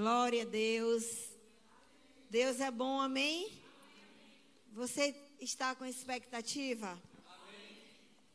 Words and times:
Glória 0.00 0.42
a 0.42 0.46
Deus. 0.46 1.04
Deus 2.30 2.60
é 2.60 2.70
bom, 2.70 3.00
amém? 3.00 3.50
Você 4.72 5.12
está 5.40 5.74
com 5.74 5.84
expectativa? 5.84 6.96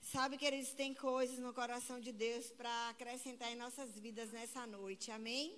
Sabe, 0.01 0.37
queridos, 0.37 0.73
tem 0.73 0.93
coisas 0.93 1.39
no 1.39 1.53
coração 1.53 2.01
de 2.01 2.11
Deus 2.11 2.47
para 2.47 2.89
acrescentar 2.89 3.49
em 3.49 3.55
nossas 3.55 3.91
vidas 3.97 4.29
nessa 4.33 4.67
noite, 4.67 5.09
amém? 5.09 5.55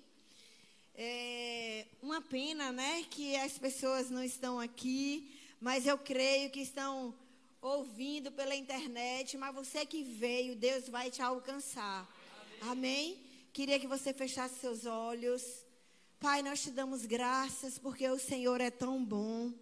É 0.94 1.86
uma 2.00 2.22
pena, 2.22 2.70
né, 2.70 3.04
que 3.10 3.34
as 3.34 3.58
pessoas 3.58 4.08
não 4.08 4.22
estão 4.22 4.60
aqui, 4.60 5.36
mas 5.60 5.88
eu 5.88 5.98
creio 5.98 6.50
que 6.50 6.60
estão 6.60 7.12
ouvindo 7.60 8.30
pela 8.30 8.54
internet, 8.54 9.36
mas 9.36 9.52
você 9.52 9.84
que 9.84 10.04
veio, 10.04 10.54
Deus 10.54 10.88
vai 10.88 11.10
te 11.10 11.20
alcançar. 11.20 12.08
Amém? 12.60 12.70
amém? 12.70 13.24
Queria 13.52 13.80
que 13.80 13.88
você 13.88 14.12
fechasse 14.12 14.60
seus 14.60 14.86
olhos. 14.86 15.65
Pai, 16.18 16.42
nós 16.42 16.62
te 16.62 16.70
damos 16.70 17.04
graças 17.04 17.78
porque 17.78 18.08
o 18.08 18.18
Senhor 18.18 18.58
é 18.58 18.70
tão 18.70 19.04
bom. 19.04 19.52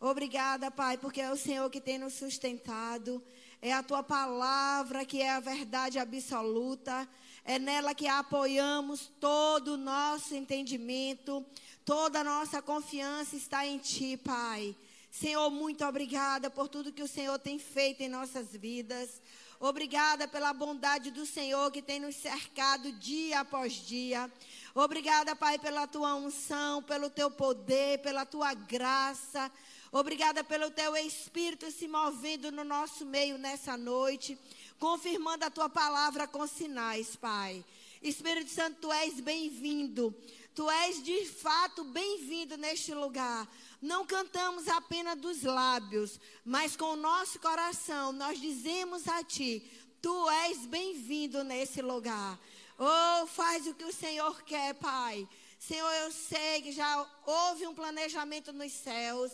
Obrigada, 0.00 0.70
Pai, 0.70 0.96
porque 0.96 1.20
é 1.20 1.32
o 1.32 1.36
Senhor 1.36 1.68
que 1.70 1.80
tem 1.80 1.98
nos 1.98 2.14
sustentado. 2.14 3.20
É 3.60 3.72
a 3.72 3.82
tua 3.82 4.00
palavra 4.00 5.04
que 5.04 5.20
é 5.20 5.30
a 5.30 5.40
verdade 5.40 5.98
absoluta. 5.98 7.08
É 7.44 7.58
nela 7.58 7.96
que 7.96 8.06
apoiamos 8.06 9.10
todo 9.18 9.74
o 9.74 9.76
nosso 9.76 10.36
entendimento. 10.36 11.44
Toda 11.84 12.20
a 12.20 12.24
nossa 12.24 12.62
confiança 12.62 13.34
está 13.34 13.66
em 13.66 13.78
Ti, 13.78 14.16
Pai. 14.18 14.76
Senhor, 15.10 15.50
muito 15.50 15.84
obrigada 15.84 16.48
por 16.48 16.68
tudo 16.68 16.92
que 16.92 17.02
o 17.02 17.08
Senhor 17.08 17.40
tem 17.40 17.58
feito 17.58 18.02
em 18.02 18.08
nossas 18.08 18.52
vidas. 18.52 19.20
Obrigada 19.60 20.28
pela 20.28 20.52
bondade 20.52 21.10
do 21.10 21.26
Senhor 21.26 21.72
que 21.72 21.82
tem 21.82 21.98
nos 21.98 22.14
cercado 22.14 22.92
dia 22.92 23.40
após 23.40 23.72
dia. 23.72 24.30
Obrigada, 24.72 25.34
Pai, 25.34 25.58
pela 25.58 25.84
tua 25.84 26.14
unção, 26.14 26.80
pelo 26.80 27.10
teu 27.10 27.28
poder, 27.28 27.98
pela 27.98 28.24
tua 28.24 28.54
graça. 28.54 29.50
Obrigada 29.90 30.44
pelo 30.44 30.70
teu 30.70 30.96
Espírito 30.96 31.72
se 31.72 31.88
movendo 31.88 32.52
no 32.52 32.62
nosso 32.62 33.04
meio 33.04 33.36
nessa 33.36 33.76
noite, 33.76 34.38
confirmando 34.78 35.44
a 35.44 35.50
tua 35.50 35.68
palavra 35.68 36.28
com 36.28 36.46
sinais, 36.46 37.16
Pai. 37.16 37.64
Espírito 38.00 38.50
Santo, 38.50 38.78
tu 38.82 38.92
és 38.92 39.18
bem-vindo. 39.18 40.14
Tu 40.54 40.70
és 40.70 41.02
de 41.02 41.24
fato 41.24 41.82
bem-vindo 41.82 42.56
neste 42.56 42.94
lugar. 42.94 43.48
Não 43.80 44.04
cantamos 44.04 44.66
apenas 44.66 45.16
dos 45.16 45.42
lábios, 45.42 46.18
mas 46.44 46.76
com 46.76 46.92
o 46.92 46.96
nosso 46.96 47.38
coração 47.38 48.12
nós 48.12 48.40
dizemos 48.40 49.06
a 49.06 49.22
ti: 49.22 49.62
Tu 50.02 50.30
és 50.30 50.66
bem-vindo 50.66 51.44
nesse 51.44 51.80
lugar. 51.80 52.38
Oh, 52.76 53.26
faz 53.26 53.66
o 53.66 53.74
que 53.74 53.84
o 53.84 53.92
Senhor 53.92 54.42
quer, 54.42 54.74
Pai. 54.74 55.28
Senhor, 55.58 55.90
eu 56.04 56.12
sei 56.12 56.62
que 56.62 56.72
já 56.72 57.06
houve 57.26 57.66
um 57.66 57.74
planejamento 57.74 58.52
nos 58.52 58.72
céus. 58.72 59.32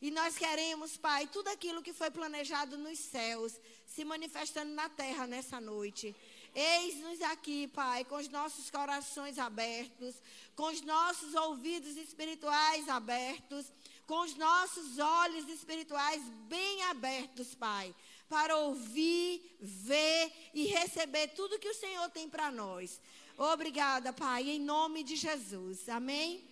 E 0.00 0.10
nós 0.10 0.36
queremos, 0.36 0.96
Pai, 0.96 1.26
tudo 1.26 1.48
aquilo 1.48 1.82
que 1.82 1.92
foi 1.92 2.10
planejado 2.10 2.76
nos 2.76 2.98
céus 2.98 3.58
se 3.86 4.04
manifestando 4.04 4.72
na 4.72 4.88
terra 4.90 5.26
nessa 5.26 5.58
noite. 5.60 6.14
Eis-nos 6.56 7.20
aqui, 7.20 7.68
Pai, 7.68 8.04
com 8.04 8.16
os 8.16 8.28
nossos 8.28 8.70
corações 8.70 9.38
abertos, 9.38 10.14
com 10.54 10.64
os 10.64 10.80
nossos 10.80 11.34
ouvidos 11.34 11.96
espirituais 11.98 12.88
abertos, 12.88 13.70
com 14.06 14.20
os 14.20 14.34
nossos 14.36 14.98
olhos 14.98 15.46
espirituais 15.50 16.22
bem 16.48 16.82
abertos, 16.84 17.54
Pai 17.54 17.94
para 18.28 18.56
ouvir, 18.56 19.56
ver 19.60 20.32
e 20.52 20.66
receber 20.66 21.28
tudo 21.28 21.58
que 21.58 21.68
o 21.68 21.74
Senhor 21.74 22.08
tem 22.10 22.28
para 22.28 22.50
nós. 22.50 23.00
Obrigada, 23.38 24.12
Pai, 24.12 24.48
em 24.48 24.58
nome 24.58 25.04
de 25.04 25.16
Jesus. 25.16 25.88
Amém? 25.88 26.42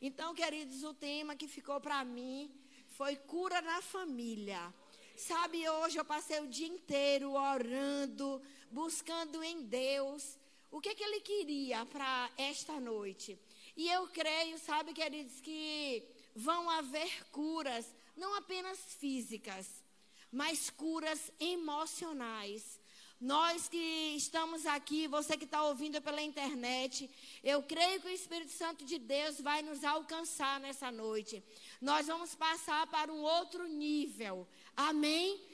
Então, 0.00 0.34
queridos, 0.34 0.82
o 0.82 0.94
tema 0.94 1.34
que 1.34 1.48
ficou 1.48 1.80
para 1.80 2.04
mim 2.04 2.50
foi 2.88 3.16
cura 3.16 3.60
na 3.62 3.80
família. 3.80 4.72
Sabe, 5.18 5.68
hoje 5.68 5.98
eu 5.98 6.04
passei 6.04 6.38
o 6.38 6.46
dia 6.46 6.68
inteiro 6.68 7.32
orando, 7.32 8.40
buscando 8.70 9.42
em 9.42 9.64
Deus 9.64 10.38
o 10.70 10.80
que, 10.80 10.94
que 10.94 11.02
Ele 11.02 11.20
queria 11.20 11.84
para 11.86 12.30
esta 12.36 12.78
noite. 12.78 13.36
E 13.76 13.88
eu 13.88 14.06
creio, 14.06 14.56
sabe, 14.60 14.92
queridos, 14.92 15.40
que 15.40 16.04
vão 16.36 16.70
haver 16.70 17.26
curas, 17.32 17.84
não 18.16 18.32
apenas 18.36 18.78
físicas, 18.94 19.82
mas 20.30 20.70
curas 20.70 21.32
emocionais. 21.40 22.78
Nós 23.20 23.68
que 23.68 24.14
estamos 24.16 24.64
aqui, 24.66 25.08
você 25.08 25.36
que 25.36 25.44
está 25.44 25.64
ouvindo 25.64 26.00
pela 26.00 26.22
internet, 26.22 27.10
eu 27.42 27.60
creio 27.64 28.00
que 28.00 28.06
o 28.06 28.10
Espírito 28.10 28.52
Santo 28.52 28.84
de 28.84 28.96
Deus 28.96 29.40
vai 29.40 29.60
nos 29.62 29.82
alcançar 29.82 30.60
nessa 30.60 30.92
noite. 30.92 31.42
Nós 31.80 32.06
vamos 32.06 32.36
passar 32.36 32.86
para 32.86 33.12
um 33.12 33.20
outro 33.22 33.66
nível. 33.66 34.46
Amém? 34.78 35.44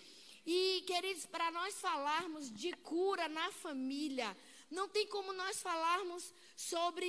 E, 0.45 0.85
queridos, 0.87 1.25
para 1.25 1.51
nós 1.51 1.81
falarmos 1.81 2.53
de 2.53 2.73
cura 2.91 3.27
na 3.29 3.51
família, 3.53 4.37
não 4.71 4.87
tem 4.87 5.07
como 5.07 5.33
nós 5.33 5.62
falarmos 5.62 6.23
sobre 6.55 7.09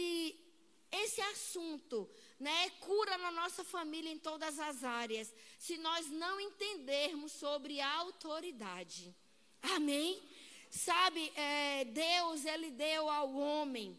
esse 0.89 1.19
assunto 1.33 2.09
né, 2.39 2.69
cura 2.79 3.17
na 3.17 3.31
nossa 3.31 3.65
família 3.65 4.09
em 4.09 4.17
todas 4.17 4.57
as 4.59 4.83
áreas, 4.83 5.33
se 5.59 5.77
nós 5.77 6.07
não 6.09 6.39
entendermos 6.39 7.33
sobre 7.33 7.81
a 7.81 7.93
autoridade. 7.95 9.13
Amém? 9.61 10.21
Sabe, 10.69 11.33
é, 11.35 11.83
Deus, 11.83 12.45
Ele 12.45 12.71
deu 12.71 13.09
ao 13.09 13.33
homem 13.33 13.97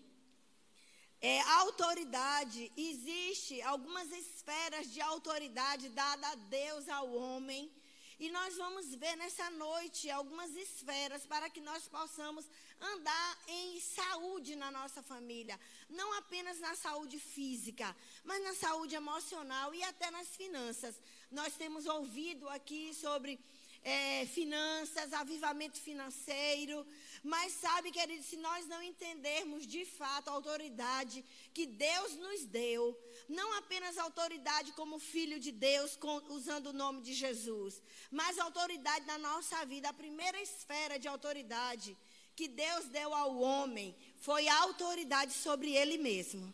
é, 1.21 1.41
autoridade. 1.41 2.73
Existe 2.77 3.61
algumas 3.63 4.11
esferas 4.13 4.91
de 4.93 5.01
autoridade 5.01 5.89
dada 5.91 6.29
a 6.29 6.35
Deus 6.35 6.89
ao 6.89 7.13
homem. 7.13 7.71
E 8.19 8.31
nós 8.31 8.57
vamos 8.57 8.95
ver 8.95 9.15
nessa 9.17 9.51
noite 9.51 10.11
algumas 10.11 10.51
esferas 10.57 11.27
para 11.27 11.51
que 11.51 11.61
nós 11.61 11.87
possamos 11.87 12.47
andar 12.81 13.39
em 13.47 13.79
saúde 13.79 14.57
na 14.57 14.71
nossa 14.71 15.03
família. 15.03 15.61
Não 15.91 16.15
apenas 16.15 16.59
na 16.59 16.75
saúde 16.75 17.19
física, 17.19 17.95
mas 18.25 18.43
na 18.43 18.55
saúde 18.55 18.95
emocional 18.95 19.75
e 19.75 19.83
até 19.83 20.11
nas 20.11 20.29
finanças. 20.35 20.99
Nós 21.31 21.55
temos 21.57 21.85
ouvido 21.85 22.49
aqui 22.49 22.95
sobre 22.95 23.39
é, 23.87 24.27
finanças, 24.27 25.13
avivamento 25.13 25.79
financeiro. 25.81 26.85
Mas 27.23 27.53
sabe, 27.53 27.93
querido, 27.93 28.25
se 28.25 28.37
nós 28.37 28.67
não 28.67 28.83
entendermos 28.83 29.65
de 29.65 29.85
fato 29.85 30.29
a 30.29 30.33
autoridade 30.33 31.25
que 31.55 31.67
Deus 31.67 32.17
nos 32.17 32.45
deu, 32.45 32.83
não 33.29 33.49
apenas 33.55 33.97
autoridade 33.97 34.73
como 34.73 34.99
filho 34.99 35.39
de 35.39 35.53
Deus, 35.53 35.97
com, 35.97 36.17
usando 36.39 36.67
o 36.71 36.79
nome 36.83 37.01
de 37.01 37.15
Jesus, 37.15 37.81
mas 38.11 38.39
autoridade 38.39 39.07
na 39.07 39.19
nossa 39.19 39.65
vida, 39.65 39.89
a 39.89 40.01
primeira 40.05 40.41
esfera 40.41 40.99
de 40.99 41.07
autoridade 41.07 41.97
que 42.35 42.49
Deus 42.49 42.87
deu 42.87 43.15
ao 43.15 43.39
homem 43.39 43.97
foi 44.17 44.49
a 44.49 44.63
autoridade 44.63 45.33
sobre 45.33 45.71
ele 45.75 45.97
mesmo. 45.97 46.53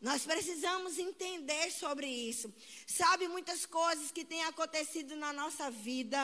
Nós 0.00 0.24
precisamos 0.24 0.98
entender 0.98 1.70
sobre 1.70 2.06
isso. 2.06 2.52
Sabe 2.86 3.28
muitas 3.28 3.66
coisas 3.66 4.10
que 4.10 4.24
têm 4.24 4.42
acontecido 4.44 5.14
na 5.14 5.32
nossa 5.32 5.70
vida, 5.70 6.18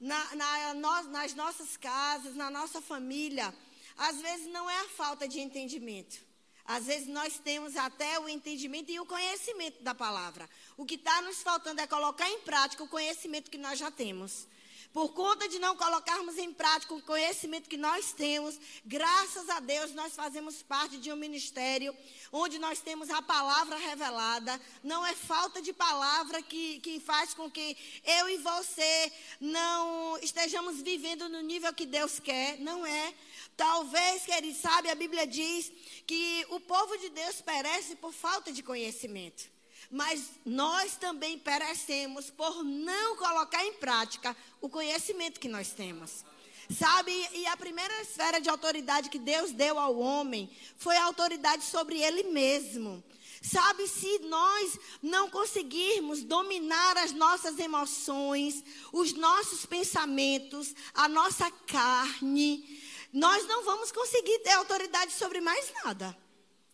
na, 0.00 0.34
na, 0.34 0.74
no, 0.74 1.02
nas 1.10 1.32
nossas 1.34 1.76
casas, 1.76 2.34
na 2.34 2.50
nossa 2.50 2.82
família. 2.82 3.54
Às 3.96 4.20
vezes 4.20 4.46
não 4.48 4.68
é 4.68 4.80
a 4.80 4.88
falta 4.88 5.28
de 5.28 5.38
entendimento. 5.38 6.24
Às 6.64 6.86
vezes 6.86 7.06
nós 7.06 7.38
temos 7.38 7.76
até 7.76 8.18
o 8.18 8.28
entendimento 8.28 8.90
e 8.90 8.98
o 8.98 9.06
conhecimento 9.06 9.84
da 9.84 9.94
palavra. 9.94 10.50
O 10.76 10.84
que 10.84 10.96
está 10.96 11.22
nos 11.22 11.40
faltando 11.42 11.80
é 11.80 11.86
colocar 11.86 12.28
em 12.28 12.40
prática 12.40 12.82
o 12.82 12.88
conhecimento 12.88 13.52
que 13.52 13.56
nós 13.58 13.78
já 13.78 13.88
temos. 13.88 14.48
Por 14.96 15.12
conta 15.12 15.46
de 15.46 15.58
não 15.58 15.76
colocarmos 15.76 16.38
em 16.38 16.54
prática 16.54 16.94
o 16.94 17.02
conhecimento 17.02 17.68
que 17.68 17.76
nós 17.76 18.14
temos, 18.14 18.58
graças 18.82 19.46
a 19.50 19.60
Deus 19.60 19.92
nós 19.92 20.14
fazemos 20.14 20.62
parte 20.62 20.96
de 20.96 21.12
um 21.12 21.16
ministério 21.16 21.94
onde 22.32 22.58
nós 22.58 22.80
temos 22.80 23.10
a 23.10 23.20
palavra 23.20 23.76
revelada. 23.76 24.58
Não 24.82 25.04
é 25.04 25.14
falta 25.14 25.60
de 25.60 25.70
palavra 25.74 26.40
que, 26.40 26.80
que 26.80 26.98
faz 26.98 27.34
com 27.34 27.50
que 27.50 27.76
eu 28.06 28.30
e 28.30 28.38
você 28.38 29.12
não 29.38 30.18
estejamos 30.22 30.80
vivendo 30.80 31.28
no 31.28 31.42
nível 31.42 31.74
que 31.74 31.84
Deus 31.84 32.18
quer. 32.18 32.58
Não 32.60 32.86
é. 32.86 33.12
Talvez, 33.54 34.24
querido, 34.24 34.58
sabe, 34.58 34.88
a 34.88 34.94
Bíblia 34.94 35.26
diz 35.26 35.70
que 36.06 36.46
o 36.48 36.58
povo 36.58 36.96
de 36.96 37.10
Deus 37.10 37.42
perece 37.42 37.96
por 37.96 38.14
falta 38.14 38.50
de 38.50 38.62
conhecimento. 38.62 39.55
Mas 39.90 40.30
nós 40.44 40.96
também 40.96 41.38
perecemos 41.38 42.30
por 42.30 42.64
não 42.64 43.16
colocar 43.16 43.64
em 43.64 43.74
prática 43.74 44.36
o 44.60 44.68
conhecimento 44.68 45.40
que 45.40 45.48
nós 45.48 45.70
temos. 45.70 46.24
Sabe, 46.68 47.12
e 47.32 47.46
a 47.46 47.56
primeira 47.56 48.02
esfera 48.02 48.40
de 48.40 48.48
autoridade 48.48 49.08
que 49.08 49.18
Deus 49.18 49.52
deu 49.52 49.78
ao 49.78 49.96
homem 49.96 50.50
foi 50.76 50.96
a 50.96 51.04
autoridade 51.04 51.64
sobre 51.64 52.02
ele 52.02 52.24
mesmo. 52.24 53.02
Sabe, 53.40 53.86
se 53.86 54.18
nós 54.20 54.76
não 55.00 55.30
conseguirmos 55.30 56.24
dominar 56.24 56.96
as 56.96 57.12
nossas 57.12 57.58
emoções, 57.60 58.64
os 58.92 59.12
nossos 59.12 59.64
pensamentos, 59.64 60.74
a 60.92 61.08
nossa 61.08 61.48
carne, 61.50 62.82
nós 63.12 63.46
não 63.46 63.64
vamos 63.64 63.92
conseguir 63.92 64.40
ter 64.40 64.50
autoridade 64.50 65.12
sobre 65.12 65.40
mais 65.40 65.72
nada. 65.84 66.16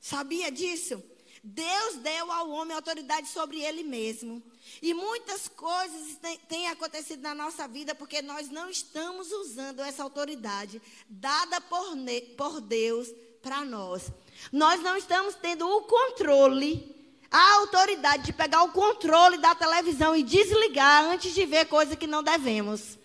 Sabia 0.01 0.51
disso? 0.51 1.03
Deus 1.43 1.97
deu 1.97 2.31
ao 2.31 2.51
homem 2.51 2.77
autoridade 2.77 3.29
sobre 3.29 3.61
ele 3.61 3.83
mesmo. 3.83 4.41
E 4.81 4.95
muitas 4.95 5.49
coisas 5.49 6.17
têm 6.49 6.69
acontecido 6.69 7.21
na 7.21 7.35
nossa 7.35 7.67
vida 7.67 7.95
porque 7.95 8.23
nós 8.23 8.49
não 8.49 8.71
estamos 8.71 9.33
usando 9.33 9.81
essa 9.81 10.05
autoridade 10.05 10.81
dada 11.09 11.61
por, 11.61 11.97
por 12.37 12.61
Deus 12.61 13.09
para 13.43 13.65
nós. 13.65 14.11
Nós 14.53 14.81
não 14.83 14.97
estamos 14.97 15.35
tendo 15.35 15.69
o 15.69 15.83
controle, 15.83 16.95
a 17.29 17.55
autoridade 17.55 18.27
de 18.27 18.33
pegar 18.33 18.63
o 18.63 18.73
controle 18.73 19.37
da 19.39 19.55
televisão 19.55 20.15
e 20.15 20.23
desligar 20.23 21.05
antes 21.07 21.35
de 21.35 21.45
ver 21.45 21.65
coisa 21.65 21.97
que 21.97 22.07
não 22.07 22.23
devemos. 22.23 22.99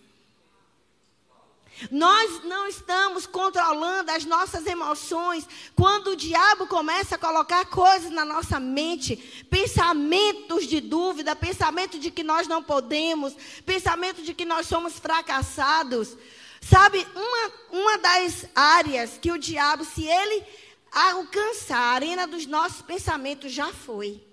Nós 1.91 2.44
não 2.44 2.68
estamos 2.68 3.27
controlando 3.27 4.12
as 4.12 4.25
nossas 4.25 4.65
emoções 4.65 5.47
quando 5.75 6.12
o 6.12 6.15
diabo 6.15 6.65
começa 6.65 7.15
a 7.15 7.19
colocar 7.19 7.65
coisas 7.65 8.12
na 8.12 8.25
nossa 8.25 8.59
mente, 8.59 9.15
pensamentos 9.50 10.65
de 10.65 10.81
dúvida, 10.81 11.35
pensamento 11.35 12.00
de 12.00 12.09
que 12.09 12.24
nós 12.24 12.47
não 12.47 12.63
podemos, 12.63 13.35
pensamento 13.65 14.24
de 14.24 14.33
que 14.33 14.45
nós 14.45 14.65
somos 14.65 14.97
fracassados. 14.97 16.18
Sabe, 16.59 17.06
uma, 17.15 17.80
uma 17.80 17.97
das 18.00 18.45
áreas 18.56 19.18
que 19.18 19.31
o 19.31 19.38
diabo, 19.38 19.85
se 19.85 20.06
ele 20.06 20.44
alcançar 20.91 21.77
a 21.77 21.94
arena 21.94 22.25
dos 22.25 22.45
nossos 22.47 22.81
pensamentos, 22.81 23.51
já 23.51 23.71
foi. 23.71 24.23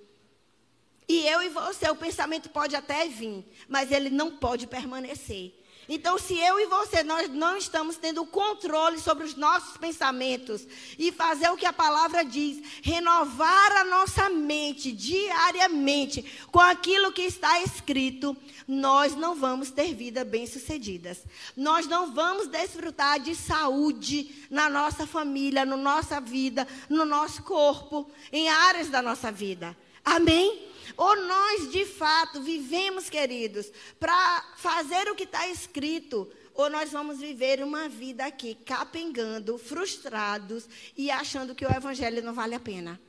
E 1.07 1.27
eu 1.27 1.43
e 1.43 1.51
você, 1.51 1.89
o 1.91 1.97
pensamento 1.97 2.49
pode 2.49 2.75
até 2.75 3.07
vir, 3.07 3.45
mas 3.69 3.93
ele 3.93 4.09
não 4.09 4.31
pode 4.31 4.67
permanecer. 4.67 5.53
Então, 5.89 6.19
se 6.19 6.39
eu 6.39 6.59
e 6.59 6.67
você 6.67 7.03
nós 7.03 7.29
não 7.29 7.57
estamos 7.57 7.97
tendo 7.97 8.25
controle 8.27 8.99
sobre 8.99 9.25
os 9.25 9.35
nossos 9.35 9.77
pensamentos 9.77 10.67
e 10.99 11.13
fazer 11.13 11.49
o 11.51 11.57
que 11.57 11.67
a 11.67 11.73
palavra 11.73 12.25
diz, 12.25 12.63
renovar 12.83 13.73
a 13.73 13.85
nossa 13.85 14.29
mente 14.29 14.93
diariamente 14.93 16.25
com 16.51 16.61
aquilo 16.61 17.13
que 17.13 17.23
está 17.23 17.61
escrito, 17.61 18.37
nós 18.67 19.15
não 19.15 19.35
vamos 19.35 19.71
ter 19.71 19.95
vida 19.95 20.25
bem-sucedidas. 20.25 21.23
Nós 21.57 21.87
não 21.87 22.13
vamos 22.13 22.47
desfrutar 22.49 23.21
de 23.21 23.35
saúde 23.35 24.47
na 24.51 24.71
nossa 24.71 25.07
família, 25.07 25.65
na 25.65 25.77
nossa 25.77 26.21
vida, 26.21 26.67
no 26.89 27.05
nosso 27.05 27.43
corpo, 27.43 28.11
em 28.33 28.49
áreas 28.49 28.89
da 28.89 29.03
nossa 29.03 29.31
vida. 29.31 29.77
Amém? 30.05 30.74
Ou 30.97 31.17
nós, 31.27 31.71
de 31.71 31.85
fato, 31.85 32.41
vivemos, 32.41 33.11
queridos, 33.11 33.71
para 33.99 34.45
fazer 34.57 35.09
o 35.09 35.15
que 35.15 35.25
está 35.25 35.49
escrito, 35.49 36.31
ou 36.55 36.71
nós 36.71 36.93
vamos 36.93 37.19
viver 37.19 37.63
uma 37.63 37.89
vida 37.89 38.25
aqui 38.25 38.57
capengando, 38.65 39.59
frustrados 39.59 40.69
e 40.97 41.11
achando 41.11 41.55
que 41.55 41.67
o 41.67 41.71
evangelho 41.71 42.23
não 42.23 42.33
vale 42.33 42.55
a 42.55 42.61
pena. 42.61 43.01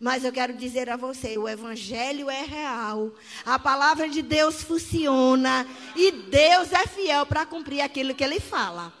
Mas 0.00 0.24
eu 0.24 0.32
quero 0.32 0.54
dizer 0.54 0.88
a 0.88 0.96
você, 0.96 1.36
o 1.36 1.46
evangelho 1.46 2.30
é 2.30 2.42
real. 2.42 3.12
A 3.44 3.58
palavra 3.58 4.08
de 4.08 4.22
Deus 4.22 4.62
funciona 4.62 5.66
e 5.94 6.10
Deus 6.10 6.72
é 6.72 6.86
fiel 6.86 7.26
para 7.26 7.44
cumprir 7.44 7.82
aquilo 7.82 8.14
que 8.14 8.24
ele 8.24 8.40
fala. 8.40 8.92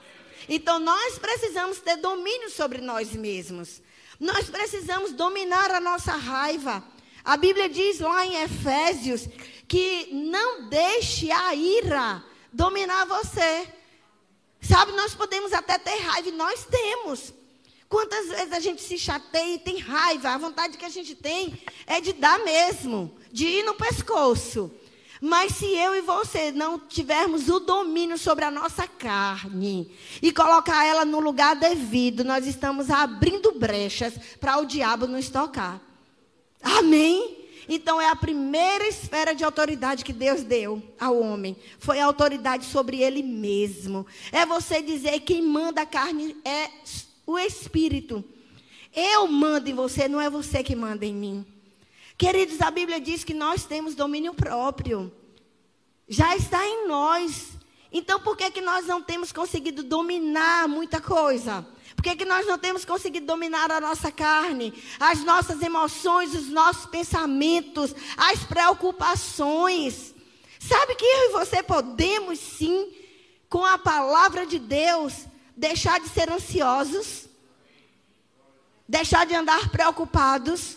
Então 0.46 0.78
nós 0.78 1.18
precisamos 1.18 1.80
ter 1.80 1.96
domínio 1.96 2.50
sobre 2.50 2.82
nós 2.82 3.12
mesmos. 3.12 3.80
Nós 4.20 4.50
precisamos 4.50 5.12
dominar 5.12 5.70
a 5.70 5.80
nossa 5.80 6.12
raiva. 6.12 6.84
A 7.24 7.36
Bíblia 7.36 7.68
diz 7.68 8.00
lá 8.00 8.24
em 8.26 8.42
Efésios 8.42 9.28
que 9.68 10.08
não 10.12 10.68
deixe 10.68 11.30
a 11.30 11.54
ira 11.54 12.24
dominar 12.52 13.04
você. 13.06 13.68
Sabe, 14.60 14.92
nós 14.92 15.14
podemos 15.14 15.52
até 15.52 15.78
ter 15.78 15.96
raiva, 16.00 16.28
e 16.28 16.32
nós 16.32 16.64
temos. 16.64 17.32
Quantas 17.88 18.28
vezes 18.28 18.52
a 18.52 18.60
gente 18.60 18.82
se 18.82 18.96
chateia 18.96 19.54
e 19.54 19.58
tem 19.58 19.78
raiva? 19.78 20.30
A 20.30 20.38
vontade 20.38 20.76
que 20.76 20.84
a 20.84 20.90
gente 20.90 21.14
tem 21.14 21.60
é 21.86 22.00
de 22.00 22.12
dar 22.12 22.38
mesmo, 22.40 23.16
de 23.32 23.46
ir 23.46 23.64
no 23.64 23.74
pescoço. 23.74 24.72
Mas 25.20 25.56
se 25.56 25.66
eu 25.66 25.94
e 25.94 26.00
você 26.00 26.50
não 26.50 26.78
tivermos 26.78 27.48
o 27.48 27.60
domínio 27.60 28.16
sobre 28.16 28.44
a 28.44 28.50
nossa 28.50 28.88
carne 28.88 29.94
e 30.22 30.32
colocar 30.32 30.84
ela 30.86 31.04
no 31.04 31.20
lugar 31.20 31.56
devido, 31.56 32.24
nós 32.24 32.46
estamos 32.46 32.90
abrindo 32.90 33.52
brechas 33.52 34.14
para 34.40 34.58
o 34.58 34.64
diabo 34.64 35.06
nos 35.06 35.28
tocar. 35.28 35.89
Amém? 36.62 37.38
Então 37.68 38.00
é 38.00 38.08
a 38.08 38.16
primeira 38.16 38.88
esfera 38.88 39.32
de 39.32 39.44
autoridade 39.44 40.04
que 40.04 40.12
Deus 40.12 40.42
deu 40.42 40.82
ao 40.98 41.20
homem. 41.20 41.56
Foi 41.78 42.00
a 42.00 42.06
autoridade 42.06 42.64
sobre 42.64 43.00
ele 43.00 43.22
mesmo. 43.22 44.04
É 44.32 44.44
você 44.44 44.82
dizer 44.82 45.20
quem 45.20 45.40
manda 45.40 45.82
a 45.82 45.86
carne 45.86 46.36
é 46.44 46.68
o 47.24 47.38
espírito. 47.38 48.24
Eu 48.92 49.28
mando 49.28 49.70
em 49.70 49.74
você, 49.74 50.08
não 50.08 50.20
é 50.20 50.28
você 50.28 50.64
que 50.64 50.74
manda 50.74 51.06
em 51.06 51.14
mim. 51.14 51.46
Queridos, 52.18 52.60
a 52.60 52.72
Bíblia 52.72 53.00
diz 53.00 53.22
que 53.22 53.32
nós 53.32 53.64
temos 53.64 53.94
domínio 53.94 54.34
próprio. 54.34 55.12
Já 56.08 56.36
está 56.36 56.66
em 56.66 56.88
nós. 56.88 57.50
Então 57.92 58.18
por 58.18 58.36
que 58.36 58.50
que 58.50 58.60
nós 58.60 58.86
não 58.86 59.00
temos 59.00 59.30
conseguido 59.30 59.84
dominar 59.84 60.68
muita 60.68 61.00
coisa? 61.00 61.64
Por 61.94 62.02
que, 62.02 62.16
que 62.16 62.24
nós 62.24 62.46
não 62.46 62.58
temos 62.58 62.84
conseguido 62.84 63.26
dominar 63.26 63.70
a 63.70 63.80
nossa 63.80 64.10
carne, 64.10 64.72
as 64.98 65.22
nossas 65.24 65.60
emoções, 65.62 66.34
os 66.34 66.48
nossos 66.48 66.86
pensamentos, 66.86 67.94
as 68.16 68.40
preocupações? 68.44 70.14
Sabe 70.58 70.94
que 70.94 71.04
eu 71.04 71.30
e 71.30 71.32
você 71.32 71.62
podemos 71.62 72.38
sim, 72.38 72.92
com 73.48 73.64
a 73.64 73.76
palavra 73.78 74.46
de 74.46 74.58
Deus, 74.58 75.26
deixar 75.56 75.98
de 76.00 76.08
ser 76.08 76.30
ansiosos, 76.30 77.26
deixar 78.88 79.26
de 79.26 79.34
andar 79.34 79.70
preocupados. 79.70 80.76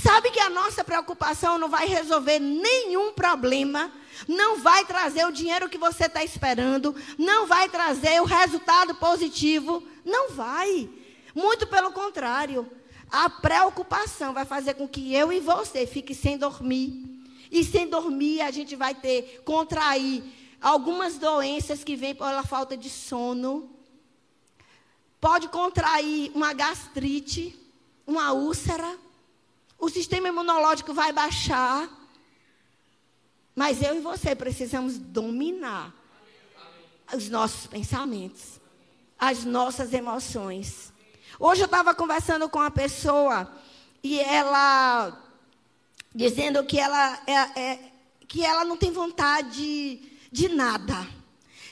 Sabe 0.00 0.30
que 0.30 0.40
a 0.40 0.50
nossa 0.50 0.84
preocupação 0.84 1.58
não 1.58 1.68
vai 1.68 1.86
resolver 1.86 2.38
nenhum 2.38 3.12
problema, 3.12 3.90
não 4.28 4.58
vai 4.58 4.84
trazer 4.84 5.26
o 5.26 5.32
dinheiro 5.32 5.68
que 5.68 5.78
você 5.78 6.06
está 6.06 6.22
esperando, 6.22 6.94
não 7.18 7.46
vai 7.46 7.68
trazer 7.68 8.20
o 8.20 8.24
resultado 8.24 8.94
positivo. 8.94 9.82
Não 10.10 10.32
vai. 10.32 10.90
Muito 11.34 11.66
pelo 11.66 11.92
contrário. 11.92 12.70
A 13.10 13.30
preocupação 13.30 14.34
vai 14.34 14.44
fazer 14.44 14.74
com 14.74 14.88
que 14.88 15.14
eu 15.14 15.32
e 15.32 15.40
você 15.40 15.86
fique 15.86 16.14
sem 16.14 16.36
dormir. 16.36 17.08
E 17.50 17.64
sem 17.64 17.88
dormir, 17.88 18.40
a 18.42 18.50
gente 18.50 18.76
vai 18.76 18.94
ter, 18.94 19.42
contrair 19.44 20.22
algumas 20.60 21.18
doenças 21.18 21.82
que 21.82 21.96
vêm 21.96 22.14
pela 22.14 22.44
falta 22.44 22.76
de 22.76 22.88
sono. 22.88 23.70
Pode 25.20 25.48
contrair 25.48 26.30
uma 26.34 26.52
gastrite, 26.52 27.58
uma 28.06 28.32
úlcera. 28.32 28.98
O 29.78 29.88
sistema 29.88 30.28
imunológico 30.28 30.94
vai 30.94 31.12
baixar. 31.12 31.88
Mas 33.54 33.82
eu 33.82 33.96
e 33.96 34.00
você 34.00 34.34
precisamos 34.34 34.96
dominar 34.96 35.92
os 37.12 37.28
nossos 37.28 37.66
pensamentos 37.66 38.59
as 39.20 39.44
nossas 39.44 39.92
emoções. 39.92 40.90
Hoje 41.38 41.60
eu 41.60 41.66
estava 41.66 41.94
conversando 41.94 42.48
com 42.48 42.58
uma 42.58 42.70
pessoa 42.70 43.52
e 44.02 44.18
ela 44.18 45.26
dizendo 46.14 46.64
que 46.64 46.78
ela, 46.80 47.20
é, 47.26 47.60
é, 47.60 47.92
que 48.26 48.44
ela 48.44 48.64
não 48.64 48.78
tem 48.78 48.90
vontade 48.90 50.00
de 50.32 50.48
nada, 50.48 51.06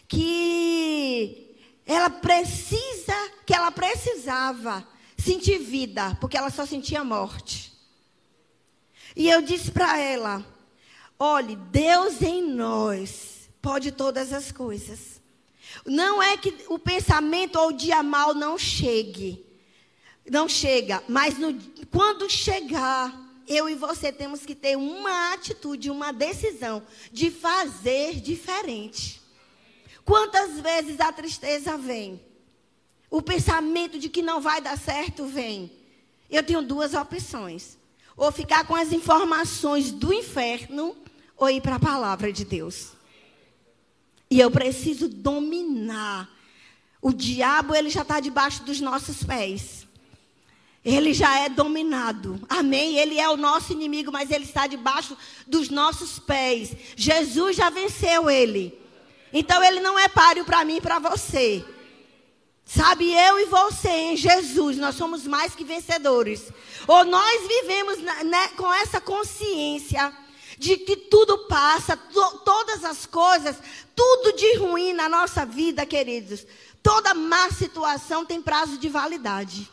que 0.06 1.56
ela 1.86 2.10
precisa, 2.10 3.14
que 3.46 3.54
ela 3.54 3.72
precisava 3.72 4.86
sentir 5.16 5.58
vida, 5.58 6.16
porque 6.20 6.36
ela 6.36 6.50
só 6.50 6.66
sentia 6.66 7.02
morte. 7.02 7.72
E 9.16 9.28
eu 9.28 9.40
disse 9.40 9.70
para 9.70 9.98
ela: 9.98 10.44
olhe, 11.18 11.56
Deus 11.56 12.20
em 12.20 12.42
nós 12.42 13.48
pode 13.60 13.90
todas 13.90 14.32
as 14.32 14.52
coisas. 14.52 15.17
Não 15.84 16.22
é 16.22 16.36
que 16.36 16.54
o 16.68 16.78
pensamento 16.78 17.58
ou 17.58 17.68
o 17.68 17.72
dia 17.72 18.02
mal 18.02 18.34
não 18.34 18.58
chegue. 18.58 19.44
Não 20.30 20.48
chega, 20.48 21.02
mas 21.08 21.38
no, 21.38 21.58
quando 21.90 22.28
chegar, 22.28 23.18
eu 23.46 23.68
e 23.68 23.74
você 23.74 24.12
temos 24.12 24.44
que 24.44 24.54
ter 24.54 24.76
uma 24.76 25.32
atitude, 25.32 25.90
uma 25.90 26.12
decisão 26.12 26.82
de 27.10 27.30
fazer 27.30 28.20
diferente. 28.20 29.22
Quantas 30.04 30.60
vezes 30.60 31.00
a 31.00 31.10
tristeza 31.12 31.78
vem? 31.78 32.20
O 33.10 33.22
pensamento 33.22 33.98
de 33.98 34.10
que 34.10 34.20
não 34.20 34.40
vai 34.40 34.60
dar 34.60 34.78
certo 34.78 35.24
vem. 35.24 35.72
Eu 36.30 36.42
tenho 36.42 36.60
duas 36.60 36.92
opções: 36.92 37.78
ou 38.14 38.30
ficar 38.30 38.66
com 38.66 38.74
as 38.74 38.92
informações 38.92 39.90
do 39.90 40.12
inferno, 40.12 40.94
ou 41.36 41.48
ir 41.48 41.62
para 41.62 41.76
a 41.76 41.80
palavra 41.80 42.30
de 42.30 42.44
Deus. 42.44 42.97
E 44.30 44.40
eu 44.40 44.50
preciso 44.50 45.08
dominar. 45.08 46.28
O 47.00 47.12
diabo, 47.12 47.74
ele 47.74 47.90
já 47.90 48.02
está 48.02 48.20
debaixo 48.20 48.62
dos 48.64 48.80
nossos 48.80 49.22
pés. 49.22 49.86
Ele 50.84 51.12
já 51.12 51.40
é 51.40 51.48
dominado. 51.48 52.40
Amém? 52.48 52.96
Ele 52.96 53.18
é 53.18 53.28
o 53.28 53.36
nosso 53.36 53.72
inimigo, 53.72 54.10
mas 54.12 54.30
ele 54.30 54.44
está 54.44 54.66
debaixo 54.66 55.16
dos 55.46 55.68
nossos 55.68 56.18
pés. 56.18 56.74
Jesus 56.96 57.56
já 57.56 57.70
venceu 57.70 58.30
ele. 58.30 58.78
Então 59.32 59.62
ele 59.62 59.80
não 59.80 59.98
é 59.98 60.08
páreo 60.08 60.44
para 60.44 60.64
mim 60.64 60.76
e 60.76 60.80
para 60.80 60.98
você. 60.98 61.64
Sabe, 62.64 63.10
eu 63.12 63.38
e 63.40 63.46
você 63.46 63.88
em 63.88 64.16
Jesus, 64.16 64.76
nós 64.76 64.94
somos 64.94 65.26
mais 65.26 65.54
que 65.54 65.64
vencedores. 65.64 66.52
ou 66.86 67.04
nós 67.04 67.48
vivemos 67.48 67.98
né, 67.98 68.48
com 68.56 68.72
essa 68.74 69.00
consciência 69.00 70.14
de 70.58 70.76
que 70.76 70.96
tudo 70.96 71.46
passa, 71.46 71.96
to, 71.96 72.38
todas 72.44 72.84
as 72.84 73.06
coisas, 73.06 73.56
tudo 73.94 74.32
de 74.36 74.56
ruim 74.56 74.92
na 74.92 75.08
nossa 75.08 75.46
vida, 75.46 75.86
queridos. 75.86 76.46
Toda 76.82 77.14
má 77.14 77.50
situação 77.50 78.24
tem 78.24 78.42
prazo 78.42 78.78
de 78.78 78.88
validade. 78.88 79.70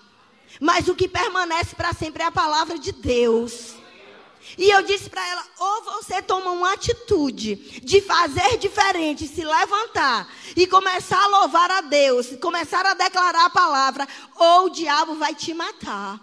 Mas 0.60 0.88
o 0.88 0.96
que 0.96 1.08
permanece 1.08 1.76
para 1.76 1.94
sempre 1.94 2.24
é 2.24 2.28
a 2.28 2.32
palavra 2.32 2.78
de 2.80 2.92
Deus. 2.92 3.76
E 4.58 4.70
eu 4.70 4.84
disse 4.84 5.10
para 5.10 5.28
ela: 5.28 5.44
ou 5.58 5.84
você 5.84 6.22
toma 6.22 6.52
uma 6.52 6.74
atitude 6.74 7.56
de 7.82 8.02
fazer 8.02 8.58
diferente, 8.58 9.28
se 9.28 9.44
levantar 9.44 10.32
e 10.56 10.68
começar 10.68 11.22
a 11.22 11.28
louvar 11.28 11.72
a 11.72 11.82
Deus, 11.82 12.36
começar 12.40 12.86
a 12.86 12.94
declarar 12.94 13.46
a 13.46 13.50
palavra, 13.50 14.08
ou 14.36 14.66
o 14.66 14.70
diabo 14.70 15.16
vai 15.16 15.34
te 15.34 15.54
matar. 15.54 16.20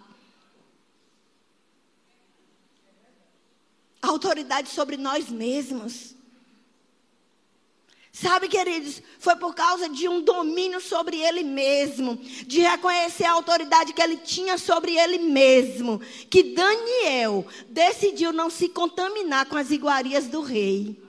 Autoridade 4.02 4.68
sobre 4.68 4.96
nós 4.96 5.28
mesmos. 5.28 6.14
Sabe, 8.12 8.46
queridos, 8.46 9.00
foi 9.18 9.34
por 9.36 9.54
causa 9.54 9.88
de 9.88 10.06
um 10.06 10.20
domínio 10.20 10.82
sobre 10.82 11.16
ele 11.16 11.42
mesmo, 11.42 12.16
de 12.46 12.60
reconhecer 12.60 13.24
a 13.24 13.32
autoridade 13.32 13.94
que 13.94 14.02
ele 14.02 14.18
tinha 14.18 14.58
sobre 14.58 14.98
ele 14.98 15.16
mesmo, 15.18 15.98
que 16.28 16.42
Daniel 16.42 17.46
decidiu 17.70 18.30
não 18.30 18.50
se 18.50 18.68
contaminar 18.68 19.46
com 19.46 19.56
as 19.56 19.70
iguarias 19.70 20.26
do 20.26 20.42
rei. 20.42 21.00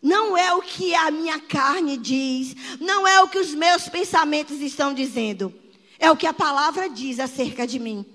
Não 0.00 0.34
é 0.34 0.54
o 0.54 0.62
que 0.62 0.94
a 0.94 1.10
minha 1.10 1.38
carne 1.38 1.98
diz, 1.98 2.56
não 2.80 3.06
é 3.06 3.20
o 3.20 3.28
que 3.28 3.38
os 3.38 3.54
meus 3.54 3.90
pensamentos 3.90 4.58
estão 4.62 4.94
dizendo, 4.94 5.52
é 5.98 6.10
o 6.10 6.16
que 6.16 6.26
a 6.26 6.32
palavra 6.32 6.88
diz 6.88 7.20
acerca 7.20 7.66
de 7.66 7.78
mim. 7.78 8.06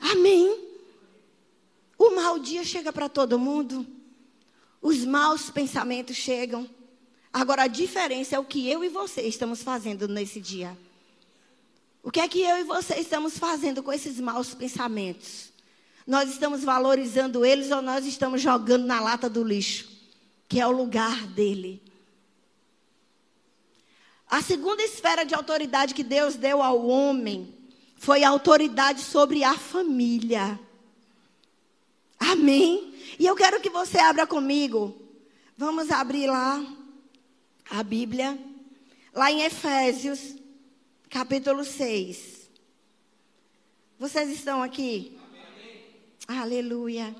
Amém. 0.00 0.65
O 2.06 2.14
mau 2.14 2.38
dia 2.38 2.62
chega 2.62 2.92
para 2.92 3.08
todo 3.08 3.36
mundo. 3.36 3.84
Os 4.80 5.04
maus 5.04 5.50
pensamentos 5.50 6.16
chegam. 6.16 6.70
Agora 7.32 7.64
a 7.64 7.66
diferença 7.66 8.36
é 8.36 8.38
o 8.38 8.44
que 8.44 8.70
eu 8.70 8.84
e 8.84 8.88
você 8.88 9.22
estamos 9.22 9.60
fazendo 9.60 10.06
nesse 10.06 10.40
dia. 10.40 10.78
O 12.04 12.10
que 12.12 12.20
é 12.20 12.28
que 12.28 12.40
eu 12.40 12.58
e 12.58 12.62
você 12.62 12.94
estamos 12.94 13.36
fazendo 13.36 13.82
com 13.82 13.92
esses 13.92 14.20
maus 14.20 14.54
pensamentos? 14.54 15.52
Nós 16.06 16.30
estamos 16.30 16.62
valorizando 16.62 17.44
eles 17.44 17.72
ou 17.72 17.82
nós 17.82 18.06
estamos 18.06 18.40
jogando 18.40 18.86
na 18.86 19.00
lata 19.00 19.28
do 19.28 19.42
lixo, 19.42 19.88
que 20.48 20.60
é 20.60 20.66
o 20.66 20.70
lugar 20.70 21.26
dele? 21.26 21.82
A 24.30 24.40
segunda 24.40 24.80
esfera 24.80 25.24
de 25.24 25.34
autoridade 25.34 25.92
que 25.92 26.04
Deus 26.04 26.36
deu 26.36 26.62
ao 26.62 26.86
homem 26.86 27.52
foi 27.96 28.22
a 28.22 28.28
autoridade 28.28 29.00
sobre 29.00 29.42
a 29.42 29.58
família. 29.58 30.60
Amém? 32.18 32.94
E 33.18 33.26
eu 33.26 33.34
quero 33.34 33.60
que 33.60 33.70
você 33.70 33.98
abra 33.98 34.26
comigo. 34.26 34.94
Vamos 35.56 35.90
abrir 35.90 36.26
lá 36.26 36.64
a 37.70 37.82
Bíblia. 37.82 38.38
Lá 39.14 39.30
em 39.30 39.42
Efésios, 39.42 40.36
capítulo 41.08 41.64
6. 41.64 42.50
Vocês 43.98 44.28
estão 44.30 44.62
aqui? 44.62 45.18
Amém. 46.28 46.40
Aleluia. 46.40 47.16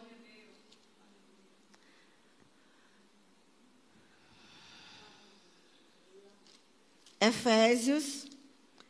Efésios, 7.18 8.26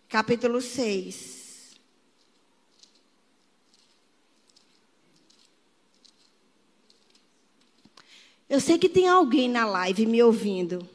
capítulo 0.08 0.60
6. 0.60 1.45
Eu 8.48 8.60
sei 8.60 8.78
que 8.78 8.88
tem 8.88 9.08
alguém 9.08 9.48
na 9.48 9.66
live 9.66 10.06
me 10.06 10.22
ouvindo 10.22 10.88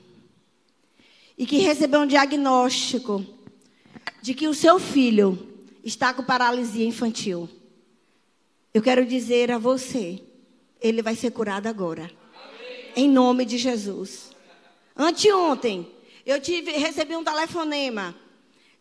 e 1.38 1.46
que 1.46 1.58
recebeu 1.58 2.02
um 2.02 2.08
diagnóstico 2.08 3.26
de 4.22 4.34
que 4.34 4.48
o 4.48 4.54
seu 4.54 4.80
filho 4.80 5.38
está 5.84 6.14
com 6.14 6.24
paralisia 6.24 6.86
infantil. 6.86 7.50
Eu 8.74 8.82
quero 8.82 9.06
dizer 9.06 9.52
a 9.52 9.58
você, 9.58 10.24
ele 10.80 11.02
vai 11.02 11.14
ser 11.14 11.32
curado 11.32 11.68
agora. 11.68 12.10
Em 12.96 13.10
nome 13.10 13.44
de 13.44 13.58
Jesus. 13.58 14.32
Anteontem, 14.96 15.92
eu 16.26 16.40
tive, 16.40 16.72
recebi 16.72 17.18
um 17.18 17.24
telefonema 17.24 18.16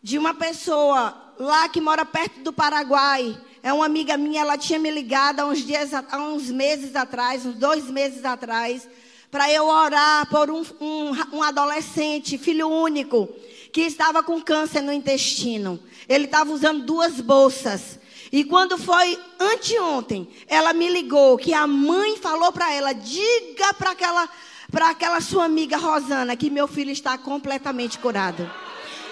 de 0.01 0.17
uma 0.17 0.33
pessoa 0.33 1.35
lá 1.41 1.69
que 1.69 1.81
mora 1.81 2.05
perto 2.05 2.41
do 2.41 2.53
Paraguai 2.53 3.37
é 3.63 3.73
uma 3.73 3.85
amiga 3.85 4.17
minha, 4.17 4.41
ela 4.41 4.57
tinha 4.57 4.79
me 4.79 4.91
ligado 4.91 5.41
há 5.41 5.45
uns 5.45 5.65
dias, 5.65 5.93
há 5.93 6.19
uns 6.19 6.51
meses 6.51 6.97
atrás, 6.97 7.45
uns 7.45 7.57
dois 7.57 7.85
meses 7.91 8.25
atrás, 8.25 8.89
para 9.31 9.51
eu 9.53 9.67
orar 9.67 10.29
por 10.31 10.51
um, 10.51 10.65
um, 10.81 11.37
um 11.37 11.43
adolescente, 11.43 12.39
filho 12.39 12.69
único, 12.69 13.29
que 13.71 13.83
estava 13.83 14.23
com 14.23 14.41
câncer 14.41 14.81
no 14.81 14.93
intestino. 14.93 15.79
Ele 16.09 16.25
estava 16.25 16.51
usando 16.51 16.85
duas 16.85 17.21
bolsas. 17.21 18.01
E 18.33 18.45
quando 18.45 18.79
foi 18.79 19.19
anteontem, 19.39 20.29
ela 20.49 20.73
me 20.73 20.89
ligou 20.89 21.37
que 21.37 21.53
a 21.53 21.67
mãe 21.67 22.17
falou 22.17 22.51
para 22.53 22.73
ela: 22.73 22.93
diga 22.93 23.75
para 23.75 23.91
aquela, 23.91 24.29
aquela 24.73 25.21
sua 25.21 25.45
amiga 25.45 25.77
Rosana 25.77 26.35
que 26.35 26.51
meu 26.51 26.67
filho 26.67 26.91
está 26.91 27.19
completamente 27.19 27.99
curado. 27.99 28.51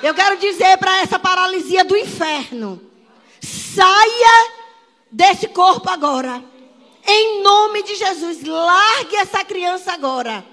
Eu 0.03 0.15
quero 0.15 0.39
dizer 0.39 0.79
para 0.79 1.01
essa 1.01 1.19
paralisia 1.19 1.85
do 1.85 1.97
inferno 1.97 2.88
Saia 3.41 4.53
desse 5.11 5.49
corpo 5.49 5.89
agora. 5.89 6.43
Em 7.07 7.43
nome 7.43 7.83
de 7.83 7.95
Jesus. 7.95 8.45
Largue 8.45 9.17
essa 9.17 9.45
criança 9.45 9.93
agora. 9.93 10.45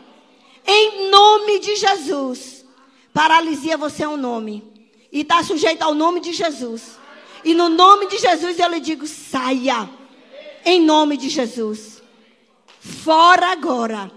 Em 0.65 1.09
nome 1.09 1.59
de 1.59 1.75
Jesus. 1.75 2.65
Paralisia, 3.13 3.77
você 3.77 4.03
é 4.03 4.07
um 4.07 4.17
nome. 4.17 4.63
E 5.11 5.21
está 5.21 5.43
sujeito 5.43 5.81
ao 5.81 5.93
nome 5.93 6.19
de 6.19 6.33
Jesus. 6.33 6.97
E 7.43 7.53
no 7.53 7.69
nome 7.69 8.07
de 8.07 8.17
Jesus 8.17 8.59
eu 8.59 8.69
lhe 8.69 8.79
digo: 8.79 9.05
saia. 9.05 9.89
Em 10.65 10.81
nome 10.81 11.15
de 11.15 11.29
Jesus. 11.29 12.01
Fora 12.79 13.51
agora. 13.51 14.11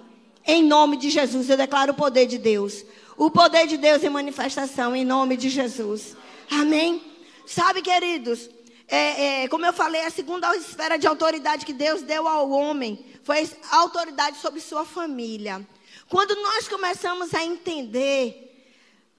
Em 0.47 0.63
nome 0.63 0.97
de 0.97 1.11
Jesus. 1.11 1.51
Eu 1.51 1.57
declaro 1.57 1.93
o 1.93 1.97
poder 1.97 2.27
de 2.27 2.39
Deus. 2.39 2.85
O 3.17 3.31
poder 3.31 3.67
de 3.67 3.77
Deus 3.77 4.03
em 4.03 4.09
manifestação. 4.09 4.97
Em 4.97 5.05
nome 5.05 5.37
de 5.37 5.49
Jesus. 5.49 6.17
Amém? 6.51 7.03
Sabe, 7.47 7.83
queridos, 7.83 8.49
é, 8.89 9.43
é, 9.43 9.49
como 9.49 9.67
eu 9.67 9.73
falei, 9.73 10.01
a 10.07 10.11
segunda 10.11 10.57
esfera 10.57 10.99
de 10.99 11.07
autoridade 11.07 11.67
que 11.67 11.75
Deus 11.75 12.01
deu 12.01 12.27
ao 12.27 12.51
homem 12.51 13.05
foi 13.23 13.49
a 13.71 13.77
autoridade 13.77 14.39
sobre 14.39 14.61
sua 14.61 14.87
família. 14.87 15.67
Quando 16.09 16.35
nós 16.37 16.67
começamos 16.67 17.35
a 17.35 17.45
entender 17.45 18.67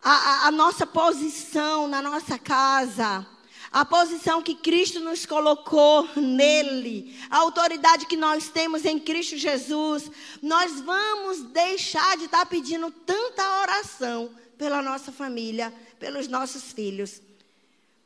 a, 0.01 0.11
a, 0.11 0.47
a 0.47 0.51
nossa 0.51 0.87
posição 0.87 1.87
na 1.87 2.01
nossa 2.01 2.39
casa, 2.39 3.27
a 3.71 3.85
posição 3.85 4.41
que 4.41 4.55
Cristo 4.55 4.99
nos 4.99 5.27
colocou 5.27 6.09
nele, 6.15 7.15
a 7.29 7.37
autoridade 7.37 8.07
que 8.07 8.17
nós 8.17 8.49
temos 8.49 8.85
em 8.85 8.97
Cristo 8.97 9.37
Jesus, 9.37 10.09
nós 10.41 10.81
vamos 10.81 11.43
deixar 11.43 12.17
de 12.17 12.25
estar 12.25 12.47
pedindo 12.47 12.89
tanta 12.89 13.61
oração 13.61 14.31
pela 14.57 14.81
nossa 14.81 15.11
família, 15.11 15.71
pelos 15.99 16.27
nossos 16.27 16.71
filhos. 16.71 17.21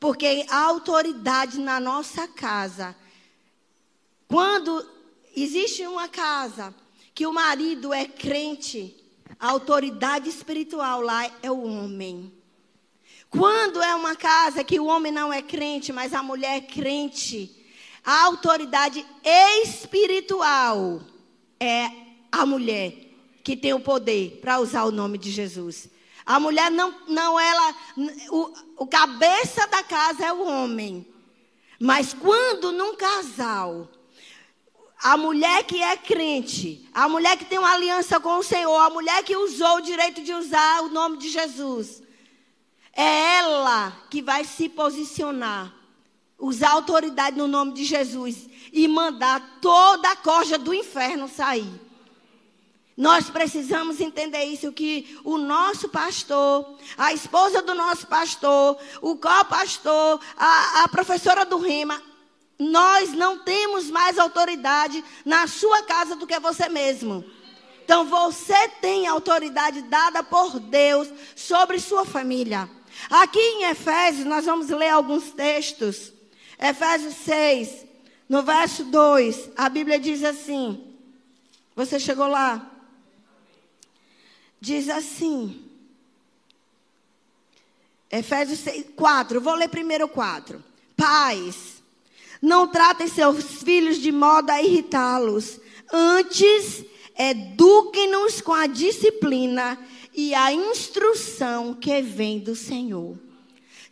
Porque 0.04 0.44
a 0.50 0.64
autoridade 0.64 1.58
na 1.58 1.80
nossa 1.80 2.28
casa, 2.28 2.94
quando 4.28 4.86
existe 5.34 5.86
uma 5.86 6.08
casa 6.08 6.74
que 7.14 7.26
o 7.26 7.32
marido 7.32 7.90
é 7.90 8.04
crente, 8.04 8.94
a 9.40 9.48
autoridade 9.48 10.28
espiritual 10.28 11.00
lá 11.00 11.24
é 11.42 11.50
o 11.50 11.62
homem. 11.62 12.30
Quando 13.30 13.82
é 13.82 13.94
uma 13.94 14.14
casa 14.14 14.62
que 14.62 14.78
o 14.78 14.84
homem 14.84 15.10
não 15.10 15.32
é 15.32 15.40
crente, 15.40 15.90
mas 15.90 16.12
a 16.12 16.22
mulher 16.22 16.58
é 16.58 16.60
crente, 16.60 17.64
a 18.04 18.24
autoridade 18.24 19.06
espiritual 19.24 21.00
é 21.58 21.90
a 22.30 22.44
mulher 22.44 22.94
que 23.42 23.56
tem 23.56 23.72
o 23.72 23.80
poder 23.80 24.38
para 24.42 24.60
usar 24.60 24.84
o 24.84 24.92
nome 24.92 25.16
de 25.16 25.30
Jesus. 25.30 25.88
A 26.26 26.40
mulher 26.40 26.70
não, 26.70 26.94
não 27.06 27.38
ela, 27.38 27.74
o, 28.30 28.52
o 28.78 28.86
cabeça 28.86 29.66
da 29.66 29.82
casa 29.82 30.24
é 30.24 30.32
o 30.32 30.46
homem. 30.46 31.06
Mas 31.78 32.14
quando 32.14 32.72
num 32.72 32.96
casal, 32.96 33.88
a 35.02 35.18
mulher 35.18 35.64
que 35.64 35.82
é 35.82 35.96
crente, 35.98 36.88
a 36.94 37.06
mulher 37.08 37.36
que 37.36 37.44
tem 37.44 37.58
uma 37.58 37.72
aliança 37.72 38.18
com 38.18 38.38
o 38.38 38.42
Senhor, 38.42 38.76
a 38.80 38.88
mulher 38.88 39.22
que 39.22 39.36
usou 39.36 39.76
o 39.76 39.82
direito 39.82 40.22
de 40.22 40.32
usar 40.32 40.82
o 40.82 40.88
nome 40.88 41.18
de 41.18 41.28
Jesus, 41.28 42.02
é 42.96 43.36
ela 43.36 43.92
que 44.08 44.22
vai 44.22 44.44
se 44.44 44.66
posicionar, 44.68 45.74
usar 46.38 46.70
autoridade 46.70 47.36
no 47.36 47.46
nome 47.46 47.72
de 47.72 47.84
Jesus 47.84 48.48
e 48.72 48.88
mandar 48.88 49.58
toda 49.60 50.10
a 50.10 50.16
corja 50.16 50.56
do 50.56 50.72
inferno 50.72 51.28
sair. 51.28 51.83
Nós 52.96 53.28
precisamos 53.28 54.00
entender 54.00 54.44
isso, 54.44 54.72
que 54.72 55.18
o 55.24 55.36
nosso 55.36 55.88
pastor, 55.88 56.78
a 56.96 57.12
esposa 57.12 57.60
do 57.60 57.74
nosso 57.74 58.06
pastor, 58.06 58.78
o 59.02 59.16
co-pastor, 59.16 60.20
a, 60.36 60.84
a 60.84 60.88
professora 60.88 61.44
do 61.44 61.58
rima, 61.58 62.00
nós 62.56 63.12
não 63.12 63.40
temos 63.40 63.90
mais 63.90 64.16
autoridade 64.16 65.02
na 65.24 65.48
sua 65.48 65.82
casa 65.82 66.14
do 66.14 66.26
que 66.26 66.38
você 66.38 66.68
mesmo. 66.68 67.24
Então 67.84 68.04
você 68.04 68.68
tem 68.80 69.08
autoridade 69.08 69.82
dada 69.82 70.22
por 70.22 70.60
Deus 70.60 71.08
sobre 71.34 71.80
sua 71.80 72.04
família. 72.04 72.70
Aqui 73.10 73.40
em 73.40 73.64
Efésios, 73.64 74.24
nós 74.24 74.44
vamos 74.44 74.68
ler 74.68 74.90
alguns 74.90 75.32
textos. 75.32 76.12
Efésios 76.58 77.14
6, 77.16 77.84
no 78.28 78.42
verso 78.44 78.84
2, 78.84 79.50
a 79.56 79.68
Bíblia 79.68 79.98
diz 79.98 80.22
assim: 80.22 80.94
Você 81.74 81.98
chegou 81.98 82.28
lá? 82.28 82.70
Diz 84.64 84.88
assim. 84.88 85.60
Efésios 88.10 88.60
6, 88.60 88.86
4, 88.96 89.38
vou 89.38 89.54
ler 89.54 89.68
primeiro 89.68 90.08
4. 90.08 90.64
Pais, 90.96 91.82
não 92.40 92.66
tratem 92.66 93.06
seus 93.06 93.62
filhos 93.62 93.98
de 93.98 94.10
modo 94.10 94.48
a 94.48 94.62
irritá-los. 94.62 95.60
Antes, 95.92 96.82
eduquem-nos 97.14 98.40
com 98.40 98.54
a 98.54 98.66
disciplina 98.66 99.78
e 100.14 100.34
a 100.34 100.50
instrução 100.50 101.74
que 101.74 102.00
vem 102.00 102.38
do 102.38 102.56
Senhor. 102.56 103.18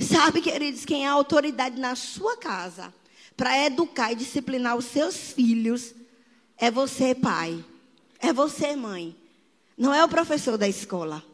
Sabe, 0.00 0.40
queridos, 0.40 0.86
quem 0.86 1.04
é 1.04 1.08
a 1.08 1.12
autoridade 1.12 1.78
na 1.78 1.94
sua 1.94 2.38
casa 2.38 2.94
para 3.36 3.66
educar 3.66 4.12
e 4.12 4.16
disciplinar 4.16 4.74
os 4.78 4.86
seus 4.86 5.32
filhos 5.32 5.94
é 6.56 6.70
você, 6.70 7.14
pai. 7.14 7.62
É 8.18 8.32
você, 8.32 8.74
mãe. 8.74 9.20
Não 9.82 9.92
é 9.92 10.04
o 10.04 10.08
professor 10.08 10.56
da 10.56 10.68
escola. 10.68 11.24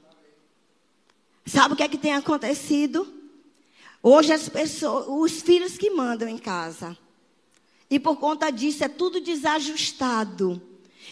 Sabe 1.44 1.74
o 1.74 1.76
que 1.76 1.82
é 1.82 1.88
que 1.88 1.98
tem 1.98 2.14
acontecido? 2.14 3.06
Hoje 4.02 4.32
as 4.32 4.48
pessoas, 4.48 5.04
os 5.06 5.42
filhos 5.42 5.76
que 5.76 5.90
mandam 5.90 6.26
em 6.26 6.38
casa. 6.38 6.96
E 7.90 8.00
por 8.00 8.16
conta 8.16 8.48
disso 8.48 8.82
é 8.82 8.88
tudo 8.88 9.20
desajustado. 9.20 10.62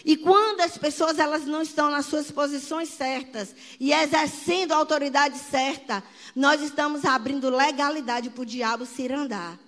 E 0.03 0.17
quando 0.17 0.61
as 0.61 0.79
pessoas 0.79 1.19
elas 1.19 1.45
não 1.45 1.61
estão 1.61 1.91
nas 1.91 2.07
suas 2.07 2.31
posições 2.31 2.89
certas 2.89 3.53
e 3.79 3.93
exercendo 3.93 4.71
a 4.71 4.77
autoridade 4.77 5.37
certa, 5.37 6.03
nós 6.35 6.59
estamos 6.59 7.05
abrindo 7.05 7.51
legalidade 7.51 8.31
para 8.31 8.41
o 8.41 8.47
diabo 8.47 8.83
se 8.83 9.13
andar. 9.13 9.59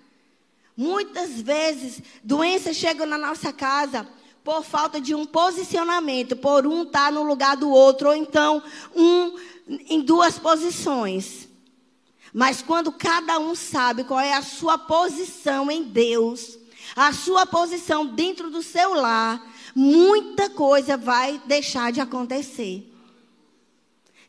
Muitas 0.75 1.39
vezes 1.39 2.01
doenças 2.23 2.77
chegam 2.77 3.05
na 3.05 3.17
nossa 3.19 3.53
casa 3.53 4.07
por 4.43 4.63
falta 4.63 4.99
de 4.99 5.13
um 5.13 5.25
posicionamento, 5.25 6.35
por 6.35 6.65
um 6.65 6.83
estar 6.83 7.05
tá 7.05 7.11
no 7.11 7.23
lugar 7.23 7.57
do 7.57 7.69
outro, 7.69 8.09
ou 8.09 8.15
então 8.15 8.63
um 8.95 9.37
em 9.87 10.01
duas 10.01 10.39
posições. 10.39 11.47
Mas 12.33 12.61
quando 12.61 12.91
cada 12.91 13.39
um 13.39 13.55
sabe 13.55 14.03
qual 14.03 14.19
é 14.19 14.33
a 14.33 14.41
sua 14.41 14.77
posição 14.77 15.69
em 15.69 15.83
Deus, 15.83 16.57
a 16.95 17.11
sua 17.13 17.45
posição 17.45 18.05
dentro 18.05 18.49
do 18.49 18.61
seu 18.61 18.93
lar, 18.93 19.41
muita 19.75 20.49
coisa 20.49 20.97
vai 20.97 21.41
deixar 21.45 21.91
de 21.91 22.01
acontecer. 22.01 22.91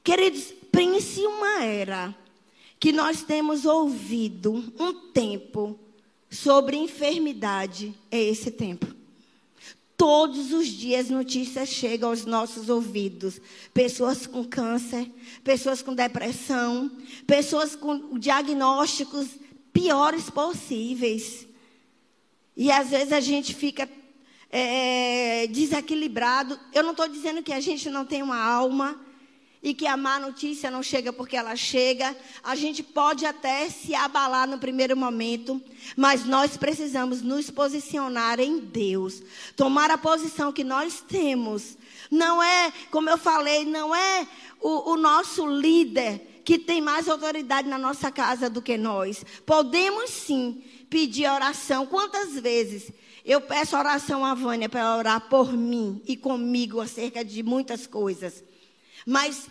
Queridos, 0.03 0.53
pense 0.73 1.27
uma 1.27 1.63
era 1.63 2.15
que 2.79 2.93
nós 2.93 3.23
temos 3.23 3.67
ouvido 3.67 4.73
um 4.79 4.93
tempo 5.13 5.79
sobre 6.31 6.77
enfermidade, 6.77 7.95
é 8.11 8.23
esse 8.23 8.51
tempo. 8.51 9.00
Todos 10.01 10.51
os 10.55 10.67
dias 10.67 11.11
notícias 11.11 11.69
chegam 11.69 12.09
aos 12.09 12.25
nossos 12.25 12.71
ouvidos. 12.71 13.39
Pessoas 13.75 14.27
com 14.27 14.43
câncer, 14.43 15.07
pessoas 15.45 15.83
com 15.83 15.95
depressão, 15.95 16.91
pessoas 17.27 17.77
com 17.77 18.19
diagnósticos 18.19 19.29
piores 19.75 20.31
possíveis. 20.31 21.47
E 22.57 22.73
às 22.73 22.89
vezes 22.89 23.13
a 23.13 23.21
gente 23.21 23.55
fica 23.55 23.87
é, 24.49 25.47
desequilibrado. 25.49 26.59
Eu 26.73 26.83
não 26.83 26.93
estou 26.93 27.07
dizendo 27.07 27.43
que 27.43 27.53
a 27.53 27.61
gente 27.61 27.91
não 27.91 28.07
tem 28.07 28.23
uma 28.23 28.43
alma 28.43 28.99
e 29.63 29.75
que 29.75 29.87
a 29.87 29.97
má 29.97 30.19
notícia 30.19 30.71
não 30.71 30.83
chega 30.83 31.13
porque 31.13 31.37
ela 31.37 31.55
chega. 31.55 32.17
A 32.43 32.55
gente 32.55 32.83
pode 32.83 33.27
até 33.27 33.69
se 33.69 33.95
abalar 33.95 34.49
no 34.49 34.59
primeiro 34.59 34.97
momento, 34.97 35.61
mas 35.97 36.25
nós 36.25 36.57
precisamos 36.57 37.21
nos 37.21 37.51
posicionar 37.51 38.41
em 38.41 38.59
Deus, 38.59 39.23
tomar 39.57 39.91
a 39.91 39.99
posição 39.99 40.53
que 40.53 40.65
nós 40.65 41.01
temos. 41.07 41.77
Não 42.11 42.43
é, 42.43 42.73
como 42.91 43.11
eu 43.11 43.19
falei, 43.19 43.65
não 43.65 43.95
é 43.95 44.27
o, 44.61 44.93
o 44.93 44.97
nosso 44.97 45.47
líder 45.47 46.43
que 46.45 46.59
tem 46.59 46.81
mais 46.81 47.09
autoridade 47.09 47.69
na 47.69 47.79
nossa 47.79 48.11
casa 48.11 48.49
do 48.49 48.63
que 48.63 48.79
nós. 48.79 49.25
Podemos 49.45 50.11
sim 50.11 50.65
pedir 50.89 51.31
oração. 51.31 51.87
Quantas 51.87 52.33
vezes 52.41 52.91
eu 53.25 53.43
peço 53.43 53.77
oração 53.77 54.25
à 54.25 54.35
Vânia 54.35 54.69
para 54.69 54.97
orar 54.97 55.29
por 55.29 55.53
mim 55.53 56.01
e 56.07 56.17
comigo 56.17 56.81
acerca 56.81 57.23
de 57.23 57.43
muitas 57.43 57.87
coisas. 57.87 58.43
Mas 59.07 59.49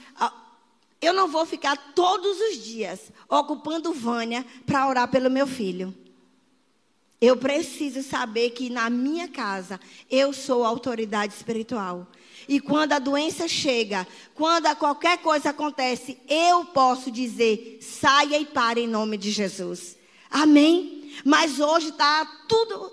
eu 1.02 1.14
não 1.14 1.28
vou 1.28 1.46
ficar 1.46 1.78
todos 1.96 2.40
os 2.40 2.64
dias 2.64 3.12
ocupando 3.28 3.94
Vânia 3.94 4.46
para 4.66 4.88
orar 4.88 5.08
pelo 5.08 5.30
meu 5.30 5.48
filho. 5.48 5.96
Eu 7.22 7.36
preciso 7.36 8.02
saber 8.02 8.52
que 8.52 8.70
na 8.70 8.90
minha 8.90 9.28
casa 9.28 9.80
eu 10.10 10.32
sou 10.32 10.64
autoridade 10.64 11.34
espiritual. 11.34 12.08
E 12.48 12.60
quando 12.60 12.94
a 12.94 13.00
doença 13.00 13.48
chega, 13.48 14.08
quando 14.34 14.74
qualquer 14.78 15.18
coisa 15.20 15.50
acontece, 15.50 16.18
eu 16.28 16.66
posso 16.66 17.12
dizer: 17.12 17.80
saia 17.82 18.40
e 18.40 18.46
pare 18.46 18.82
em 18.82 18.88
nome 18.88 19.18
de 19.18 19.32
Jesus. 19.32 19.98
Amém? 20.30 21.14
Mas 21.26 21.60
hoje 21.60 21.90
está 21.90 22.26
tudo 22.48 22.92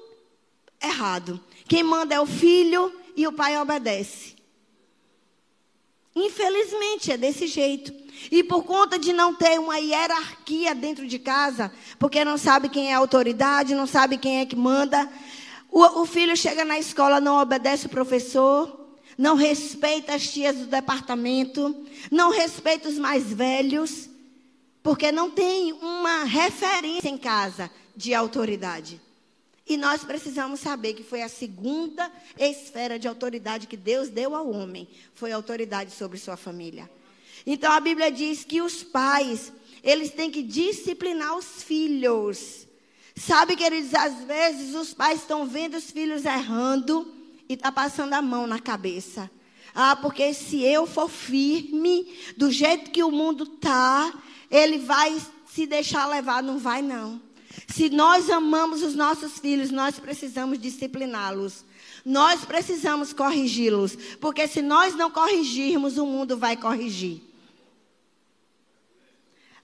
errado. 0.82 1.40
Quem 1.68 1.82
manda 1.82 2.14
é 2.14 2.20
o 2.20 2.26
filho 2.26 2.92
e 3.16 3.26
o 3.26 3.32
pai 3.32 3.60
obedece. 3.60 4.35
Infelizmente 6.16 7.12
é 7.12 7.18
desse 7.18 7.46
jeito. 7.46 7.92
E 8.30 8.42
por 8.42 8.64
conta 8.64 8.98
de 8.98 9.12
não 9.12 9.34
ter 9.34 9.60
uma 9.60 9.78
hierarquia 9.78 10.74
dentro 10.74 11.06
de 11.06 11.18
casa, 11.18 11.70
porque 11.98 12.24
não 12.24 12.38
sabe 12.38 12.70
quem 12.70 12.90
é 12.90 12.94
a 12.94 12.98
autoridade, 12.98 13.74
não 13.74 13.86
sabe 13.86 14.16
quem 14.16 14.40
é 14.40 14.46
que 14.46 14.56
manda, 14.56 15.06
o, 15.70 16.00
o 16.00 16.06
filho 16.06 16.34
chega 16.34 16.64
na 16.64 16.78
escola, 16.78 17.20
não 17.20 17.38
obedece 17.38 17.84
o 17.84 17.90
professor, 17.90 18.88
não 19.18 19.36
respeita 19.36 20.14
as 20.14 20.26
tias 20.26 20.56
do 20.56 20.66
departamento, 20.66 21.84
não 22.10 22.30
respeita 22.30 22.88
os 22.88 22.96
mais 22.96 23.30
velhos, 23.30 24.08
porque 24.82 25.12
não 25.12 25.30
tem 25.30 25.74
uma 25.74 26.24
referência 26.24 27.10
em 27.10 27.18
casa 27.18 27.70
de 27.94 28.14
autoridade. 28.14 29.00
E 29.68 29.76
nós 29.76 30.04
precisamos 30.04 30.60
saber 30.60 30.94
que 30.94 31.02
foi 31.02 31.22
a 31.22 31.28
segunda 31.28 32.10
esfera 32.38 32.98
de 32.98 33.08
autoridade 33.08 33.66
que 33.66 33.76
Deus 33.76 34.08
deu 34.08 34.34
ao 34.34 34.48
homem, 34.48 34.88
foi 35.12 35.32
a 35.32 35.36
autoridade 35.36 35.90
sobre 35.90 36.18
sua 36.18 36.36
família. 36.36 36.88
Então 37.44 37.72
a 37.72 37.80
Bíblia 37.80 38.10
diz 38.10 38.44
que 38.44 38.62
os 38.62 38.84
pais, 38.84 39.52
eles 39.82 40.10
têm 40.10 40.30
que 40.30 40.42
disciplinar 40.42 41.36
os 41.36 41.62
filhos. 41.64 42.66
Sabe, 43.16 43.56
queridos, 43.56 43.92
às 43.94 44.24
vezes 44.24 44.74
os 44.74 44.94
pais 44.94 45.20
estão 45.20 45.46
vendo 45.46 45.76
os 45.76 45.90
filhos 45.90 46.24
errando 46.24 47.12
e 47.48 47.54
está 47.54 47.72
passando 47.72 48.12
a 48.12 48.22
mão 48.22 48.46
na 48.46 48.60
cabeça. 48.60 49.30
Ah, 49.74 49.96
porque 49.96 50.32
se 50.32 50.62
eu 50.62 50.86
for 50.86 51.08
firme, 51.08 52.14
do 52.36 52.50
jeito 52.50 52.90
que 52.90 53.02
o 53.02 53.10
mundo 53.10 53.44
está, 53.44 54.12
ele 54.50 54.78
vai 54.78 55.20
se 55.46 55.66
deixar 55.66 56.06
levar, 56.06 56.42
não 56.42 56.58
vai 56.58 56.82
não. 56.82 57.20
Se 57.66 57.90
nós 57.90 58.30
amamos 58.30 58.82
os 58.82 58.94
nossos 58.94 59.38
filhos, 59.38 59.70
nós 59.70 59.98
precisamos 59.98 60.58
discipliná-los. 60.58 61.64
Nós 62.04 62.44
precisamos 62.44 63.12
corrigi-los. 63.12 63.96
Porque 64.20 64.46
se 64.46 64.62
nós 64.62 64.94
não 64.94 65.10
corrigirmos, 65.10 65.98
o 65.98 66.06
mundo 66.06 66.36
vai 66.38 66.56
corrigir. 66.56 67.20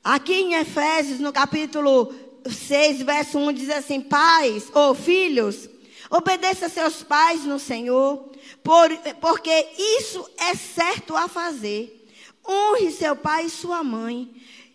Aqui 0.03 0.35
em 0.35 0.55
Efésios, 0.55 1.21
no 1.21 1.33
capítulo 1.33 2.13
6, 2.45 3.03
verso 3.03 3.39
1, 3.39 3.53
diz 3.53 3.71
assim: 3.71 4.01
Pais 4.01 4.69
ou 4.75 4.95
filhos, 4.95 5.69
obedeça 6.11 6.69
seus 6.69 7.05
pais 7.05 7.45
no 7.45 7.61
Senhor, 7.61 8.33
por, 8.65 8.91
porque 9.21 9.69
isso 9.79 10.29
é 10.37 10.57
certo 10.57 11.17
a 11.17 11.29
fazer. 11.29 12.01
Honre 12.45 12.91
seu 12.91 13.15
pai 13.15 13.47
e 13.47 13.51
sua 13.51 13.85
mãe. 13.85 14.29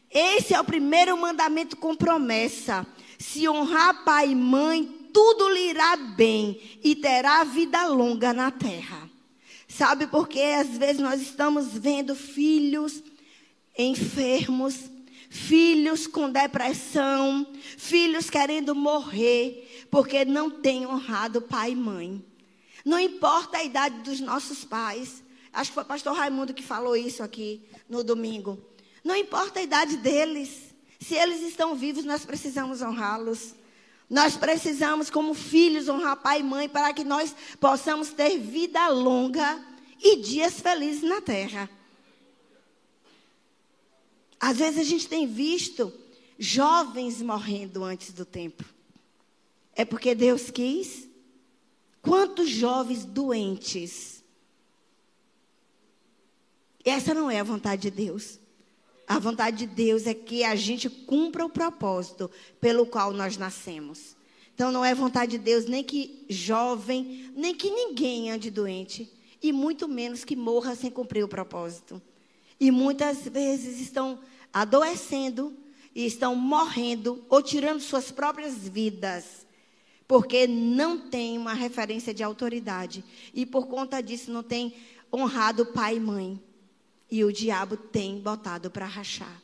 Esse 0.10 0.54
é 0.54 0.62
o 0.62 0.64
primeiro 0.64 1.18
mandamento 1.18 1.76
com 1.76 1.94
promessa 1.94 2.88
se 3.18 3.48
honrar 3.48 4.04
pai 4.04 4.32
e 4.32 4.36
mãe, 4.36 4.86
tudo 5.14 5.50
lhe 5.50 5.70
irá 5.70 5.96
bem 5.96 6.80
e 6.84 6.96
terá 6.96 7.44
vida 7.44 7.86
longa 7.88 8.34
na 8.34 8.52
terra. 8.52 9.10
Sabe 9.68 10.08
por 10.08 10.28
que 10.28 10.42
às 10.42 10.78
vezes 10.78 11.02
nós 11.02 11.22
estamos 11.22 11.74
vendo 11.74 12.16
filhos 12.16 13.04
enfermos, 13.78 14.90
filhos 15.30 16.08
com 16.08 16.32
depressão, 16.32 17.46
filhos 17.78 18.30
querendo 18.30 18.74
morrer, 18.74 19.88
porque 19.92 20.26
não 20.26 20.50
têm 20.50 20.86
honrado 20.86 21.42
pai 21.42 21.72
e 21.72 21.76
mãe. 21.76 22.26
Não 22.84 23.00
importa 23.00 23.58
a 23.58 23.64
idade 23.64 24.02
dos 24.02 24.20
nossos 24.20 24.64
pais, 24.64 25.22
Acho 25.58 25.72
que 25.72 25.74
foi 25.74 25.84
o 25.84 25.88
pastor 25.88 26.16
Raimundo 26.16 26.54
que 26.54 26.62
falou 26.62 26.96
isso 26.96 27.24
aqui 27.24 27.64
no 27.90 28.04
domingo. 28.04 28.64
Não 29.04 29.16
importa 29.16 29.60
a 29.60 29.64
idade 29.64 29.98
deles. 29.98 30.67
Se 31.00 31.16
eles 31.16 31.42
estão 31.42 31.76
vivos, 31.76 32.06
nós 32.06 32.26
precisamos 32.26 32.82
honrá-los. 32.82 33.56
Nós 34.10 34.38
precisamos, 34.38 35.10
como 35.10 35.34
filhos, 35.34 35.90
honrar 35.90 36.18
pai 36.18 36.40
e 36.40 36.44
mãe 36.44 36.70
para 36.70 36.94
que 36.94 37.04
nós 37.04 37.36
possamos 37.60 38.10
ter 38.10 38.40
vida 38.40 38.88
longa 38.88 39.64
e 40.02 40.18
dias 40.18 40.60
felizes 40.62 41.04
na 41.04 41.22
terra. 41.22 41.70
Às 44.40 44.58
vezes 44.58 44.80
a 44.80 44.84
gente 44.84 45.08
tem 45.08 45.28
visto 45.28 45.92
jovens 46.38 47.22
morrendo 47.22 47.84
antes 47.84 48.14
do 48.14 48.24
tempo. 48.24 48.64
É 49.76 49.84
porque 49.84 50.16
Deus 50.16 50.50
quis? 50.50 51.08
Quantos 52.02 52.50
jovens 52.50 53.04
doentes? 53.04 54.24
Essa 56.86 57.14
não 57.14 57.30
é 57.30 57.40
a 57.40 57.44
vontade 57.44 57.84
de 57.84 57.92
Deus. 57.92 58.40
A 59.08 59.20
vontade 59.20 59.58
de 59.60 59.68
Deus 59.68 60.06
é 60.06 60.14
que 60.14 60.44
a 60.44 60.54
gente 60.54 60.90
cumpra 60.90 61.46
o 61.46 61.50
propósito 61.50 62.30
pelo 62.60 62.86
qual 62.86 63.14
nós 63.14 63.38
nascemos. 63.38 64.18
Então 64.54 64.70
não 64.70 64.84
é 64.84 64.94
vontade 64.94 65.32
de 65.32 65.38
Deus 65.38 65.66
nem 65.66 65.82
que 65.82 66.26
jovem, 66.28 67.32
nem 67.34 67.56
que 67.56 67.70
ninguém 67.70 68.32
ande 68.32 68.52
doente, 68.52 69.10
e 69.42 69.54
muito 69.54 69.88
menos 69.88 70.26
que 70.26 70.36
morra 70.36 70.76
sem 70.76 70.92
cumprir 70.92 71.24
o 71.24 71.28
propósito. 71.28 72.02
E 72.60 72.70
muitas 72.70 73.20
vezes 73.20 73.80
estão 73.80 74.20
adoecendo 74.52 75.56
e 75.96 76.06
estão 76.06 76.36
morrendo 76.36 77.24
ou 77.30 77.42
tirando 77.42 77.80
suas 77.80 78.12
próprias 78.12 78.68
vidas, 78.68 79.46
porque 80.08 80.48
não 80.48 80.98
tem 80.98 81.38
uma 81.38 81.54
referência 81.54 82.14
de 82.14 82.24
autoridade 82.24 83.06
e 83.34 83.46
por 83.46 83.68
conta 83.68 84.02
disso 84.02 84.32
não 84.32 84.44
tem 84.44 84.74
honrado 85.14 85.68
pai 85.68 85.96
e 85.96 86.00
mãe. 86.00 86.42
E 87.10 87.24
o 87.24 87.32
diabo 87.32 87.78
tem 87.78 88.20
botado 88.20 88.70
para 88.70 88.86
rachar. 88.86 89.42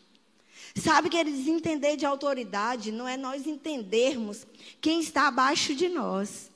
Sabe 0.76 1.10
que 1.10 1.18
eles 1.18 1.48
entender 1.48 1.96
de 1.96 2.06
autoridade 2.06 2.92
não 2.92 3.08
é 3.08 3.16
nós 3.16 3.46
entendermos 3.46 4.46
quem 4.82 5.00
está 5.00 5.28
abaixo 5.28 5.76
de 5.76 5.88
nós. 5.88 6.50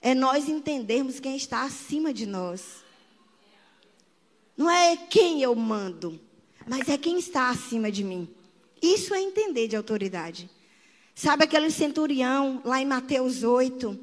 É 0.00 0.14
nós 0.14 0.48
entendermos 0.48 1.20
quem 1.20 1.36
está 1.36 1.62
acima 1.62 2.12
de 2.12 2.26
nós. 2.26 2.82
Não 4.56 4.68
é 4.70 4.96
quem 4.96 5.42
eu 5.42 5.54
mando, 5.54 6.20
mas 6.66 6.88
é 6.88 6.96
quem 6.96 7.18
está 7.18 7.50
acima 7.50 7.90
de 7.90 8.02
mim. 8.02 8.28
Isso 8.80 9.14
é 9.14 9.20
entender 9.20 9.68
de 9.68 9.76
autoridade. 9.76 10.50
Sabe 11.14 11.44
aquele 11.44 11.70
centurião 11.70 12.62
lá 12.64 12.80
em 12.80 12.86
Mateus 12.86 13.42
8, 13.42 13.98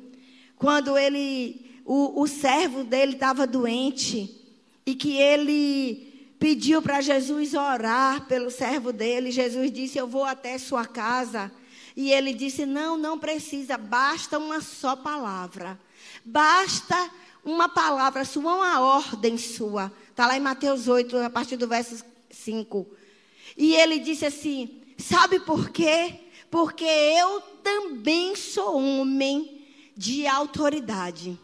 quando 0.56 0.98
ele, 0.98 1.82
o, 1.84 2.22
o 2.22 2.28
servo 2.28 2.84
dele 2.84 3.14
estava 3.14 3.48
doente 3.48 4.36
e 4.86 4.96
que 4.96 5.18
ele 5.18 6.09
pediu 6.40 6.82
para 6.82 7.02
Jesus 7.02 7.54
orar 7.54 8.26
pelo 8.26 8.50
servo 8.50 8.94
dele. 8.94 9.32
Jesus 9.32 9.72
disse: 9.72 9.98
Eu 9.98 10.08
vou 10.08 10.24
até 10.24 10.58
sua 10.58 10.86
casa. 10.86 11.52
E 11.96 12.12
ele 12.12 12.34
disse: 12.34 12.66
Não, 12.66 12.98
não 12.98 13.20
precisa, 13.20 13.78
basta 13.78 14.40
uma 14.40 14.62
só 14.62 14.96
palavra. 14.96 15.78
Basta 16.24 17.12
uma 17.44 17.68
palavra 17.68 18.24
sua, 18.24 18.56
uma 18.56 18.80
ordem 18.80 19.38
sua. 19.38 19.92
Está 20.10 20.26
lá 20.26 20.38
em 20.38 20.42
Mateus 20.42 20.88
8, 20.88 21.18
a 21.18 21.30
partir 21.30 21.58
do 21.58 21.68
verso 21.68 22.04
5. 22.32 22.88
E 23.58 23.76
ele 23.76 24.00
disse 24.00 24.26
assim: 24.26 24.82
Sabe 24.98 25.40
por 25.42 25.70
quê? 25.70 26.22
Porque 26.50 26.86
eu 26.86 27.42
também 27.64 28.36
sou 28.36 28.78
homem 28.78 29.66
de 29.96 30.26
autoridade. 30.26 31.38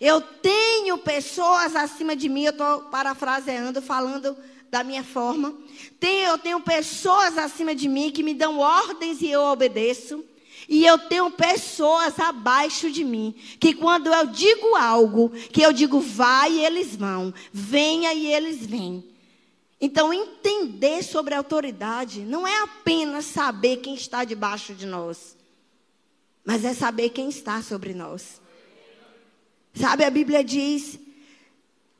Eu 0.00 0.20
tenho 0.20 0.98
pessoas 0.98 1.76
acima 1.76 2.16
de 2.16 2.28
mim, 2.28 2.44
eu 2.44 2.50
estou 2.50 2.82
parafraseando, 2.82 3.80
falando 3.80 4.36
da 4.70 4.82
minha 4.82 5.04
forma. 5.04 5.54
Tenho, 6.00 6.28
eu 6.30 6.38
tenho 6.38 6.60
pessoas 6.60 7.38
acima 7.38 7.74
de 7.74 7.88
mim 7.88 8.10
que 8.10 8.22
me 8.22 8.34
dão 8.34 8.58
ordens 8.58 9.22
e 9.22 9.30
eu 9.30 9.42
obedeço. 9.42 10.24
E 10.68 10.84
eu 10.84 10.98
tenho 10.98 11.30
pessoas 11.30 12.18
abaixo 12.18 12.90
de 12.90 13.04
mim, 13.04 13.34
que 13.60 13.74
quando 13.74 14.12
eu 14.12 14.26
digo 14.26 14.74
algo, 14.74 15.28
que 15.28 15.60
eu 15.60 15.72
digo 15.72 16.00
vai, 16.00 16.64
eles 16.64 16.96
vão, 16.96 17.34
venha 17.52 18.14
e 18.14 18.32
eles 18.32 18.64
vêm. 18.64 19.04
Então, 19.80 20.14
entender 20.14 21.02
sobre 21.02 21.34
a 21.34 21.38
autoridade 21.38 22.20
não 22.20 22.46
é 22.46 22.62
apenas 22.62 23.26
saber 23.26 23.78
quem 23.78 23.94
está 23.94 24.24
debaixo 24.24 24.72
de 24.72 24.86
nós, 24.86 25.36
mas 26.44 26.64
é 26.64 26.72
saber 26.72 27.10
quem 27.10 27.28
está 27.28 27.60
sobre 27.60 27.92
nós. 27.92 28.40
Sabe, 29.74 30.04
a 30.04 30.10
Bíblia 30.10 30.44
diz, 30.44 31.00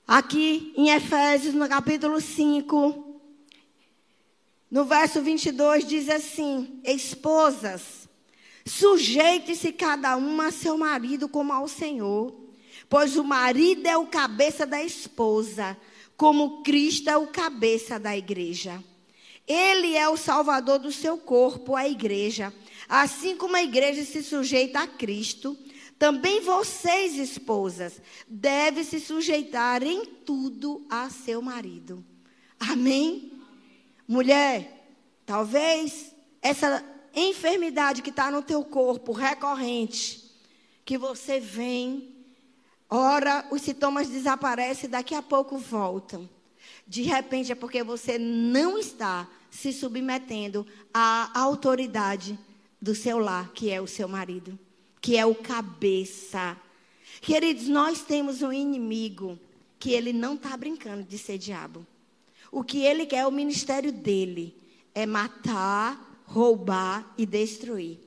aqui 0.06 0.72
em 0.76 0.90
Efésios, 0.90 1.54
no 1.54 1.68
capítulo 1.68 2.20
5, 2.20 3.20
no 4.70 4.84
verso 4.84 5.20
22, 5.20 5.84
diz 5.84 6.08
assim: 6.08 6.80
Esposas, 6.84 8.08
sujeite-se 8.64 9.72
cada 9.72 10.16
uma 10.16 10.46
a 10.46 10.52
seu 10.52 10.78
marido 10.78 11.28
como 11.28 11.52
ao 11.52 11.66
Senhor, 11.66 12.32
pois 12.88 13.16
o 13.16 13.24
marido 13.24 13.86
é 13.88 13.96
o 13.96 14.06
cabeça 14.06 14.64
da 14.64 14.80
esposa, 14.80 15.76
como 16.16 16.62
Cristo 16.62 17.10
é 17.10 17.16
o 17.16 17.26
cabeça 17.26 17.98
da 17.98 18.16
igreja. 18.16 18.82
Ele 19.48 19.96
é 19.96 20.08
o 20.08 20.16
salvador 20.16 20.78
do 20.78 20.92
seu 20.92 21.18
corpo, 21.18 21.74
a 21.74 21.88
igreja. 21.88 22.54
Assim 22.88 23.36
como 23.36 23.56
a 23.56 23.62
igreja 23.64 24.04
se 24.04 24.22
sujeita 24.22 24.80
a 24.80 24.86
Cristo, 24.86 25.58
também 25.98 26.40
vocês, 26.40 27.16
esposas, 27.16 28.00
devem 28.26 28.84
se 28.84 29.00
sujeitar 29.00 29.82
em 29.82 30.04
tudo 30.04 30.84
a 30.90 31.08
seu 31.08 31.40
marido. 31.40 32.04
Amém? 32.58 33.32
Mulher, 34.06 34.86
talvez 35.24 36.12
essa 36.42 36.84
enfermidade 37.14 38.02
que 38.02 38.10
está 38.10 38.30
no 38.30 38.42
teu 38.42 38.64
corpo, 38.64 39.12
recorrente, 39.12 40.32
que 40.84 40.98
você 40.98 41.38
vem, 41.38 42.14
ora, 42.90 43.46
os 43.50 43.62
sintomas 43.62 44.08
desaparecem, 44.08 44.90
daqui 44.90 45.14
a 45.14 45.22
pouco 45.22 45.56
voltam. 45.56 46.28
De 46.86 47.02
repente 47.02 47.52
é 47.52 47.54
porque 47.54 47.82
você 47.82 48.18
não 48.18 48.76
está 48.76 49.28
se 49.50 49.72
submetendo 49.72 50.66
à 50.92 51.30
autoridade 51.38 52.38
do 52.82 52.94
seu 52.94 53.18
lar, 53.18 53.52
que 53.52 53.70
é 53.70 53.80
o 53.80 53.86
seu 53.86 54.08
marido 54.08 54.58
que 55.04 55.18
é 55.18 55.26
o 55.26 55.34
cabeça. 55.34 56.56
Queridos, 57.20 57.68
nós 57.68 58.00
temos 58.00 58.40
um 58.40 58.50
inimigo 58.50 59.38
que 59.78 59.92
ele 59.92 60.14
não 60.14 60.32
está 60.32 60.56
brincando 60.56 61.02
de 61.02 61.18
ser 61.18 61.36
diabo. 61.36 61.86
O 62.50 62.64
que 62.64 62.78
ele 62.78 63.04
quer, 63.04 63.26
o 63.26 63.30
ministério 63.30 63.92
dele, 63.92 64.56
é 64.94 65.04
matar, 65.04 66.22
roubar 66.24 67.12
e 67.18 67.26
destruir. 67.26 67.98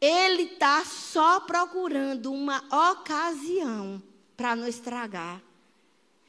Ele 0.00 0.42
está 0.42 0.84
só 0.84 1.38
procurando 1.38 2.32
uma 2.32 2.64
ocasião 2.90 4.02
para 4.36 4.56
nos 4.56 4.70
estragar. 4.70 5.40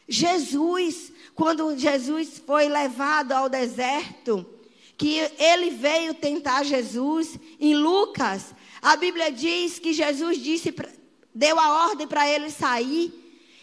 Jesus, 0.07 1.12
quando 1.33 1.75
Jesus 1.75 2.39
foi 2.45 2.69
levado 2.69 3.31
ao 3.31 3.49
deserto, 3.49 4.45
que 4.95 5.17
ele 5.39 5.71
veio 5.71 6.13
tentar 6.13 6.62
Jesus, 6.62 7.39
em 7.59 7.75
Lucas, 7.75 8.53
a 8.84 8.98
Bíblia 8.98 9.32
diz 9.32 9.80
que 9.80 9.93
Jesus 9.93 10.38
disse, 10.38 10.76
deu 11.34 11.58
a 11.58 11.88
ordem 11.88 12.06
para 12.06 12.30
ele 12.30 12.52
sair. 12.52 13.13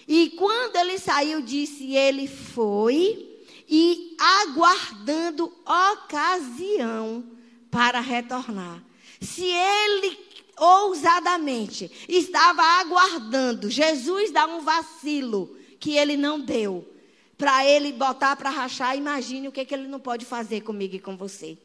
E 0.08 0.30
quando 0.30 0.76
ele 0.76 0.98
saiu, 0.98 1.42
disse: 1.42 1.94
ele 1.94 2.26
foi 2.26 3.28
e 3.68 4.16
aguardando 4.18 5.52
ocasião 5.92 7.22
para 7.70 8.00
retornar. 8.00 8.82
Se 9.20 9.44
ele 9.44 10.18
ousadamente 10.58 11.90
estava 12.08 12.62
aguardando 12.80 13.70
Jesus 13.70 14.30
dar 14.30 14.48
um 14.48 14.60
vacilo 14.60 15.54
que 15.78 15.96
ele 15.98 16.16
não 16.16 16.40
deu, 16.40 16.90
para 17.36 17.64
ele 17.66 17.92
botar 17.92 18.36
para 18.36 18.50
rachar, 18.50 18.96
imagine 18.96 19.48
o 19.48 19.52
que, 19.52 19.64
que 19.66 19.74
ele 19.74 19.86
não 19.86 20.00
pode 20.00 20.24
fazer 20.24 20.62
comigo 20.62 20.96
e 20.96 20.98
com 20.98 21.16
você. 21.16 21.58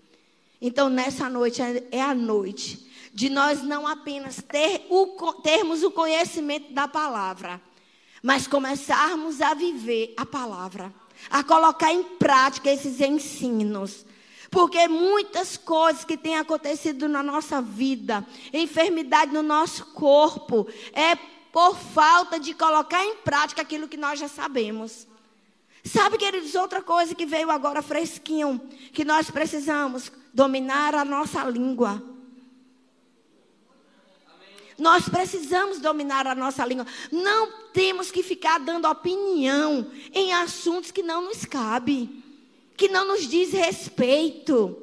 Então, 0.62 0.90
nessa 0.90 1.30
noite 1.30 1.62
é, 1.62 1.84
é 1.92 2.02
a 2.02 2.14
noite 2.14 2.86
de 3.16 3.30
nós 3.30 3.64
não 3.64 3.88
apenas 3.88 4.44
ter 4.46 4.86
o, 4.90 5.08
termos 5.42 5.84
o 5.84 5.90
conhecimento 5.90 6.74
da 6.74 6.86
palavra, 6.86 7.62
mas 8.22 8.46
começarmos 8.46 9.40
a 9.40 9.54
viver 9.54 10.14
a 10.18 10.26
palavra, 10.26 10.94
a 11.30 11.42
colocar 11.42 11.94
em 11.94 12.04
prática 12.04 12.70
esses 12.70 13.00
ensinos. 13.00 14.06
Porque 14.52 14.90
muitas 14.90 15.56
coisas 15.56 16.04
que 16.04 16.18
têm 16.18 16.36
acontecido 16.36 17.08
na 17.08 17.24
nossa 17.24 17.62
vida, 17.62 18.28
enfermidade 18.52 19.32
no 19.32 19.42
nosso 19.42 19.86
corpo, 19.94 20.68
é 20.92 21.16
por 21.54 21.78
falta 21.78 22.38
de 22.38 22.54
colocar 22.54 23.02
em 23.06 23.16
prática 23.18 23.62
aquilo 23.62 23.88
que 23.88 23.96
nós 23.96 24.20
já 24.20 24.28
sabemos. 24.28 25.08
Sabe, 25.86 26.18
queridos, 26.18 26.54
outra 26.54 26.82
coisa 26.82 27.16
que 27.16 27.26
veio 27.26 27.50
agora 27.50 27.82
fresquinho, 27.82 28.60
que 28.92 29.06
nós 29.06 29.32
precisamos 29.32 30.12
dominar 30.34 30.94
a 30.96 31.06
nossa 31.06 31.46
língua. 31.46 32.15
Nós 34.78 35.08
precisamos 35.08 35.80
dominar 35.80 36.28
a 36.28 36.36
nossa 36.36 36.66
língua. 36.66 36.86
Não 37.12 37.50
temos 37.72 38.12
que 38.12 38.22
ficar 38.22 38.60
dando 38.60 38.88
opinião 38.88 39.90
em 40.14 40.34
assuntos 40.34 40.92
que 40.92 41.02
não 41.02 41.22
nos 41.22 41.46
cabem, 41.46 42.24
que 42.76 42.90
não 42.90 43.08
nos 43.08 43.28
diz 43.28 43.54
respeito. 43.54 44.82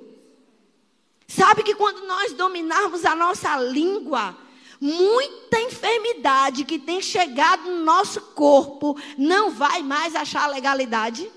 Sabe 1.29 1.63
que 1.63 1.75
quando 1.75 2.07
nós 2.07 2.33
dominarmos 2.33 3.05
a 3.05 3.15
nossa 3.15 3.59
língua, 3.59 4.37
muita 4.81 5.61
enfermidade 5.61 6.65
que 6.65 6.79
tem 6.79 7.01
chegado 7.03 7.71
no 7.71 7.85
nosso 7.85 8.21
corpo 8.21 8.99
não 9.19 9.51
vai 9.51 9.83
mais 9.83 10.15
achar 10.15 10.47
legalidade? 10.47 11.31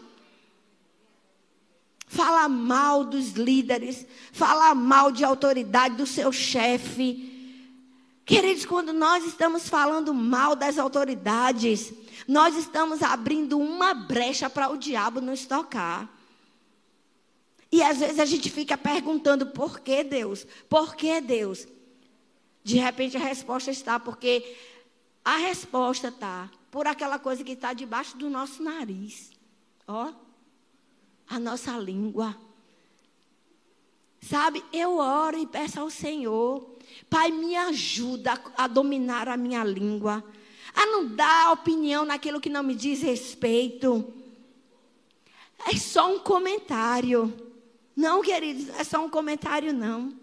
Fala 2.08 2.48
mal 2.48 3.04
dos 3.04 3.32
líderes, 3.32 4.06
fala 4.32 4.74
mal 4.74 5.12
de 5.12 5.26
autoridade 5.26 5.96
do 5.96 6.08
seu 6.08 6.32
chefe 6.32 7.35
Queridos, 8.26 8.66
quando 8.66 8.92
nós 8.92 9.24
estamos 9.24 9.70
falando 9.70 10.12
mal 10.12 10.56
das 10.56 10.80
autoridades, 10.80 11.94
nós 12.28 12.58
estamos 12.58 13.04
abrindo 13.04 13.60
uma 13.60 13.94
brecha 13.94 14.50
para 14.50 14.68
o 14.70 14.78
diabo 14.78 15.22
nos 15.22 15.46
tocar. 15.46 16.12
E 17.72 17.84
às 17.84 18.00
vezes 18.00 18.18
a 18.18 18.26
gente 18.26 18.50
fica 18.50 18.76
perguntando: 18.76 19.46
por 19.48 19.80
que 19.80 20.04
Deus? 20.04 20.46
Por 20.68 20.96
que 20.96 21.22
Deus? 21.22 21.68
De 22.64 22.78
repente 22.78 23.16
a 23.16 23.20
resposta 23.20 23.70
está, 23.70 24.00
porque 24.00 24.58
a 25.24 25.38
resposta 25.38 26.08
está 26.08 26.50
por 26.72 26.88
aquela 26.88 27.20
coisa 27.20 27.44
que 27.44 27.52
está 27.52 27.74
debaixo 27.74 28.18
do 28.18 28.28
nosso 28.28 28.64
nariz. 28.64 29.30
Ó, 29.88 30.12
a 31.30 31.40
nossa 31.40 31.78
língua. 31.78 32.36
Sabe, 34.20 34.66
eu 34.74 34.98
oro 34.98 35.38
e 35.38 35.46
peço 35.46 35.80
ao 35.80 35.92
Senhor 35.92 36.75
Pai, 37.10 37.32
me 37.32 37.56
ajuda 37.56 38.40
a 38.58 38.68
dominar 38.68 39.28
a 39.28 39.38
minha 39.38 39.64
língua, 39.64 40.24
a 40.74 40.86
não 40.86 41.08
dar 41.08 41.52
opinião 41.52 42.06
naquilo 42.06 42.42
que 42.42 42.50
não 42.50 42.64
me 42.64 42.76
diz 42.76 43.02
respeito. 43.02 44.14
É 45.68 45.76
só 45.78 46.14
um 46.14 46.20
comentário. 46.20 47.34
Não, 47.96 48.22
queridos, 48.22 48.70
é 48.78 48.84
só 48.84 49.04
um 49.04 49.10
comentário, 49.10 49.74
não. 49.74 50.14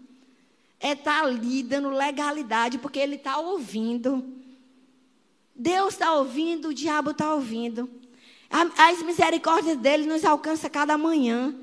É 0.79 0.91
estar 0.91 1.21
tá 1.21 1.27
ali 1.27 1.63
dando 1.63 1.89
legalidade, 1.89 2.77
porque 2.77 2.99
ele 2.99 3.15
está 3.15 3.37
ouvindo. 3.37 4.23
Deus 5.55 5.93
está 5.93 6.13
ouvindo, 6.13 6.69
o 6.69 6.73
diabo 6.73 7.11
está 7.11 7.33
ouvindo. 7.33 7.89
As 8.77 9.01
misericórdias 9.01 9.77
dele 9.77 10.05
nos 10.05 10.23
alcançam 10.23 10.69
cada 10.69 10.97
manhã. 10.97 11.55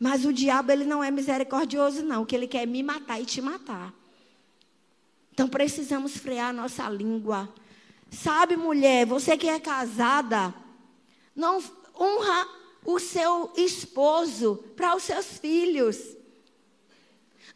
Mas 0.00 0.24
o 0.24 0.32
diabo, 0.32 0.72
ele 0.72 0.84
não 0.84 1.02
é 1.02 1.12
misericordioso, 1.12 2.02
não. 2.02 2.22
O 2.22 2.26
que 2.26 2.34
ele 2.34 2.48
quer 2.48 2.64
é 2.64 2.66
me 2.66 2.82
matar 2.82 3.20
e 3.20 3.24
te 3.24 3.40
matar. 3.40 3.94
Então 5.42 5.50
precisamos 5.50 6.16
frear 6.16 6.54
nossa 6.54 6.88
língua. 6.88 7.52
Sabe, 8.08 8.56
mulher, 8.56 9.04
você 9.04 9.36
que 9.36 9.48
é 9.48 9.58
casada, 9.58 10.54
não 11.34 11.60
honra 11.98 12.46
o 12.84 13.00
seu 13.00 13.52
esposo 13.56 14.62
para 14.76 14.94
os 14.94 15.02
seus 15.02 15.38
filhos. 15.38 15.98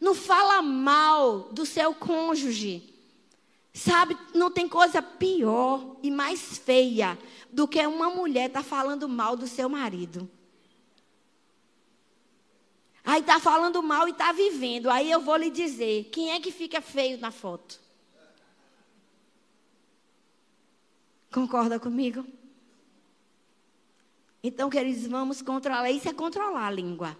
Não 0.01 0.13
fala 0.13 0.61
mal 0.61 1.47
do 1.53 1.65
seu 1.65 1.95
cônjuge. 1.95 2.93
Sabe, 3.73 4.17
não 4.33 4.51
tem 4.51 4.67
coisa 4.67 5.01
pior 5.01 5.95
e 6.03 6.11
mais 6.11 6.57
feia 6.57 7.17
do 7.49 7.69
que 7.69 7.79
uma 7.87 8.09
mulher 8.09 8.47
estar 8.47 8.63
tá 8.63 8.69
falando 8.69 9.07
mal 9.07 9.37
do 9.37 9.47
seu 9.47 9.69
marido. 9.69 10.29
Aí 13.07 13.21
está 13.21 13.39
falando 13.39 13.81
mal 13.81 14.05
e 14.09 14.11
está 14.11 14.33
vivendo. 14.33 14.89
Aí 14.89 15.09
eu 15.09 15.21
vou 15.21 15.37
lhe 15.37 15.49
dizer: 15.49 16.09
quem 16.11 16.33
é 16.33 16.41
que 16.41 16.51
fica 16.51 16.81
feio 16.81 17.17
na 17.17 17.31
foto? 17.31 17.79
Concorda 21.31 21.79
comigo? 21.79 22.25
Então, 24.43 24.69
queridos, 24.69 25.07
vamos 25.07 25.41
controlar. 25.41 25.89
Isso 25.89 26.09
é 26.09 26.13
controlar 26.13 26.67
a 26.67 26.71
língua. 26.71 27.17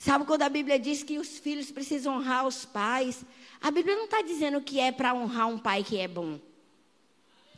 Sabe 0.00 0.24
quando 0.24 0.42
a 0.42 0.48
Bíblia 0.48 0.80
diz 0.80 1.04
que 1.04 1.16
os 1.16 1.38
filhos 1.38 1.70
precisam 1.70 2.16
honrar 2.16 2.44
os 2.44 2.64
pais? 2.64 3.24
A 3.60 3.70
Bíblia 3.70 3.94
não 3.94 4.06
está 4.06 4.20
dizendo 4.20 4.60
que 4.60 4.80
é 4.80 4.90
para 4.90 5.14
honrar 5.14 5.46
um 5.46 5.58
pai 5.58 5.84
que 5.84 5.96
é 5.96 6.08
bom. 6.08 6.40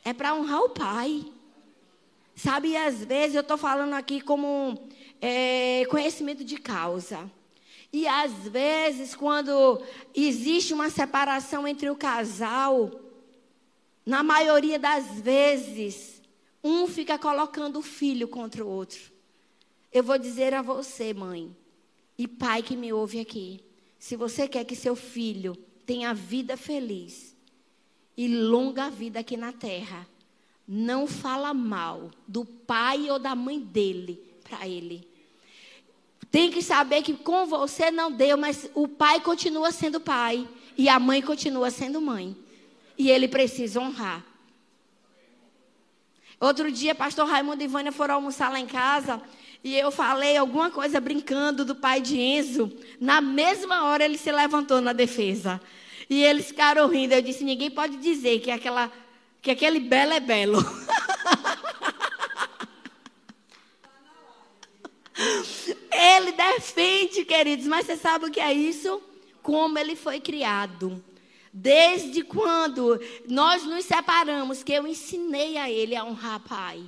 É 0.04 0.12
para 0.12 0.34
honrar 0.34 0.60
o 0.60 0.68
pai. 0.68 1.24
Sabe, 2.36 2.76
às 2.76 3.02
vezes 3.02 3.34
eu 3.34 3.40
estou 3.40 3.56
falando 3.56 3.94
aqui 3.94 4.20
como 4.20 4.86
é, 5.20 5.84
conhecimento 5.90 6.44
de 6.44 6.56
causa. 6.56 7.30
E 7.92 8.06
às 8.06 8.32
vezes, 8.48 9.14
quando 9.14 9.82
existe 10.14 10.74
uma 10.74 10.90
separação 10.90 11.66
entre 11.66 11.88
o 11.88 11.96
casal, 11.96 12.90
na 14.04 14.22
maioria 14.22 14.78
das 14.78 15.20
vezes, 15.20 16.20
um 16.62 16.86
fica 16.86 17.18
colocando 17.18 17.78
o 17.78 17.82
filho 17.82 18.28
contra 18.28 18.64
o 18.64 18.68
outro. 18.68 19.00
Eu 19.92 20.02
vou 20.02 20.18
dizer 20.18 20.52
a 20.52 20.60
você, 20.60 21.14
mãe, 21.14 21.54
e 22.16 22.28
pai 22.28 22.62
que 22.62 22.76
me 22.76 22.92
ouve 22.92 23.20
aqui: 23.20 23.60
se 23.98 24.16
você 24.16 24.46
quer 24.46 24.64
que 24.64 24.76
seu 24.76 24.94
filho 24.94 25.56
tenha 25.86 26.12
vida 26.12 26.56
feliz 26.56 27.34
e 28.14 28.28
longa 28.28 28.90
vida 28.90 29.20
aqui 29.20 29.36
na 29.36 29.52
terra, 29.52 30.06
não 30.66 31.06
fala 31.06 31.54
mal 31.54 32.10
do 32.26 32.44
pai 32.44 33.08
ou 33.10 33.18
da 33.18 33.34
mãe 33.34 33.58
dele 33.58 34.22
para 34.44 34.68
ele. 34.68 35.07
Tem 36.30 36.50
que 36.50 36.62
saber 36.62 37.02
que 37.02 37.14
com 37.14 37.46
você 37.46 37.90
não 37.90 38.12
deu, 38.12 38.36
mas 38.36 38.70
o 38.74 38.86
pai 38.86 39.20
continua 39.20 39.70
sendo 39.70 40.00
pai 40.00 40.46
e 40.76 40.88
a 40.88 40.98
mãe 40.98 41.22
continua 41.22 41.70
sendo 41.70 42.00
mãe. 42.00 42.36
E 42.96 43.10
ele 43.10 43.28
precisa 43.28 43.80
honrar. 43.80 44.24
Outro 46.40 46.70
dia, 46.70 46.94
pastor 46.94 47.26
Raimundo 47.26 47.62
e 47.62 47.66
Vânia 47.66 47.90
foram 47.90 48.16
almoçar 48.16 48.50
lá 48.50 48.60
em 48.60 48.66
casa 48.66 49.20
e 49.62 49.74
eu 49.76 49.90
falei 49.90 50.36
alguma 50.36 50.70
coisa 50.70 51.00
brincando 51.00 51.64
do 51.64 51.74
pai 51.74 52.00
de 52.00 52.18
Enzo. 52.18 52.72
Na 53.00 53.20
mesma 53.20 53.84
hora 53.84 54.04
ele 54.04 54.16
se 54.16 54.30
levantou 54.30 54.80
na 54.80 54.92
defesa. 54.92 55.60
E 56.08 56.22
eles 56.22 56.46
ficaram 56.46 56.88
rindo. 56.88 57.14
Eu 57.14 57.22
disse: 57.22 57.42
ninguém 57.42 57.70
pode 57.70 57.96
dizer 57.96 58.40
que, 58.40 58.50
aquela, 58.50 58.90
que 59.42 59.50
aquele 59.50 59.80
belo 59.80 60.12
é 60.12 60.20
belo. 60.20 60.58
Ele 65.90 66.32
defende, 66.32 67.24
queridos, 67.24 67.66
mas 67.66 67.86
você 67.86 67.96
sabe 67.96 68.26
o 68.26 68.30
que 68.30 68.40
é 68.40 68.52
isso? 68.52 69.02
Como 69.42 69.78
ele 69.78 69.96
foi 69.96 70.20
criado. 70.20 71.02
Desde 71.52 72.22
quando 72.22 73.00
nós 73.28 73.64
nos 73.64 73.84
separamos, 73.84 74.62
que 74.62 74.72
eu 74.72 74.86
ensinei 74.86 75.56
a 75.56 75.70
ele 75.70 75.96
a 75.96 76.04
honrar 76.04 76.40
pai. 76.40 76.82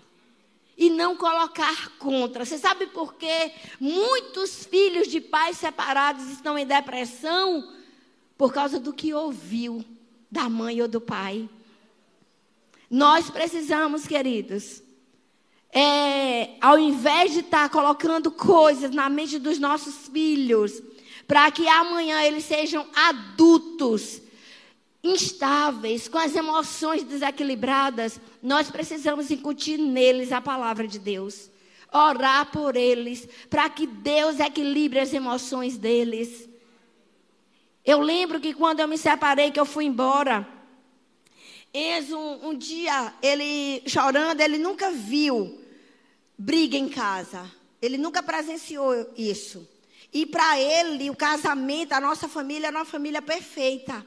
E 0.76 0.88
não 0.88 1.16
colocar 1.16 1.90
contra. 1.98 2.44
Você 2.44 2.56
sabe 2.56 2.86
por 2.86 3.14
que 3.14 3.52
muitos 3.78 4.64
filhos 4.64 5.08
de 5.08 5.20
pais 5.20 5.58
separados 5.58 6.30
estão 6.30 6.58
em 6.58 6.64
depressão? 6.64 7.74
Por 8.38 8.52
causa 8.52 8.78
do 8.78 8.92
que 8.92 9.12
ouviu 9.12 9.84
da 10.30 10.48
mãe 10.48 10.80
ou 10.80 10.88
do 10.88 11.00
pai. 11.00 11.48
Nós 12.88 13.30
precisamos, 13.30 14.06
queridos, 14.06 14.82
ao 16.60 16.78
invés 16.78 17.32
de 17.32 17.40
estar 17.40 17.68
tá 17.68 17.68
colocando 17.68 18.30
coisas 18.30 18.90
na 18.90 19.08
mente 19.08 19.38
dos 19.38 19.58
nossos 19.58 20.08
filhos, 20.08 20.82
para 21.26 21.50
que 21.50 21.68
amanhã 21.68 22.22
eles 22.22 22.44
sejam 22.44 22.86
adultos, 22.94 24.20
instáveis, 25.02 26.08
com 26.08 26.18
as 26.18 26.34
emoções 26.34 27.02
desequilibradas, 27.02 28.20
nós 28.42 28.70
precisamos 28.70 29.30
incutir 29.30 29.78
neles 29.78 30.32
a 30.32 30.40
palavra 30.40 30.86
de 30.88 30.98
Deus. 30.98 31.50
Orar 31.92 32.50
por 32.50 32.76
eles, 32.76 33.28
para 33.48 33.68
que 33.68 33.86
Deus 33.86 34.38
equilibre 34.38 35.00
as 35.00 35.12
emoções 35.12 35.76
deles. 35.76 36.48
Eu 37.84 38.00
lembro 38.00 38.40
que 38.40 38.54
quando 38.54 38.80
eu 38.80 38.88
me 38.88 38.98
separei, 38.98 39.50
que 39.50 39.58
eu 39.58 39.64
fui 39.64 39.84
embora, 39.84 40.46
Enzo, 41.72 42.18
um, 42.18 42.48
um 42.48 42.54
dia, 42.54 43.14
ele 43.22 43.82
chorando, 43.86 44.40
ele 44.40 44.58
nunca 44.58 44.90
viu 44.90 45.60
briga 46.40 46.76
em 46.76 46.88
casa. 46.88 47.50
Ele 47.83 47.98
nunca 47.98 48.22
presenciou 48.22 49.12
isso. 49.16 49.68
E 50.12 50.24
para 50.24 50.59
ele, 50.59 51.11
o 51.11 51.16
casamento, 51.16 51.92
a 51.92 52.00
nossa 52.00 52.29
família 52.29 52.68
era 52.68 52.79
uma 52.79 52.85
família 52.85 53.20
perfeita. 53.20 54.05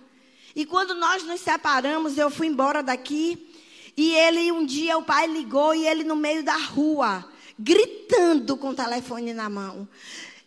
E 0.56 0.66
quando 0.66 0.96
nós 0.96 1.24
nos 1.24 1.42
separamos, 1.42 2.18
eu 2.18 2.32
fui 2.32 2.48
embora 2.48 2.82
daqui. 2.82 3.56
E 3.96 4.16
ele, 4.16 4.52
um 4.52 4.66
dia, 4.66 4.98
o 4.98 5.04
pai 5.04 5.28
ligou 5.28 5.76
e 5.76 5.88
ele 5.88 6.04
no 6.04 6.16
meio 6.16 6.44
da 6.44 6.58
rua, 6.58 7.24
gritando 7.58 8.58
com 8.58 8.70
o 8.70 8.76
telefone 8.76 9.32
na 9.34 9.48
mão. 9.48 9.88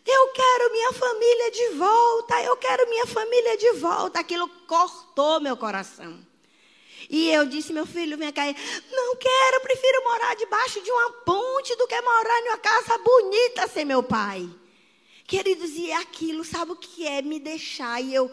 Eu 0.05 0.27
quero 0.33 0.71
minha 0.71 0.93
família 0.93 1.51
de 1.51 1.69
volta, 1.77 2.43
eu 2.43 2.57
quero 2.57 2.89
minha 2.89 3.07
família 3.07 3.57
de 3.57 3.71
volta. 3.73 4.19
Aquilo 4.19 4.49
cortou 4.67 5.39
meu 5.39 5.55
coração. 5.55 6.19
E 7.09 7.29
eu 7.29 7.45
disse, 7.45 7.71
meu 7.71 7.85
filho, 7.85 8.17
vem 8.17 8.31
cá. 8.31 8.43
Não 8.91 9.15
quero, 9.15 9.61
prefiro 9.61 10.03
morar 10.03 10.35
debaixo 10.35 10.81
de 10.81 10.91
uma 10.91 11.11
ponte 11.25 11.75
do 11.75 11.87
que 11.87 12.01
morar 12.01 12.39
em 12.41 12.49
uma 12.49 12.57
casa 12.57 12.97
bonita 12.97 13.67
sem 13.67 13.85
meu 13.85 14.03
pai. 14.03 14.49
Queridos, 15.25 15.71
e 15.75 15.91
aquilo, 15.91 16.43
sabe 16.43 16.71
o 16.71 16.75
que 16.75 17.05
é 17.05 17.21
me 17.21 17.39
deixar? 17.39 18.01
E 18.01 18.13
eu 18.13 18.31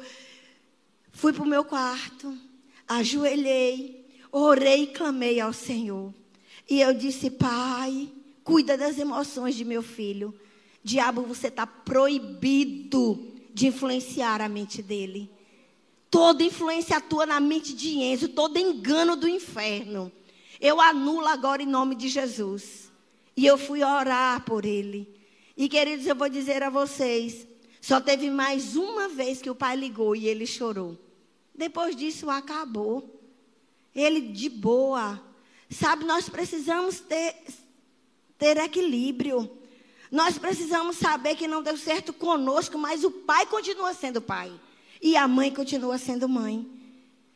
fui 1.13 1.33
para 1.33 1.43
o 1.43 1.47
meu 1.47 1.65
quarto, 1.65 2.37
ajoelhei, 2.87 4.07
orei 4.31 4.85
e 4.85 4.87
clamei 4.89 5.41
ao 5.41 5.53
Senhor. 5.53 6.15
E 6.69 6.81
eu 6.81 6.95
disse: 6.95 7.31
Pai, 7.31 8.09
cuida 8.45 8.77
das 8.77 8.99
emoções 8.99 9.55
de 9.55 9.65
meu 9.65 9.83
filho. 9.83 10.33
Diabo, 10.85 11.23
você 11.23 11.49
está 11.49 11.67
proibido 11.67 13.33
de 13.53 13.67
influenciar 13.67 14.41
a 14.41 14.49
mente 14.49 14.83
dele. 14.83 15.31
Toda 16.15 16.45
influência 16.45 16.99
atua 16.99 17.27
na 17.27 17.41
mente 17.41 17.75
de 17.75 17.99
Enzo, 17.99 18.29
todo 18.29 18.57
engano 18.57 19.17
do 19.17 19.29
inferno. 19.29 20.13
Eu 20.61 20.81
anulo 20.81 21.27
agora 21.27 21.61
em 21.61 21.67
nome 21.67 21.97
de 21.97 22.09
Jesus. 22.09 22.89
E 23.37 23.45
eu 23.45 23.59
fui 23.59 23.83
orar 23.83 24.45
por 24.45 24.65
ele. 24.65 25.13
E 25.57 25.69
queridos, 25.69 26.07
eu 26.07 26.15
vou 26.15 26.29
dizer 26.29 26.63
a 26.63 26.71
vocês: 26.71 27.49
só 27.81 28.01
teve 28.01 28.31
mais 28.31 28.77
uma 28.77 29.09
vez 29.09 29.43
que 29.43 29.51
o 29.51 29.57
pai 29.57 29.75
ligou 29.75 30.15
e 30.15 30.29
ele 30.29 30.47
chorou. 30.47 30.97
Depois 31.53 31.97
disso, 31.97 32.31
acabou. 32.31 33.21
Ele 33.93 34.21
de 34.21 34.49
boa. 34.49 35.21
Sabe, 35.69 36.05
nós 36.05 36.29
precisamos 36.29 37.01
ter, 37.01 37.35
ter 38.39 38.57
equilíbrio. 38.59 39.51
Nós 40.13 40.39
precisamos 40.39 40.97
saber 40.97 41.35
que 41.35 41.49
não 41.49 41.61
deu 41.61 41.77
certo 41.77 42.13
conosco, 42.13 42.79
mas 42.79 43.03
o 43.03 43.11
pai 43.11 43.47
continua 43.47 43.93
sendo 43.95 44.23
pai. 44.23 44.53
E 45.05 45.19
a 45.19 45.29
mãe 45.29 45.53
continua 45.53 45.99
sendo 45.99 46.27
mãe. 46.27 46.67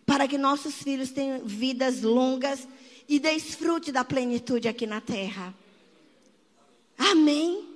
Para 0.07 0.27
que 0.27 0.39
nossos 0.39 0.77
filhos 0.77 1.11
tenham 1.11 1.45
vidas 1.45 2.01
longas 2.01 2.67
e 3.07 3.19
desfrute 3.19 3.93
da 3.93 4.03
plenitude 4.03 4.67
aqui 4.67 4.87
na 4.87 5.03
terra. 5.03 5.55
Amém? 6.97 7.69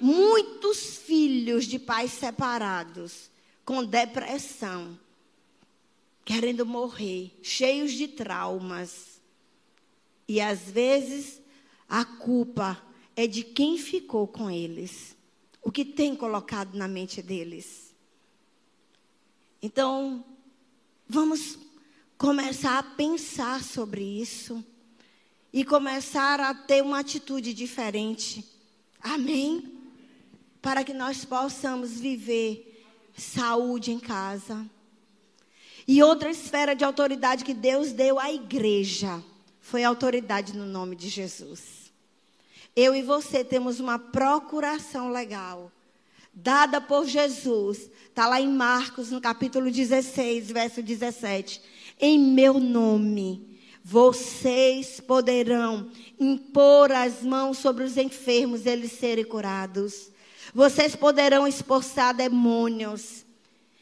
Muitos 0.00 0.96
filhos 0.98 1.64
de 1.64 1.80
pais 1.80 2.12
separados, 2.12 3.32
com 3.64 3.84
depressão, 3.84 4.96
querendo 6.24 6.64
morrer, 6.64 7.32
cheios 7.42 7.90
de 7.90 8.06
traumas. 8.06 9.20
E 10.28 10.40
às 10.40 10.70
vezes 10.70 11.40
a 11.88 12.04
culpa 12.04 12.80
é 13.16 13.26
de 13.26 13.42
quem 13.42 13.76
ficou 13.76 14.28
com 14.28 14.48
eles, 14.48 15.16
o 15.60 15.72
que 15.72 15.84
tem 15.84 16.14
colocado 16.14 16.76
na 16.76 16.86
mente 16.86 17.20
deles. 17.20 17.91
Então, 19.62 20.24
vamos 21.08 21.56
começar 22.18 22.78
a 22.80 22.82
pensar 22.82 23.62
sobre 23.62 24.02
isso 24.02 24.64
e 25.52 25.64
começar 25.64 26.40
a 26.40 26.52
ter 26.52 26.82
uma 26.82 26.98
atitude 26.98 27.54
diferente. 27.54 28.44
Amém? 29.00 29.80
Para 30.60 30.82
que 30.82 30.92
nós 30.92 31.24
possamos 31.24 32.00
viver 32.00 32.84
saúde 33.16 33.92
em 33.92 34.00
casa. 34.00 34.68
E 35.86 36.02
outra 36.02 36.30
esfera 36.30 36.74
de 36.74 36.84
autoridade 36.84 37.44
que 37.44 37.54
Deus 37.54 37.92
deu 37.92 38.18
à 38.18 38.32
igreja 38.32 39.22
foi 39.60 39.84
autoridade 39.84 40.56
no 40.56 40.66
nome 40.66 40.96
de 40.96 41.08
Jesus. 41.08 41.92
Eu 42.74 42.96
e 42.96 43.02
você 43.02 43.44
temos 43.44 43.78
uma 43.78 43.98
procuração 43.98 45.10
legal, 45.10 45.70
dada 46.32 46.80
por 46.80 47.06
Jesus. 47.06 47.90
Está 48.08 48.26
lá 48.26 48.40
em 48.40 48.48
Marcos, 48.48 49.10
no 49.10 49.20
capítulo 49.20 49.70
16, 49.70 50.50
verso 50.50 50.82
17. 50.82 51.60
Em 52.00 52.18
meu 52.18 52.58
nome, 52.58 53.58
vocês 53.84 55.00
poderão 55.00 55.90
impor 56.18 56.92
as 56.92 57.22
mãos 57.22 57.58
sobre 57.58 57.84
os 57.84 57.96
enfermos, 57.96 58.66
eles 58.66 58.92
serem 58.92 59.24
curados. 59.24 60.10
Vocês 60.54 60.94
poderão 60.94 61.46
expulsar 61.46 62.14
demônios. 62.14 63.24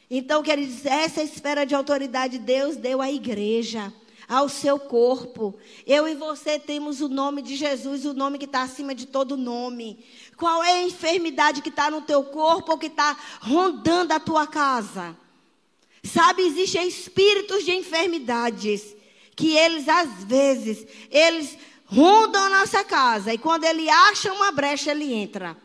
Então, 0.09 0.43
queridos, 0.43 0.85
essa 0.85 1.23
esfera 1.23 1.65
de 1.65 1.75
autoridade 1.75 2.37
Deus 2.37 2.75
deu 2.75 3.01
à 3.01 3.11
igreja 3.11 3.93
ao 4.31 4.47
seu 4.47 4.79
corpo. 4.79 5.53
Eu 5.85 6.07
e 6.07 6.15
você 6.15 6.57
temos 6.57 7.01
o 7.01 7.09
nome 7.09 7.41
de 7.41 7.57
Jesus, 7.57 8.05
o 8.05 8.13
nome 8.13 8.37
que 8.37 8.45
está 8.45 8.61
acima 8.61 8.95
de 8.95 9.05
todo 9.05 9.35
nome. 9.35 9.99
Qual 10.41 10.63
é 10.63 10.71
a 10.71 10.81
enfermidade 10.81 11.61
que 11.61 11.69
está 11.69 11.91
no 11.91 12.01
teu 12.01 12.23
corpo 12.23 12.71
ou 12.71 12.77
que 12.79 12.87
está 12.87 13.15
rondando 13.41 14.11
a 14.11 14.19
tua 14.19 14.47
casa? 14.47 15.15
Sabe, 16.03 16.41
existem 16.41 16.87
espíritos 16.87 17.63
de 17.63 17.71
enfermidades 17.71 18.95
que 19.35 19.55
eles, 19.55 19.87
às 19.87 20.23
vezes, 20.23 20.83
eles 21.11 21.55
rondam 21.85 22.41
a 22.45 22.49
nossa 22.49 22.83
casa 22.83 23.31
e 23.31 23.37
quando 23.37 23.65
ele 23.65 23.87
acha 23.87 24.33
uma 24.33 24.51
brecha, 24.51 24.89
ele 24.89 25.13
entra. 25.13 25.55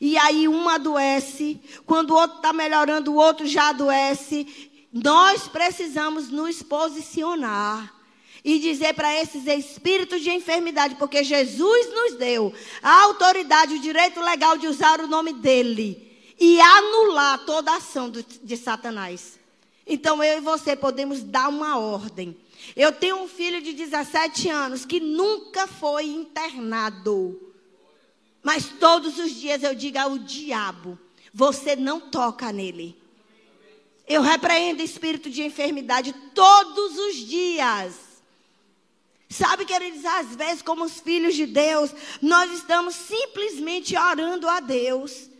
E 0.00 0.16
aí 0.16 0.46
um 0.46 0.68
adoece, 0.68 1.60
quando 1.84 2.12
o 2.12 2.14
outro 2.14 2.36
está 2.36 2.52
melhorando, 2.52 3.10
o 3.10 3.16
outro 3.16 3.48
já 3.48 3.70
adoece. 3.70 4.70
Nós 4.92 5.48
precisamos 5.48 6.30
nos 6.30 6.62
posicionar 6.62 7.99
e 8.44 8.58
dizer 8.58 8.94
para 8.94 9.14
esses 9.20 9.46
espíritos 9.46 10.22
de 10.22 10.30
enfermidade, 10.30 10.94
porque 10.96 11.22
Jesus 11.22 11.92
nos 11.92 12.14
deu 12.14 12.52
a 12.82 13.02
autoridade, 13.02 13.74
o 13.74 13.80
direito 13.80 14.20
legal 14.20 14.56
de 14.56 14.66
usar 14.66 15.00
o 15.00 15.06
nome 15.06 15.32
dele 15.34 16.10
e 16.38 16.60
anular 16.60 17.44
toda 17.44 17.70
a 17.70 17.76
ação 17.76 18.08
do, 18.08 18.22
de 18.22 18.56
Satanás. 18.56 19.38
Então 19.86 20.22
eu 20.22 20.38
e 20.38 20.40
você 20.40 20.74
podemos 20.74 21.22
dar 21.22 21.48
uma 21.48 21.78
ordem. 21.78 22.36
Eu 22.76 22.92
tenho 22.92 23.22
um 23.22 23.28
filho 23.28 23.60
de 23.60 23.72
17 23.72 24.48
anos 24.48 24.84
que 24.84 25.00
nunca 25.00 25.66
foi 25.66 26.06
internado. 26.06 27.52
Mas 28.42 28.66
todos 28.78 29.18
os 29.18 29.32
dias 29.32 29.62
eu 29.62 29.74
digo 29.74 29.98
ao 29.98 30.16
diabo: 30.16 30.98
você 31.32 31.76
não 31.76 32.00
toca 32.00 32.52
nele. 32.52 32.96
Eu 34.06 34.22
repreendo 34.22 34.82
espírito 34.82 35.30
de 35.30 35.42
enfermidade 35.42 36.12
todos 36.34 36.98
os 36.98 37.16
dias. 37.16 38.09
Sabe, 39.30 39.64
queridos, 39.64 40.04
às 40.04 40.34
vezes, 40.34 40.60
como 40.60 40.84
os 40.84 40.98
filhos 40.98 41.36
de 41.36 41.46
Deus, 41.46 41.94
nós 42.20 42.52
estamos 42.52 42.96
simplesmente 42.96 43.96
orando 43.96 44.48
a 44.48 44.58
Deus 44.58 45.30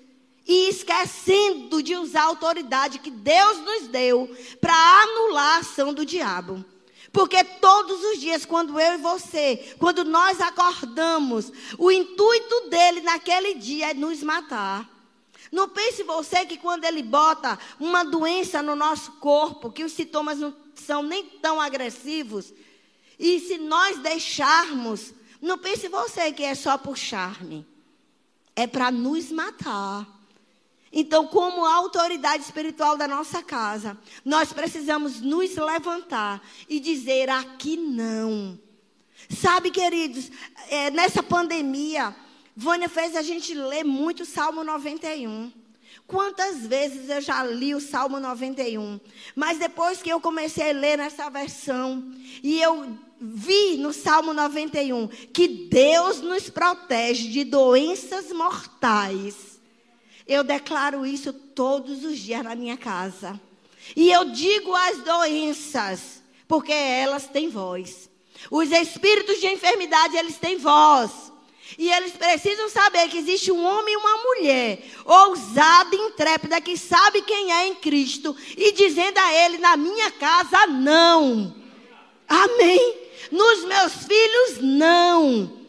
e 0.46 0.68
esquecendo 0.68 1.82
de 1.82 1.96
usar 1.96 2.22
a 2.22 2.26
autoridade 2.26 3.00
que 3.00 3.10
Deus 3.10 3.58
nos 3.58 3.88
deu 3.88 4.32
para 4.60 4.72
anular 4.72 5.56
a 5.56 5.58
ação 5.58 5.92
do 5.92 6.06
diabo. 6.06 6.64
Porque 7.12 7.42
todos 7.42 8.00
os 8.04 8.20
dias, 8.20 8.46
quando 8.46 8.78
eu 8.78 8.94
e 8.94 8.98
você, 8.98 9.74
quando 9.80 10.04
nós 10.04 10.40
acordamos, 10.40 11.52
o 11.76 11.90
intuito 11.90 12.68
dele 12.70 13.00
naquele 13.00 13.54
dia 13.54 13.90
é 13.90 13.94
nos 13.94 14.22
matar. 14.22 14.88
Não 15.50 15.68
pense 15.68 16.04
você 16.04 16.46
que 16.46 16.56
quando 16.56 16.84
ele 16.84 17.02
bota 17.02 17.58
uma 17.80 18.04
doença 18.04 18.62
no 18.62 18.76
nosso 18.76 19.10
corpo, 19.14 19.72
que 19.72 19.82
os 19.82 19.90
sintomas 19.90 20.38
não 20.38 20.54
são 20.76 21.02
nem 21.02 21.24
tão 21.24 21.60
agressivos, 21.60 22.52
e 23.20 23.38
se 23.38 23.58
nós 23.58 23.98
deixarmos, 23.98 25.12
não 25.42 25.58
pense 25.58 25.88
você 25.88 26.32
que 26.32 26.42
é 26.42 26.54
só 26.54 26.78
por 26.78 26.96
charme. 26.96 27.66
É 28.56 28.66
para 28.66 28.90
nos 28.90 29.30
matar. 29.30 30.08
Então, 30.90 31.26
como 31.26 31.66
autoridade 31.66 32.42
espiritual 32.42 32.96
da 32.96 33.06
nossa 33.06 33.42
casa, 33.42 33.96
nós 34.24 34.54
precisamos 34.54 35.20
nos 35.20 35.54
levantar 35.54 36.42
e 36.66 36.80
dizer 36.80 37.28
aqui 37.28 37.76
não. 37.76 38.58
Sabe, 39.28 39.70
queridos, 39.70 40.30
é, 40.70 40.90
nessa 40.90 41.22
pandemia, 41.22 42.16
Vânia 42.56 42.88
fez 42.88 43.14
a 43.14 43.22
gente 43.22 43.52
ler 43.52 43.84
muito 43.84 44.22
o 44.22 44.26
Salmo 44.26 44.64
91. 44.64 45.52
Quantas 46.06 46.66
vezes 46.66 47.10
eu 47.10 47.20
já 47.20 47.44
li 47.44 47.74
o 47.74 47.80
Salmo 47.80 48.18
91? 48.18 48.98
Mas 49.36 49.58
depois 49.58 50.02
que 50.02 50.08
eu 50.08 50.20
comecei 50.20 50.70
a 50.70 50.72
ler 50.72 50.96
nessa 50.98 51.28
versão, 51.28 52.12
e 52.42 52.60
eu 52.60 52.98
vi 53.20 53.76
no 53.76 53.92
Salmo 53.92 54.32
91 54.32 55.08
que 55.32 55.46
Deus 55.46 56.20
nos 56.20 56.48
protege 56.48 57.28
de 57.28 57.44
doenças 57.44 58.32
mortais. 58.32 59.60
Eu 60.26 60.42
declaro 60.42 61.04
isso 61.04 61.32
todos 61.32 62.04
os 62.04 62.18
dias 62.18 62.42
na 62.42 62.54
minha 62.54 62.76
casa. 62.76 63.38
E 63.94 64.10
eu 64.10 64.26
digo 64.26 64.74
as 64.74 64.98
doenças, 64.98 66.22
porque 66.46 66.72
elas 66.72 67.26
têm 67.26 67.48
voz. 67.48 68.08
Os 68.50 68.70
espíritos 68.70 69.40
de 69.40 69.48
enfermidade, 69.48 70.16
eles 70.16 70.38
têm 70.38 70.56
voz. 70.56 71.30
E 71.78 71.90
eles 71.90 72.12
precisam 72.12 72.68
saber 72.68 73.08
que 73.08 73.18
existe 73.18 73.52
um 73.52 73.64
homem 73.64 73.94
e 73.94 73.96
uma 73.96 74.16
mulher, 74.24 74.82
ousada 75.04 75.94
e 75.94 75.98
intrépida, 75.98 76.60
que 76.60 76.76
sabe 76.76 77.22
quem 77.22 77.52
é 77.52 77.68
em 77.68 77.74
Cristo, 77.74 78.34
e 78.56 78.72
dizendo 78.72 79.18
a 79.18 79.34
ele: 79.34 79.58
na 79.58 79.76
minha 79.76 80.10
casa, 80.12 80.66
não. 80.66 81.54
Amém. 82.28 83.09
Nos 83.30 83.64
meus 83.64 83.92
filhos, 84.04 84.58
não. 84.60 85.60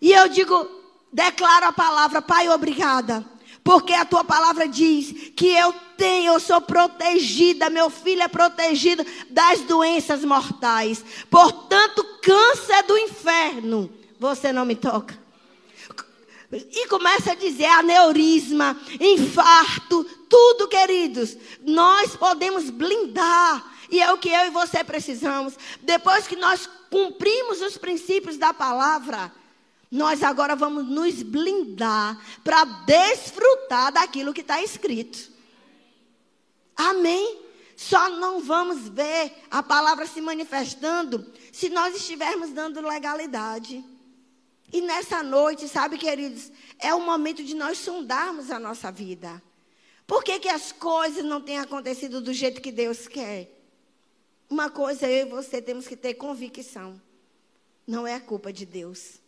E 0.00 0.12
eu 0.12 0.28
digo, 0.28 0.68
declaro 1.12 1.66
a 1.66 1.72
palavra, 1.72 2.20
Pai, 2.20 2.48
obrigada. 2.48 3.24
Porque 3.62 3.92
a 3.92 4.04
tua 4.04 4.24
palavra 4.24 4.66
diz 4.66 5.30
que 5.36 5.48
eu 5.48 5.74
tenho, 5.96 6.32
eu 6.32 6.40
sou 6.40 6.60
protegida, 6.60 7.68
meu 7.68 7.90
filho 7.90 8.22
é 8.22 8.28
protegido 8.28 9.04
das 9.28 9.60
doenças 9.60 10.24
mortais. 10.24 11.04
Portanto, 11.30 12.02
câncer 12.22 12.82
do 12.84 12.96
inferno, 12.96 13.90
você 14.18 14.52
não 14.52 14.64
me 14.64 14.74
toca. 14.74 15.18
E 16.50 16.86
começa 16.86 17.32
a 17.32 17.34
dizer 17.34 17.66
aneurisma, 17.66 18.74
infarto, 18.98 20.02
tudo, 20.30 20.66
queridos. 20.66 21.36
Nós 21.62 22.16
podemos 22.16 22.70
blindar 22.70 23.77
E 23.90 24.00
é 24.00 24.12
o 24.12 24.18
que 24.18 24.28
eu 24.28 24.46
e 24.46 24.50
você 24.50 24.84
precisamos. 24.84 25.54
Depois 25.80 26.26
que 26.26 26.36
nós 26.36 26.68
cumprimos 26.90 27.60
os 27.60 27.78
princípios 27.78 28.36
da 28.36 28.52
palavra, 28.52 29.32
nós 29.90 30.22
agora 30.22 30.54
vamos 30.54 30.86
nos 30.86 31.22
blindar 31.22 32.20
para 32.44 32.64
desfrutar 32.64 33.92
daquilo 33.92 34.34
que 34.34 34.42
está 34.42 34.62
escrito. 34.62 35.30
Amém? 36.76 37.42
Só 37.76 38.08
não 38.10 38.40
vamos 38.40 38.88
ver 38.88 39.32
a 39.50 39.62
palavra 39.62 40.06
se 40.06 40.20
manifestando 40.20 41.32
se 41.52 41.68
nós 41.68 41.94
estivermos 41.94 42.50
dando 42.50 42.80
legalidade. 42.80 43.84
E 44.70 44.82
nessa 44.82 45.22
noite, 45.22 45.66
sabe, 45.66 45.96
queridos, 45.96 46.52
é 46.78 46.92
o 46.92 47.00
momento 47.00 47.42
de 47.42 47.54
nós 47.54 47.78
sondarmos 47.78 48.50
a 48.50 48.58
nossa 48.58 48.92
vida. 48.92 49.42
Por 50.06 50.22
que, 50.22 50.38
que 50.38 50.48
as 50.48 50.72
coisas 50.72 51.24
não 51.24 51.40
têm 51.40 51.58
acontecido 51.58 52.20
do 52.20 52.32
jeito 52.32 52.60
que 52.60 52.70
Deus 52.70 53.08
quer? 53.08 53.57
Uma 54.48 54.70
coisa 54.70 55.06
eu 55.06 55.26
e 55.26 55.30
você 55.30 55.60
temos 55.60 55.86
que 55.86 55.96
ter 55.96 56.14
convicção. 56.14 57.00
Não 57.86 58.06
é 58.06 58.14
a 58.14 58.20
culpa 58.20 58.52
de 58.52 58.64
Deus. 58.64 59.20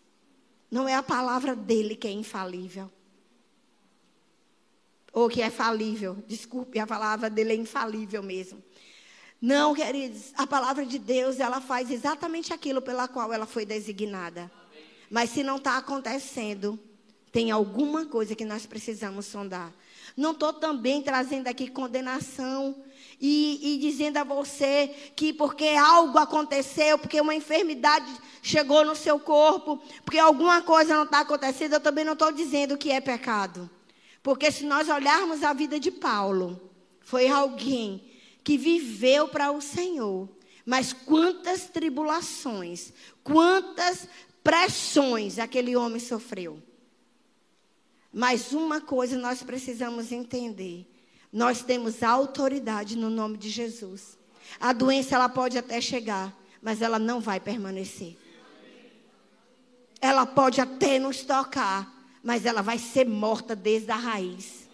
Não 0.70 0.88
é 0.88 0.94
a 0.94 1.02
palavra 1.02 1.54
dele 1.54 1.96
que 1.96 2.06
é 2.06 2.10
infalível. 2.10 2.90
Ou 5.12 5.28
que 5.28 5.42
é 5.42 5.50
falível. 5.50 6.16
Desculpe, 6.26 6.78
a 6.78 6.86
palavra 6.86 7.28
dele 7.28 7.52
é 7.52 7.56
infalível 7.56 8.22
mesmo. 8.22 8.62
Não, 9.40 9.74
queridos, 9.74 10.32
a 10.36 10.46
palavra 10.46 10.84
de 10.84 10.98
Deus, 10.98 11.40
ela 11.40 11.60
faz 11.60 11.90
exatamente 11.90 12.52
aquilo 12.52 12.82
pela 12.82 13.08
qual 13.08 13.32
ela 13.32 13.46
foi 13.46 13.64
designada. 13.64 14.50
Mas 15.10 15.30
se 15.30 15.42
não 15.42 15.56
está 15.56 15.78
acontecendo, 15.78 16.78
tem 17.32 17.50
alguma 17.50 18.06
coisa 18.06 18.34
que 18.34 18.44
nós 18.44 18.66
precisamos 18.66 19.26
sondar. 19.26 19.72
Não 20.16 20.32
estou 20.32 20.52
também 20.52 21.02
trazendo 21.02 21.48
aqui 21.48 21.68
condenação 21.68 22.76
e, 23.20 23.74
e, 23.74 23.78
dizendo 23.78 24.16
a 24.16 24.24
você 24.24 24.88
que 25.14 25.32
porque 25.32 25.68
algo 25.68 26.16
aconteceu, 26.18 26.98
porque 26.98 27.20
uma 27.20 27.34
enfermidade 27.34 28.10
chegou 28.42 28.84
no 28.84 28.96
seu 28.96 29.20
corpo, 29.20 29.78
porque 30.04 30.18
alguma 30.18 30.62
coisa 30.62 30.96
não 30.96 31.04
está 31.04 31.20
acontecendo, 31.20 31.74
eu 31.74 31.80
também 31.80 32.04
não 32.04 32.14
estou 32.14 32.32
dizendo 32.32 32.78
que 32.78 32.90
é 32.90 33.00
pecado. 33.00 33.68
Porque 34.22 34.50
se 34.50 34.64
nós 34.64 34.88
olharmos 34.88 35.42
a 35.42 35.52
vida 35.52 35.78
de 35.78 35.90
Paulo, 35.90 36.60
foi 37.00 37.28
alguém 37.28 38.10
que 38.42 38.56
viveu 38.56 39.28
para 39.28 39.50
o 39.50 39.60
Senhor. 39.60 40.28
Mas 40.64 40.92
quantas 40.92 41.64
tribulações, 41.64 42.92
quantas 43.22 44.08
pressões 44.42 45.38
aquele 45.38 45.76
homem 45.76 46.00
sofreu. 46.00 46.62
Mas 48.12 48.52
uma 48.52 48.80
coisa 48.80 49.18
nós 49.18 49.42
precisamos 49.42 50.10
entender: 50.10 50.86
nós 51.32 51.62
temos 51.62 52.02
autoridade 52.02 52.96
no 52.96 53.08
nome 53.08 53.36
de 53.36 53.48
Jesus. 53.48 54.18
A 54.58 54.72
doença 54.72 55.14
ela 55.14 55.28
pode 55.28 55.56
até 55.56 55.80
chegar, 55.80 56.36
mas 56.60 56.82
ela 56.82 56.98
não 56.98 57.20
vai 57.20 57.38
permanecer. 57.38 58.16
Ela 60.00 60.26
pode 60.26 60.60
até 60.60 60.98
nos 60.98 61.22
tocar, 61.22 61.92
mas 62.22 62.46
ela 62.46 62.62
vai 62.62 62.78
ser 62.78 63.06
morta 63.06 63.54
desde 63.54 63.90
a 63.90 63.96
raiz. 63.96 64.68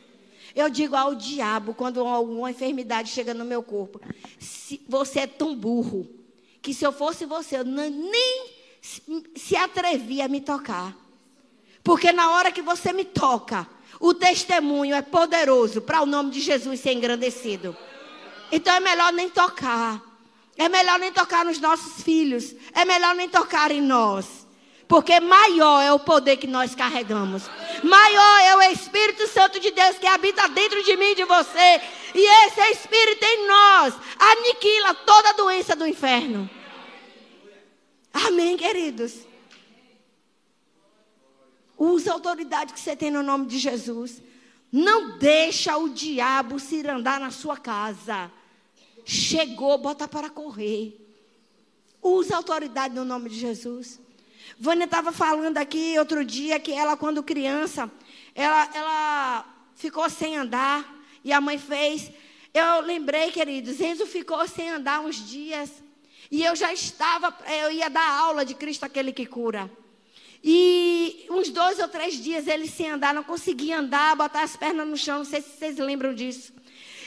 Eu 0.55 0.71
digo 0.71 0.97
ao 0.97 1.15
diabo, 1.15 1.75
quando 1.75 2.01
alguma 2.01 2.51
enfermidade 2.51 3.11
chega 3.11 3.35
no 3.35 3.45
meu 3.45 3.63
corpo, 3.63 4.01
se 4.39 4.81
você 4.89 5.21
é 5.21 5.27
tão 5.27 5.55
burro, 5.55 6.09
que 6.63 6.73
se 6.73 6.85
eu 6.85 6.93
fosse 6.93 7.27
você, 7.27 7.59
eu 7.59 7.65
nem 7.65 8.49
se 9.37 9.55
atrevia 9.55 10.25
a 10.25 10.29
me 10.29 10.41
tocar. 10.41 10.97
Porque 11.85 12.11
na 12.13 12.31
hora 12.31 12.51
que 12.51 12.63
você 12.63 12.93
me 12.93 13.05
toca, 13.05 13.69
o 14.01 14.13
testemunho 14.15 14.95
é 14.95 15.03
poderoso 15.03 15.81
para 15.81 16.03
o 16.03 16.07
nome 16.07 16.31
de 16.31 16.41
Jesus 16.41 16.81
ser 16.81 16.93
engrandecido. 16.93 17.77
Então 18.51 18.75
é 18.75 18.81
melhor 18.81 19.13
nem 19.13 19.29
tocar. 19.29 20.03
É 20.57 20.69
melhor 20.69 20.99
nem 20.99 21.13
tocar 21.13 21.45
nos 21.45 21.59
nossos 21.59 22.03
filhos. 22.03 22.55
É 22.73 22.85
melhor 22.85 23.15
nem 23.15 23.29
tocar 23.29 23.71
em 23.71 23.81
nós. 23.81 24.47
Porque 24.89 25.19
maior 25.19 25.83
é 25.83 25.93
o 25.93 25.99
poder 25.99 26.37
que 26.37 26.47
nós 26.47 26.75
carregamos. 26.75 27.43
Maior 27.83 28.41
é 28.41 28.57
o 28.57 28.63
Espírito 28.73 29.27
Santo 29.27 29.59
de 29.59 29.71
Deus 29.71 29.99
que 29.99 30.07
habita 30.07 30.49
dentro 30.49 30.83
de 30.85 30.97
mim 30.97 31.11
e 31.11 31.15
de 31.17 31.25
você. 31.25 31.81
E 32.15 32.47
esse 32.47 32.61
Espírito 32.71 33.25
em 33.25 33.47
nós 33.47 33.95
aniquila 34.19 34.95
toda 34.95 35.31
a 35.31 35.35
doença 35.35 35.75
do 35.75 35.87
inferno. 35.87 36.49
Amém, 38.13 38.57
queridos? 38.57 39.27
Usa 41.79 42.11
a 42.11 42.15
autoridade 42.15 42.73
que 42.73 42.81
você 42.81 42.97
tem 42.97 43.11
no 43.11 43.23
nome 43.23 43.47
de 43.47 43.59
Jesus. 43.59 44.23
Não 44.73 45.19
deixa 45.19 45.77
o 45.77 45.89
diabo 45.89 46.59
se 46.59 46.87
andar 46.87 47.21
na 47.21 47.31
sua 47.31 47.57
casa. 47.57 48.31
Chegou, 49.05 49.79
bota 49.79 50.09
para 50.09 50.31
correr. 50.31 50.99
Usa 52.03 52.35
a 52.35 52.37
autoridade 52.39 52.95
no 52.95 53.05
nome 53.05 53.29
de 53.29 53.39
Jesus. 53.39 54.01
Vânia 54.59 54.85
estava 54.85 55.13
falando 55.13 55.59
aqui 55.59 55.99
outro 55.99 56.25
dia 56.25 56.59
que 56.59 56.73
ela, 56.73 56.97
quando 56.97 57.23
criança, 57.23 57.91
ela, 58.35 58.71
ela 58.75 59.55
ficou 59.75 60.09
sem 60.09 60.37
andar. 60.37 60.95
E 61.23 61.33
a 61.33 61.41
mãe 61.41 61.59
fez. 61.59 62.11
Eu 62.55 62.81
lembrei, 62.81 63.31
queridos, 63.33 63.81
Enzo 63.81 64.07
ficou 64.07 64.47
sem 64.49 64.71
andar 64.71 65.01
uns 65.01 65.17
dias. 65.17 65.83
E 66.31 66.43
eu 66.45 66.57
já 66.57 66.73
estava, 66.73 67.37
eu 67.63 67.71
ia 67.71 67.89
dar 67.89 68.09
aula 68.09 68.45
de 68.45 68.55
Cristo 68.55 68.85
aquele 68.85 69.13
que 69.13 69.27
cura. 69.27 69.71
E 70.49 71.27
uns 71.29 71.49
dois 71.49 71.81
ou 71.81 71.89
três 71.89 72.23
dias 72.23 72.47
ele 72.47 72.69
sem 72.69 72.89
andar, 72.89 73.13
não 73.13 73.25
conseguia 73.25 73.81
andar, 73.81 74.15
botar 74.15 74.43
as 74.43 74.57
pernas 74.57 74.87
no 74.87 74.97
chão, 74.97 75.19
não 75.19 75.25
sei 75.25 75.43
se 75.43 75.59
vocês 75.59 75.77
lembram 75.77 76.15
disso. 76.15 76.55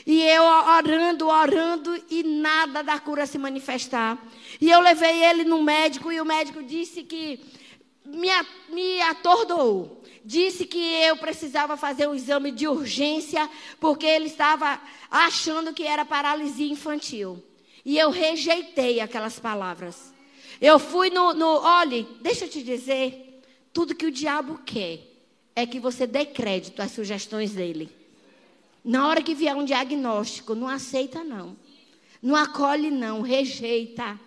E 0.06 0.20
eu 0.22 0.42
orando, 0.42 1.26
orando 1.26 2.04
e 2.10 2.22
nada 2.22 2.82
da 2.82 3.00
cura 3.00 3.24
se 3.24 3.38
manifestar. 3.38 4.22
E 4.60 4.70
eu 4.70 4.78
levei 4.80 5.24
ele 5.24 5.44
no 5.44 5.62
médico 5.62 6.12
e 6.12 6.20
o 6.20 6.24
médico 6.24 6.62
disse 6.62 7.02
que 7.02 7.40
me, 8.04 9.00
atordoou. 9.00 10.02
Disse 10.22 10.66
que 10.66 10.78
eu 11.02 11.16
precisava 11.16 11.78
fazer 11.78 12.06
um 12.06 12.14
exame 12.14 12.50
de 12.50 12.68
urgência 12.68 13.48
porque 13.80 14.04
ele 14.04 14.26
estava 14.26 14.78
achando 15.10 15.72
que 15.72 15.84
era 15.84 16.04
paralisia 16.04 16.70
infantil. 16.70 17.42
E 17.86 17.98
eu 17.98 18.10
rejeitei 18.10 19.00
aquelas 19.00 19.38
palavras. 19.38 20.12
Eu 20.60 20.78
fui 20.78 21.08
no, 21.08 21.32
no. 21.32 21.46
Olhe, 21.46 22.06
deixa 22.20 22.44
eu 22.44 22.50
te 22.50 22.62
dizer. 22.62 23.28
Tudo 23.72 23.94
que 23.94 24.06
o 24.06 24.10
diabo 24.10 24.60
quer 24.64 25.00
é 25.54 25.66
que 25.66 25.78
você 25.78 26.06
dê 26.06 26.24
crédito 26.24 26.80
às 26.80 26.90
sugestões 26.90 27.52
dele. 27.52 27.90
Na 28.84 29.06
hora 29.06 29.22
que 29.22 29.34
vier 29.34 29.54
um 29.54 29.64
diagnóstico, 29.64 30.54
não 30.54 30.68
aceita, 30.68 31.22
não. 31.22 31.56
Não 32.22 32.34
acolhe, 32.34 32.90
não. 32.90 33.20
Rejeita. 33.20 34.18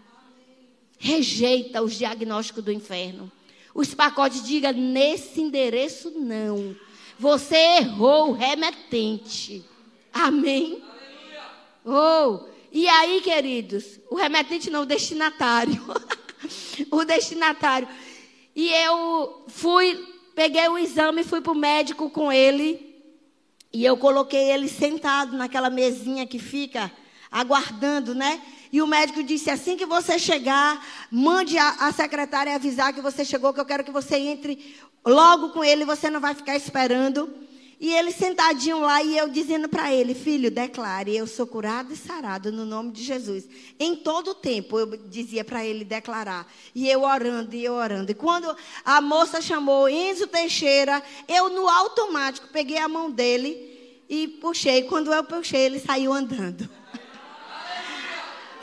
Rejeita 0.98 1.82
os 1.82 1.94
diagnósticos 1.98 2.64
do 2.64 2.72
inferno. 2.72 3.32
Os 3.74 3.94
pacotes 3.94 4.44
diga 4.46 4.72
nesse 4.72 5.42
endereço 5.42 6.12
não. 6.12 6.76
Você 7.18 7.56
errou 7.56 8.30
o 8.30 8.34
remetente. 8.34 9.66
Amém? 10.14 10.84
Oh, 11.84 12.46
e 12.72 12.88
aí, 12.88 13.20
queridos, 13.22 14.00
o 14.10 14.16
remetente 14.16 14.70
não, 14.70 14.84
o 14.84 14.86
destinatário. 14.86 15.84
o 16.90 17.04
destinatário. 17.04 17.88
E 18.56 18.70
eu 18.70 19.46
fui, 19.48 19.96
peguei 20.36 20.68
o 20.68 20.78
exame, 20.78 21.24
fui 21.24 21.42
para 21.42 21.52
o 21.52 21.56
médico 21.56 22.10
com 22.10 22.32
ele. 22.32 22.94
E 23.72 23.84
eu 23.84 23.98
coloquei 23.98 24.52
ele 24.52 24.68
sentado 24.68 25.36
naquela 25.36 25.70
mesinha 25.70 26.28
que 26.28 26.38
fica 26.38 26.92
aguardando, 27.32 28.14
né? 28.14 28.40
E 28.72 28.82
o 28.82 28.88
médico 28.88 29.24
disse: 29.24 29.50
assim 29.50 29.76
que 29.76 29.86
você 29.86 30.20
chegar, 30.20 30.86
mande 31.12 31.58
a, 31.58 31.88
a 31.88 31.92
secretária 31.92 32.54
avisar 32.54 32.94
que 32.94 33.02
você 33.02 33.26
chegou, 33.26 33.54
que 33.54 33.60
eu 33.60 33.66
quero 33.66 33.84
que 33.84 33.92
você 33.92 34.18
entre 34.18 34.76
logo 35.06 35.50
com 35.50 35.64
ele, 35.64 35.86
você 35.86 36.10
não 36.10 36.20
vai 36.20 36.36
ficar 36.36 36.56
esperando. 36.56 37.34
E 37.84 37.94
ele 37.94 38.14
sentadinho 38.14 38.80
lá 38.80 39.04
e 39.04 39.18
eu 39.18 39.28
dizendo 39.28 39.68
para 39.68 39.94
ele, 39.94 40.16
filho, 40.16 40.50
declare, 40.50 41.14
eu 41.14 41.28
sou 41.28 41.46
curado 41.46 41.92
e 41.92 41.98
sarado 41.98 42.50
no 42.50 42.64
nome 42.64 42.94
de 42.94 43.04
Jesus. 43.04 43.46
Em 43.78 43.94
todo 43.94 44.30
o 44.30 44.36
tempo 44.36 44.80
eu 44.80 44.96
dizia 45.10 45.44
para 45.44 45.66
ele 45.66 45.84
declarar. 45.84 46.50
E 46.74 46.90
eu 46.90 47.02
orando 47.04 47.54
e 47.54 47.62
eu 47.62 47.74
orando. 47.74 48.10
E 48.10 48.16
quando 48.16 48.56
a 48.86 49.02
moça 49.02 49.42
chamou 49.42 49.90
Enzo 49.90 50.28
Teixeira, 50.28 51.04
eu 51.28 51.50
no 51.50 51.68
automático 51.68 52.48
peguei 52.54 52.78
a 52.78 52.88
mão 52.88 53.12
dele 53.12 54.02
e 54.08 54.30
puxei. 54.30 54.84
Quando 54.84 55.14
eu 55.14 55.26
puxei, 55.26 55.64
ele 55.64 55.82
saiu 55.82 56.14
andando. 56.14 56.70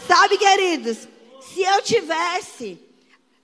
Sabe, 0.08 0.38
queridos, 0.38 1.06
se 1.42 1.60
eu 1.60 1.82
tivesse 1.82 2.80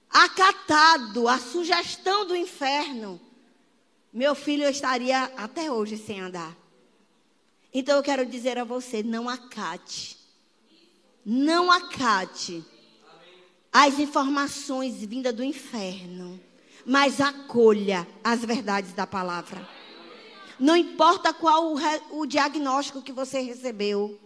acatado 0.08 1.28
a 1.28 1.38
sugestão 1.38 2.24
do 2.24 2.34
inferno, 2.34 3.20
meu 4.16 4.34
filho 4.34 4.66
estaria 4.66 5.24
até 5.36 5.70
hoje 5.70 5.98
sem 5.98 6.22
andar. 6.22 6.56
Então 7.72 7.98
eu 7.98 8.02
quero 8.02 8.24
dizer 8.24 8.56
a 8.56 8.64
você: 8.64 9.02
não 9.02 9.28
acate. 9.28 10.16
Não 11.22 11.70
acate 11.70 12.64
as 13.70 13.98
informações 13.98 15.04
vindas 15.04 15.34
do 15.34 15.44
inferno, 15.44 16.40
mas 16.86 17.20
acolha 17.20 18.08
as 18.24 18.42
verdades 18.42 18.94
da 18.94 19.06
palavra. 19.06 19.68
Não 20.58 20.74
importa 20.74 21.34
qual 21.34 21.74
o, 21.74 21.78
o 22.18 22.24
diagnóstico 22.24 23.02
que 23.02 23.12
você 23.12 23.40
recebeu. 23.40 24.18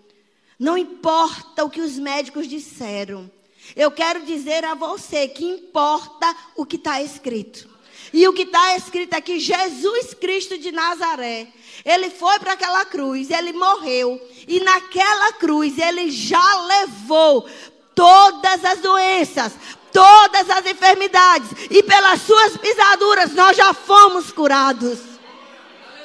Não 0.56 0.78
importa 0.78 1.64
o 1.64 1.70
que 1.70 1.80
os 1.80 1.98
médicos 1.98 2.46
disseram. 2.46 3.28
Eu 3.74 3.90
quero 3.90 4.24
dizer 4.24 4.64
a 4.64 4.74
você 4.74 5.26
que 5.26 5.44
importa 5.44 6.32
o 6.54 6.64
que 6.64 6.76
está 6.76 7.02
escrito. 7.02 7.69
E 8.12 8.26
o 8.26 8.32
que 8.32 8.42
está 8.42 8.76
escrito 8.76 9.14
aqui, 9.14 9.38
Jesus 9.38 10.14
Cristo 10.14 10.58
de 10.58 10.72
Nazaré. 10.72 11.48
Ele 11.84 12.10
foi 12.10 12.38
para 12.38 12.52
aquela 12.52 12.84
cruz, 12.84 13.30
ele 13.30 13.52
morreu. 13.52 14.20
E 14.46 14.60
naquela 14.60 15.32
cruz 15.34 15.78
ele 15.78 16.10
já 16.10 16.62
levou 16.62 17.48
todas 17.94 18.64
as 18.64 18.80
doenças, 18.80 19.52
todas 19.92 20.50
as 20.50 20.66
enfermidades. 20.66 21.50
E 21.70 21.82
pelas 21.82 22.22
suas 22.22 22.56
pisaduras 22.56 23.32
nós 23.32 23.56
já 23.56 23.72
fomos 23.72 24.32
curados. 24.32 24.98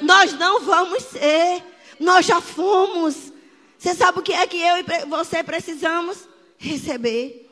Nós 0.00 0.32
não 0.34 0.60
vamos 0.60 1.02
ser, 1.04 1.62
nós 1.98 2.26
já 2.26 2.40
fomos. 2.40 3.32
Você 3.78 3.94
sabe 3.94 4.18
o 4.18 4.22
que 4.22 4.32
é 4.32 4.46
que 4.46 4.58
eu 4.58 4.78
e 4.78 4.84
você 5.08 5.42
precisamos? 5.42 6.28
Receber 6.58 7.50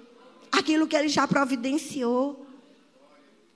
aquilo 0.50 0.86
que 0.86 0.96
ele 0.96 1.09
já 1.09 1.26
providenciou. 1.26 2.43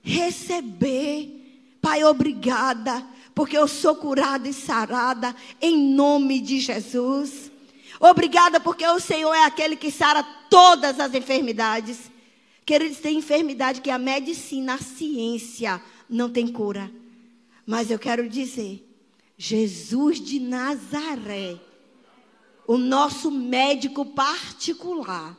Receber. 0.09 1.77
Pai, 1.79 2.03
obrigada, 2.03 3.05
porque 3.35 3.55
eu 3.55 3.67
sou 3.67 3.95
curada 3.95 4.49
e 4.49 4.53
sarada 4.53 5.35
em 5.61 5.77
nome 5.93 6.39
de 6.39 6.59
Jesus. 6.59 7.51
Obrigada, 7.99 8.59
porque 8.59 8.85
o 8.87 8.99
Senhor 8.99 9.31
é 9.35 9.45
aquele 9.45 9.75
que 9.75 9.91
sara 9.91 10.23
todas 10.49 10.99
as 10.99 11.13
enfermidades. 11.13 12.09
Queridos, 12.65 12.97
tem 12.97 13.19
enfermidade 13.19 13.81
que 13.81 13.91
a 13.91 13.99
medicina, 13.99 14.73
a 14.73 14.77
ciência 14.79 15.79
não 16.09 16.27
tem 16.27 16.47
cura. 16.47 16.91
Mas 17.63 17.91
eu 17.91 17.99
quero 17.99 18.27
dizer, 18.27 18.83
Jesus 19.37 20.19
de 20.19 20.39
Nazaré, 20.39 21.59
o 22.65 22.79
nosso 22.79 23.29
médico 23.29 24.03
particular, 24.07 25.37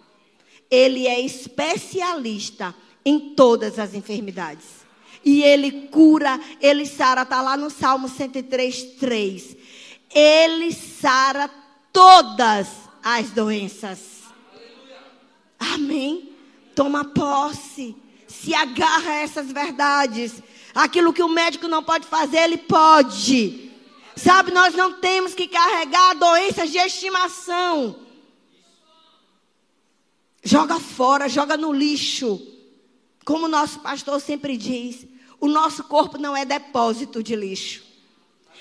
ele 0.70 1.08
é 1.08 1.20
especialista 1.20 2.72
em 3.04 3.34
todas 3.34 3.78
as 3.78 3.94
enfermidades. 3.94 4.80
E 5.24 5.42
ele 5.42 5.88
cura, 5.88 6.40
ele 6.60 6.86
sara, 6.86 7.22
está 7.22 7.42
lá 7.42 7.56
no 7.56 7.70
Salmo 7.70 8.08
103, 8.08 8.82
3. 8.98 9.56
Ele 10.14 10.72
sara 10.72 11.50
todas 11.92 12.68
as 13.02 13.30
doenças. 13.30 14.20
Amém? 15.58 16.30
Toma 16.74 17.04
posse, 17.04 17.94
se 18.26 18.54
agarra 18.54 19.10
a 19.10 19.16
essas 19.16 19.52
verdades. 19.52 20.42
Aquilo 20.74 21.12
que 21.12 21.22
o 21.22 21.28
médico 21.28 21.68
não 21.68 21.82
pode 21.82 22.06
fazer, 22.06 22.38
ele 22.38 22.56
pode. 22.56 23.70
Sabe, 24.16 24.50
nós 24.50 24.74
não 24.74 24.94
temos 24.94 25.34
que 25.34 25.46
carregar 25.46 26.14
doenças 26.14 26.70
de 26.70 26.78
estimação. 26.78 27.96
Joga 30.42 30.80
fora, 30.80 31.28
joga 31.28 31.56
no 31.56 31.72
lixo. 31.72 32.49
Como 33.24 33.46
o 33.46 33.48
nosso 33.48 33.80
pastor 33.80 34.20
sempre 34.20 34.56
diz, 34.56 35.06
o 35.38 35.48
nosso 35.48 35.84
corpo 35.84 36.18
não 36.18 36.36
é 36.36 36.44
depósito 36.44 37.22
de 37.22 37.34
lixo. 37.36 37.82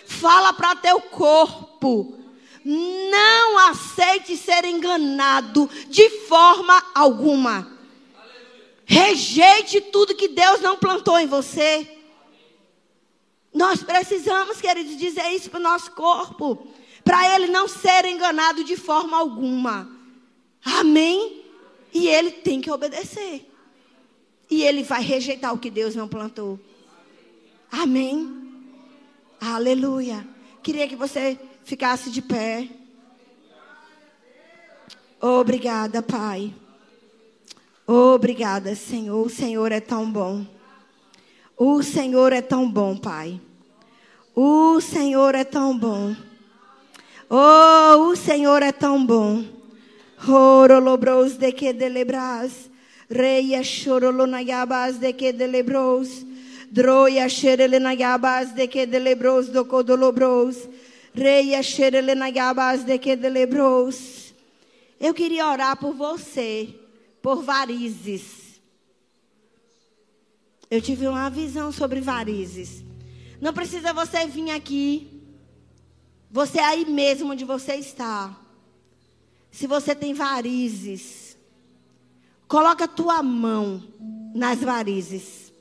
Fala 0.05 0.53
para 0.53 0.75
teu 0.75 1.01
corpo. 1.01 2.17
Não 2.63 3.57
aceite 3.69 4.35
ser 4.35 4.65
enganado 4.65 5.69
de 5.87 6.09
forma 6.27 6.83
alguma. 6.93 7.77
Rejeite 8.85 9.81
tudo 9.81 10.15
que 10.15 10.27
Deus 10.27 10.61
não 10.61 10.77
plantou 10.77 11.19
em 11.19 11.27
você. 11.27 11.97
Nós 13.53 13.83
precisamos, 13.83 14.61
queridos, 14.61 14.97
dizer 14.97 15.31
isso 15.31 15.49
para 15.49 15.59
o 15.59 15.63
nosso 15.63 15.91
corpo, 15.91 16.67
para 17.03 17.35
ele 17.35 17.47
não 17.47 17.67
ser 17.67 18.05
enganado 18.05 18.63
de 18.63 18.75
forma 18.75 19.17
alguma. 19.17 19.89
Amém? 20.63 21.45
E 21.93 22.07
ele 22.07 22.31
tem 22.31 22.61
que 22.61 22.69
obedecer. 22.69 23.48
E 24.49 24.63
ele 24.63 24.83
vai 24.83 25.01
rejeitar 25.01 25.53
o 25.53 25.59
que 25.59 25.69
Deus 25.69 25.95
não 25.95 26.07
plantou. 26.07 26.59
Amém? 27.71 28.51
Aleluia. 29.39 30.27
Queria 30.63 30.87
que 30.87 30.95
você 30.95 31.37
ficasse 31.63 32.09
de 32.09 32.21
pé. 32.21 32.67
Obrigada, 35.21 36.01
Pai. 36.01 36.53
Obrigada, 37.85 38.75
Senhor. 38.75 39.25
O 39.25 39.29
Senhor 39.29 39.71
é 39.71 39.79
tão 39.79 40.11
bom. 40.11 40.45
O 41.57 41.83
Senhor 41.83 42.31
é 42.33 42.41
tão 42.41 42.69
bom, 42.71 42.95
Pai. 42.95 43.39
O 44.35 44.79
Senhor 44.79 45.35
é 45.35 45.43
tão 45.43 45.77
bom. 45.77 46.15
Oh, 47.29 48.09
o 48.09 48.15
Senhor 48.15 48.63
é 48.63 48.71
tão 48.71 49.05
bom. 49.05 49.43
Horolobros 50.27 51.35
de 51.35 51.51
que 51.51 51.73
delebras. 51.73 52.68
Reia 53.09 53.63
chorolonayabas 53.63 54.99
de 54.99 55.13
que 55.13 55.33
delebros. 55.33 56.25
Droia 56.71 57.27
xerelenayabas 57.27 58.53
de 58.53 58.67
que 58.67 58.85
delebros 58.85 59.49
do 59.49 59.65
codolobros. 59.65 60.69
Reia 61.13 61.63
xerelenayabas 61.63 62.85
de 62.85 62.99
que 62.99 63.15
delebros. 63.15 64.33
Eu 64.99 65.13
queria 65.13 65.49
orar 65.49 65.77
por 65.77 65.93
você, 65.93 66.69
por 67.21 67.41
varizes. 67.41 68.59
Eu 70.69 70.81
tive 70.81 71.07
uma 71.07 71.29
visão 71.29 71.71
sobre 71.71 71.99
varizes. 71.99 72.83
Não 73.41 73.53
precisa 73.53 73.91
você 73.91 74.27
vir 74.27 74.51
aqui. 74.51 75.07
Você 76.29 76.59
é 76.59 76.63
aí 76.63 76.85
mesmo 76.85 77.31
onde 77.31 77.43
você 77.43 77.75
está. 77.75 78.37
Se 79.49 79.65
você 79.65 79.95
tem 79.95 80.13
varizes, 80.13 81.28
coloca 82.49 82.87
tua 82.87 83.23
mão 83.23 83.81
nas 84.35 84.59
varizes. 84.59 85.53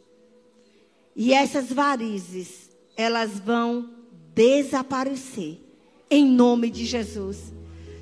E 1.14 1.32
essas 1.32 1.72
varizes, 1.72 2.70
elas 2.96 3.38
vão 3.38 3.90
desaparecer. 4.34 5.60
Em 6.10 6.24
nome 6.24 6.70
de 6.70 6.86
Jesus. 6.86 7.52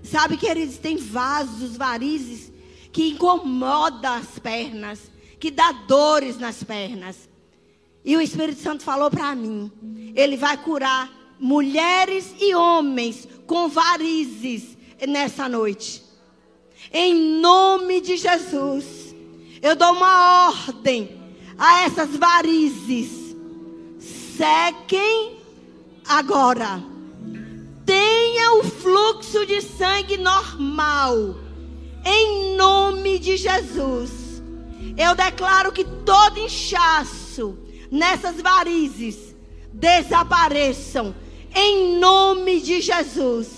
Sabe, 0.05 0.37
queridos, 0.37 0.79
tem 0.79 0.97
vasos, 0.97 1.77
varizes 1.77 2.53
que 2.93 3.11
incomodam 3.11 4.15
as 4.15 4.39
pernas 4.39 5.11
que 5.41 5.51
dá 5.51 5.73
dores 5.73 6.39
nas 6.39 6.63
pernas. 6.63 7.29
E 8.05 8.17
o 8.17 8.21
Espírito 8.21 8.61
Santo 8.61 8.85
falou 8.85 9.11
para 9.11 9.35
mim: 9.35 9.71
ele 10.15 10.37
vai 10.37 10.57
curar 10.57 11.13
mulheres 11.39 12.35
e 12.41 12.55
homens 12.55 13.27
com 13.47 13.69
varizes 13.69 14.79
nessa 15.07 15.49
noite. 15.49 16.06
Em 16.93 17.41
nome 17.41 18.01
de 18.01 18.17
Jesus, 18.17 19.15
eu 19.61 19.75
dou 19.75 19.93
uma 19.93 20.49
ordem 20.49 21.21
a 21.59 21.85
essas 21.85 22.17
varizes. 22.17 23.37
Sequem 23.99 25.39
agora. 26.07 26.83
Tenha 27.85 28.53
o 28.55 28.65
fluxo 28.65 29.47
de 29.47 29.61
sangue 29.63 30.17
normal. 30.17 31.37
Em 32.05 32.57
nome 32.57 33.19
de 33.19 33.37
Jesus. 33.37 34.43
Eu 34.97 35.15
declaro 35.15 35.73
que 35.73 35.85
todo 35.85 36.39
inchaço 36.39 37.59
nessas 37.91 38.41
varizes 38.41 39.35
desapareçam 39.73 41.15
em 41.55 41.99
nome 41.99 42.61
de 42.61 42.81
Jesus. 42.81 43.56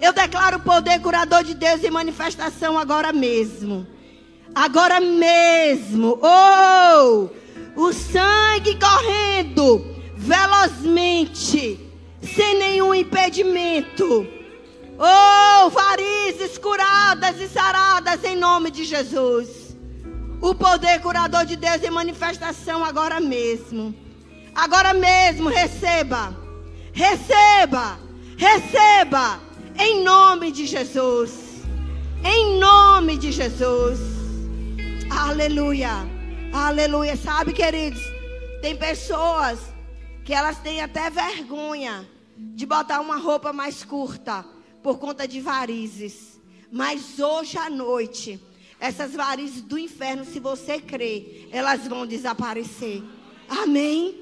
Eu 0.00 0.12
declaro 0.12 0.58
o 0.58 0.62
poder 0.62 1.00
curador 1.00 1.42
de 1.44 1.54
Deus 1.54 1.82
em 1.82 1.90
manifestação 1.90 2.78
agora 2.78 3.12
mesmo. 3.12 3.86
Agora 4.54 5.00
mesmo. 5.00 6.18
Oh! 6.22 7.28
O 7.76 7.92
sangue 7.92 8.78
correndo 8.78 9.94
velozmente, 10.16 11.80
sem 12.22 12.58
nenhum 12.58 12.94
impedimento. 12.94 14.26
Oh, 14.96 15.70
varizes 15.70 16.56
curadas 16.56 17.40
e 17.40 17.48
saradas 17.48 18.22
em 18.24 18.36
nome 18.36 18.70
de 18.70 18.84
Jesus. 18.84 19.76
O 20.40 20.54
poder 20.54 21.00
curador 21.00 21.44
de 21.44 21.56
Deus 21.56 21.82
em 21.82 21.90
manifestação 21.90 22.84
agora 22.84 23.20
mesmo. 23.20 23.94
Agora 24.54 24.94
mesmo, 24.94 25.48
receba. 25.48 26.36
Receba. 26.92 27.98
Receba. 28.36 29.40
Em 29.78 30.02
nome 30.02 30.50
de 30.52 30.66
Jesus. 30.66 31.62
Em 32.24 32.58
nome 32.58 33.18
de 33.18 33.32
Jesus. 33.32 33.98
Aleluia. 35.10 35.90
Aleluia. 36.52 37.16
Sabe, 37.16 37.52
queridos, 37.52 38.02
tem 38.62 38.76
pessoas 38.76 39.58
que 40.24 40.32
elas 40.32 40.58
têm 40.58 40.80
até 40.80 41.10
vergonha 41.10 42.08
de 42.36 42.64
botar 42.66 43.00
uma 43.00 43.16
roupa 43.16 43.52
mais 43.52 43.84
curta 43.84 44.44
por 44.82 44.98
conta 44.98 45.26
de 45.26 45.40
varizes. 45.40 46.40
Mas 46.70 47.18
hoje 47.18 47.58
à 47.58 47.68
noite 47.68 48.40
essas 48.80 49.14
varizes 49.14 49.62
do 49.62 49.78
inferno, 49.78 50.24
se 50.24 50.38
você 50.38 50.78
crer, 50.78 51.48
elas 51.50 51.86
vão 51.86 52.06
desaparecer. 52.06 53.02
Amém? 53.48 54.20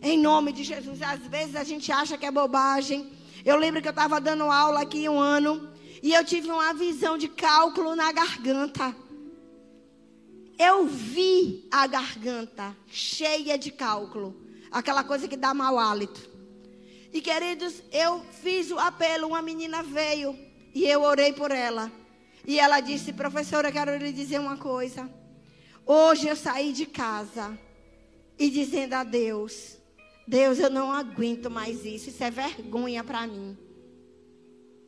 Em 0.00 0.18
nome 0.18 0.52
de 0.52 0.64
Jesus. 0.64 1.02
Às 1.02 1.20
vezes 1.26 1.56
a 1.56 1.64
gente 1.64 1.92
acha 1.92 2.16
que 2.16 2.24
é 2.24 2.30
bobagem. 2.30 3.12
Eu 3.44 3.56
lembro 3.56 3.82
que 3.82 3.88
eu 3.88 3.90
estava 3.90 4.20
dando 4.20 4.44
aula 4.44 4.80
aqui 4.80 5.08
um 5.08 5.18
ano. 5.18 5.70
E 6.02 6.12
eu 6.12 6.24
tive 6.24 6.50
uma 6.50 6.72
visão 6.72 7.18
de 7.18 7.28
cálculo 7.28 7.94
na 7.94 8.10
garganta. 8.12 8.94
Eu 10.58 10.86
vi 10.86 11.66
a 11.70 11.86
garganta 11.86 12.76
cheia 12.86 13.58
de 13.58 13.70
cálculo. 13.70 14.34
Aquela 14.70 15.04
coisa 15.04 15.28
que 15.28 15.36
dá 15.36 15.52
mau 15.52 15.78
hálito. 15.78 16.30
E 17.12 17.20
queridos, 17.20 17.82
eu 17.92 18.24
fiz 18.42 18.70
o 18.70 18.78
apelo, 18.78 19.28
uma 19.28 19.40
menina 19.40 19.82
veio 19.82 20.36
e 20.74 20.84
eu 20.84 21.02
orei 21.02 21.32
por 21.32 21.50
ela. 21.50 21.90
E 22.46 22.58
ela 22.58 22.80
disse: 22.80 23.12
Professora, 23.12 23.68
eu 23.68 23.72
quero 23.72 23.96
lhe 23.96 24.12
dizer 24.12 24.40
uma 24.40 24.56
coisa. 24.56 25.08
Hoje 25.86 26.28
eu 26.28 26.36
saí 26.36 26.72
de 26.72 26.86
casa 26.86 27.58
e 28.38 28.50
dizendo 28.50 28.94
a 28.94 29.04
Deus: 29.04 29.78
Deus, 30.26 30.58
eu 30.58 30.70
não 30.70 30.90
aguento 30.90 31.50
mais 31.50 31.84
isso. 31.84 32.08
Isso 32.08 32.24
é 32.24 32.30
vergonha 32.30 33.04
para 33.04 33.26
mim. 33.26 33.56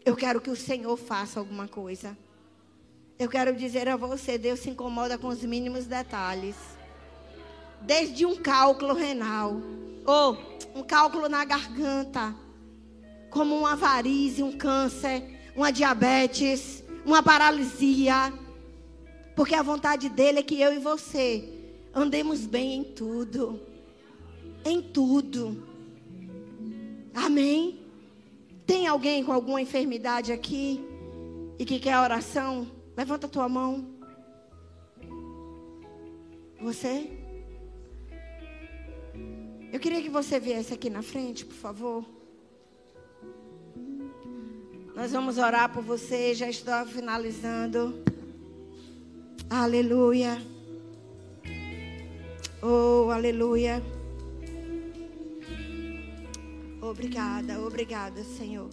Eu 0.05 0.16
quero 0.16 0.41
que 0.41 0.51
o 0.51 0.57
Senhor 0.57 0.97
faça 0.97 1.39
alguma 1.39 1.68
coisa. 1.68 2.16
Eu 3.18 3.28
quero 3.28 3.55
dizer 3.55 3.89
a 3.89 3.97
você: 3.97 4.39
Deus 4.39 4.61
se 4.61 4.70
incomoda 4.70 5.18
com 5.18 5.28
os 5.28 5.43
mínimos 5.43 5.87
detalhes. 5.87 6.57
Desde 7.82 8.24
um 8.24 8.37
cálculo 8.37 8.95
renal, 8.95 9.61
ou 10.07 10.39
um 10.74 10.82
cálculo 10.82 11.28
na 11.28 11.45
garganta, 11.45 12.34
como 13.30 13.55
uma 13.57 13.76
varize, 13.76 14.43
um 14.43 14.57
câncer, 14.57 15.22
uma 15.55 15.70
diabetes, 15.70 16.82
uma 17.05 17.22
paralisia. 17.22 18.32
Porque 19.34 19.55
a 19.55 19.62
vontade 19.62 20.09
dele 20.09 20.39
é 20.39 20.43
que 20.43 20.61
eu 20.61 20.72
e 20.72 20.78
você 20.78 21.45
andemos 21.95 22.47
bem 22.47 22.74
em 22.74 22.84
tudo. 22.84 23.61
Em 24.66 24.82
tudo. 24.82 25.62
Amém? 27.14 27.78
Tem 28.66 28.88
alguém 28.88 29.22
com 29.22 29.32
alguma 29.32 29.62
enfermidade 29.62 30.32
aqui 30.32 30.84
e 31.56 31.64
que 31.64 31.78
quer 31.78 31.96
oração? 32.00 32.66
Levanta 32.96 33.28
a 33.28 33.30
tua 33.30 33.48
mão. 33.48 33.86
Você? 36.60 37.08
Eu 39.72 39.78
queria 39.78 40.02
que 40.02 40.08
você 40.08 40.40
viesse 40.40 40.74
aqui 40.74 40.90
na 40.90 41.00
frente, 41.00 41.44
por 41.44 41.54
favor. 41.54 42.04
Nós 44.96 45.12
vamos 45.12 45.38
orar 45.38 45.72
por 45.72 45.84
você, 45.84 46.34
já 46.34 46.48
estou 46.50 46.84
finalizando. 46.86 48.02
Aleluia. 49.48 50.42
Oh, 52.60 53.12
aleluia. 53.12 53.80
Obrigada, 56.91 57.61
obrigada, 57.61 58.22
Senhor. 58.22 58.70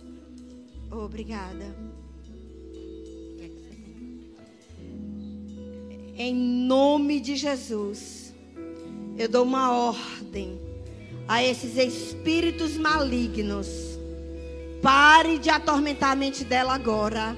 Obrigada. 0.91 1.75
Em 6.15 6.35
nome 6.35 7.19
de 7.19 7.35
Jesus, 7.35 8.31
eu 9.17 9.27
dou 9.27 9.43
uma 9.43 9.73
ordem 9.75 10.61
a 11.27 11.43
esses 11.43 11.75
espíritos 11.75 12.77
malignos. 12.77 13.67
Pare 14.79 15.39
de 15.39 15.49
atormentar 15.49 16.11
a 16.11 16.15
mente 16.15 16.43
dela 16.43 16.75
agora. 16.75 17.35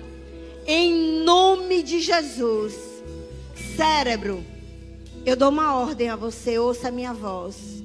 Em 0.68 1.24
nome 1.24 1.84
de 1.84 2.02
Jesus. 2.02 2.76
Cérebro, 3.78 4.44
eu 5.26 5.38
dou 5.38 5.50
uma 5.50 5.74
ordem 5.74 6.10
a 6.10 6.18
você, 6.18 6.60
ouça 6.60 6.90
a 6.90 6.92
minha 6.92 7.14
voz. 7.14 7.82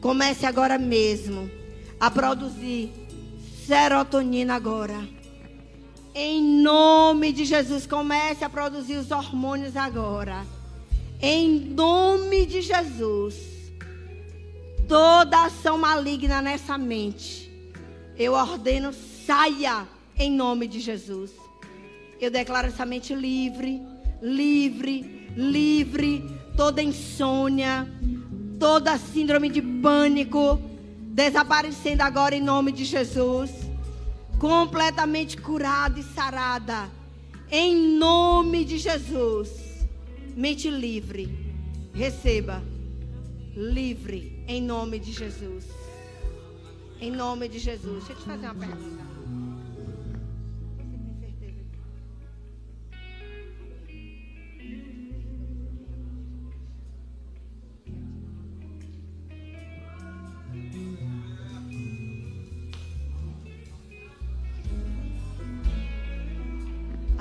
Comece 0.00 0.46
agora 0.46 0.78
mesmo 0.78 1.61
a 2.02 2.10
produzir 2.10 2.92
serotonina 3.64 4.56
agora. 4.56 5.08
Em 6.12 6.42
nome 6.60 7.32
de 7.32 7.44
Jesus, 7.44 7.86
comece 7.86 8.44
a 8.44 8.50
produzir 8.50 8.96
os 8.96 9.12
hormônios 9.12 9.76
agora. 9.76 10.44
Em 11.20 11.60
nome 11.60 12.44
de 12.44 12.60
Jesus. 12.60 13.36
Toda 14.88 15.44
ação 15.44 15.78
maligna 15.78 16.42
nessa 16.42 16.76
mente, 16.76 17.48
eu 18.18 18.32
ordeno 18.32 18.92
saia 19.24 19.86
em 20.18 20.28
nome 20.28 20.66
de 20.66 20.80
Jesus. 20.80 21.30
Eu 22.20 22.32
declaro 22.32 22.66
essa 22.66 22.84
mente 22.84 23.14
livre, 23.14 23.80
livre, 24.20 25.30
livre. 25.36 26.28
Toda 26.56 26.82
insônia, 26.82 27.88
toda 28.58 28.98
síndrome 28.98 29.48
de 29.48 29.62
pânico, 29.62 30.60
desaparecendo 31.12 32.02
agora 32.02 32.34
em 32.34 32.40
nome 32.40 32.72
de 32.72 32.86
Jesus 32.86 33.50
completamente 34.38 35.36
curada 35.36 36.00
e 36.00 36.02
sarada. 36.02 36.90
Em 37.50 37.96
nome 37.96 38.64
de 38.64 38.78
Jesus. 38.78 39.50
Mente 40.34 40.68
livre. 40.68 41.28
Receba. 41.94 42.62
Livre. 43.54 44.42
Em 44.48 44.60
nome 44.60 44.98
de 44.98 45.12
Jesus. 45.12 45.66
Em 46.98 47.10
nome 47.10 47.46
de 47.46 47.58
Jesus. 47.58 48.04
Deixa 48.04 48.12
eu 48.14 48.16
te 48.16 48.24
fazer 48.24 48.46
uma 48.46 48.54
pergunta. 48.54 49.01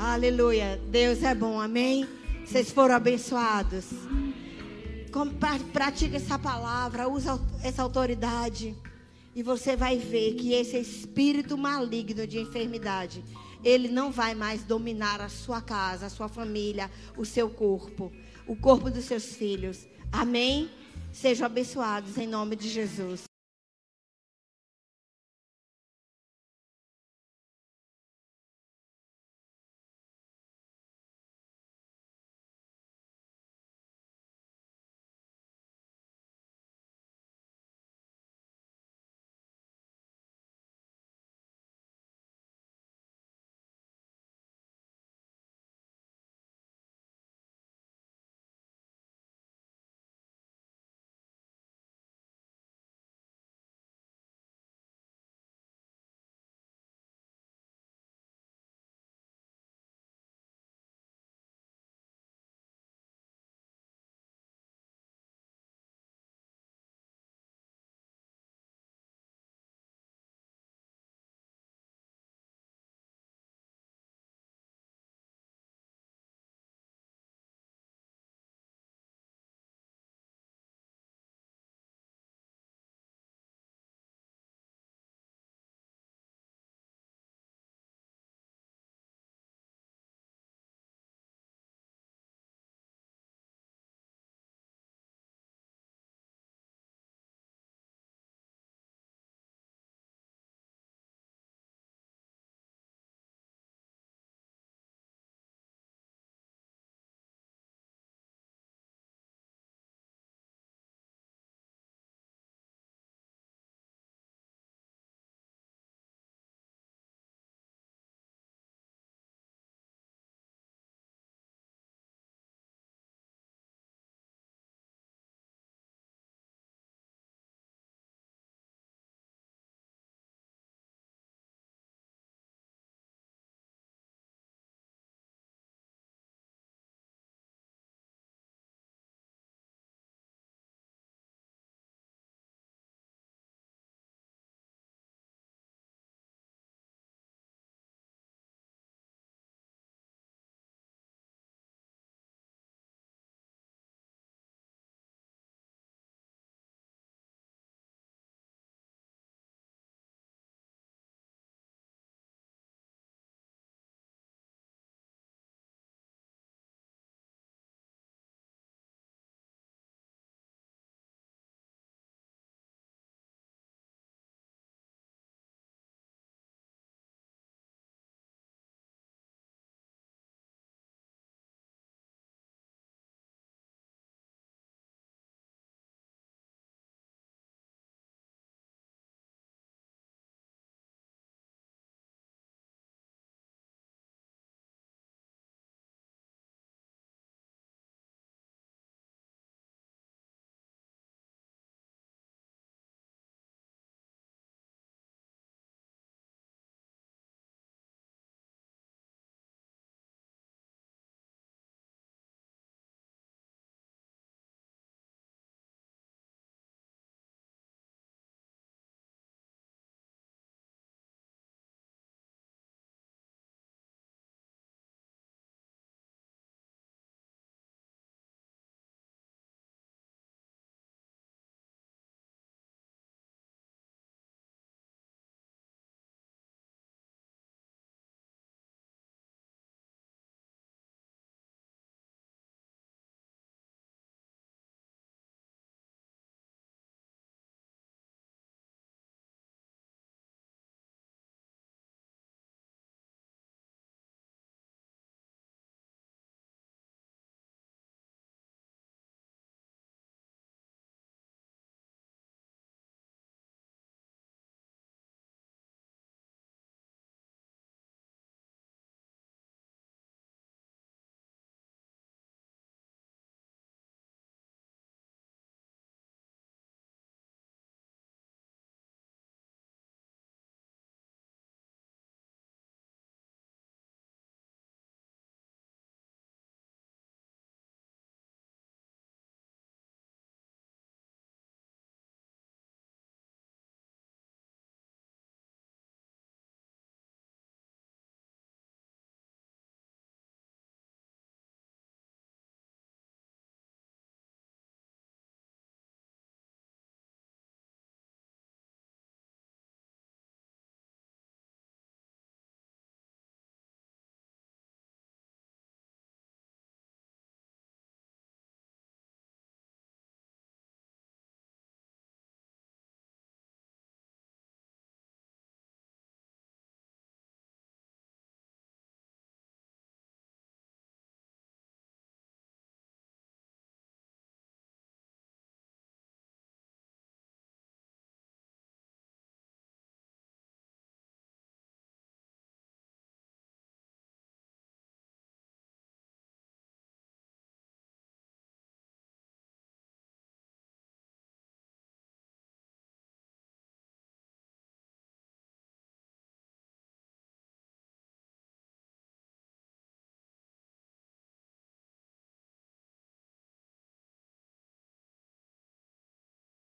Aleluia. 0.03 0.81
Deus 0.87 1.21
é 1.21 1.35
bom, 1.35 1.61
amém? 1.61 2.07
Vocês 2.43 2.71
foram 2.71 2.95
abençoados. 2.95 3.85
Pratica 5.71 6.17
essa 6.17 6.39
palavra, 6.39 7.07
usa 7.07 7.39
essa 7.63 7.83
autoridade. 7.83 8.75
E 9.35 9.43
você 9.43 9.75
vai 9.75 9.99
ver 9.99 10.33
que 10.33 10.53
esse 10.53 10.75
espírito 10.79 11.55
maligno 11.55 12.25
de 12.25 12.39
enfermidade, 12.39 13.23
ele 13.63 13.89
não 13.89 14.11
vai 14.11 14.33
mais 14.33 14.63
dominar 14.63 15.21
a 15.21 15.29
sua 15.29 15.61
casa, 15.61 16.07
a 16.07 16.09
sua 16.09 16.27
família, 16.27 16.89
o 17.15 17.23
seu 17.23 17.47
corpo, 17.47 18.11
o 18.47 18.55
corpo 18.55 18.89
dos 18.89 19.05
seus 19.05 19.35
filhos. 19.35 19.85
Amém? 20.11 20.67
Sejam 21.13 21.45
abençoados 21.45 22.17
em 22.17 22.25
nome 22.25 22.55
de 22.55 22.69
Jesus. 22.69 23.30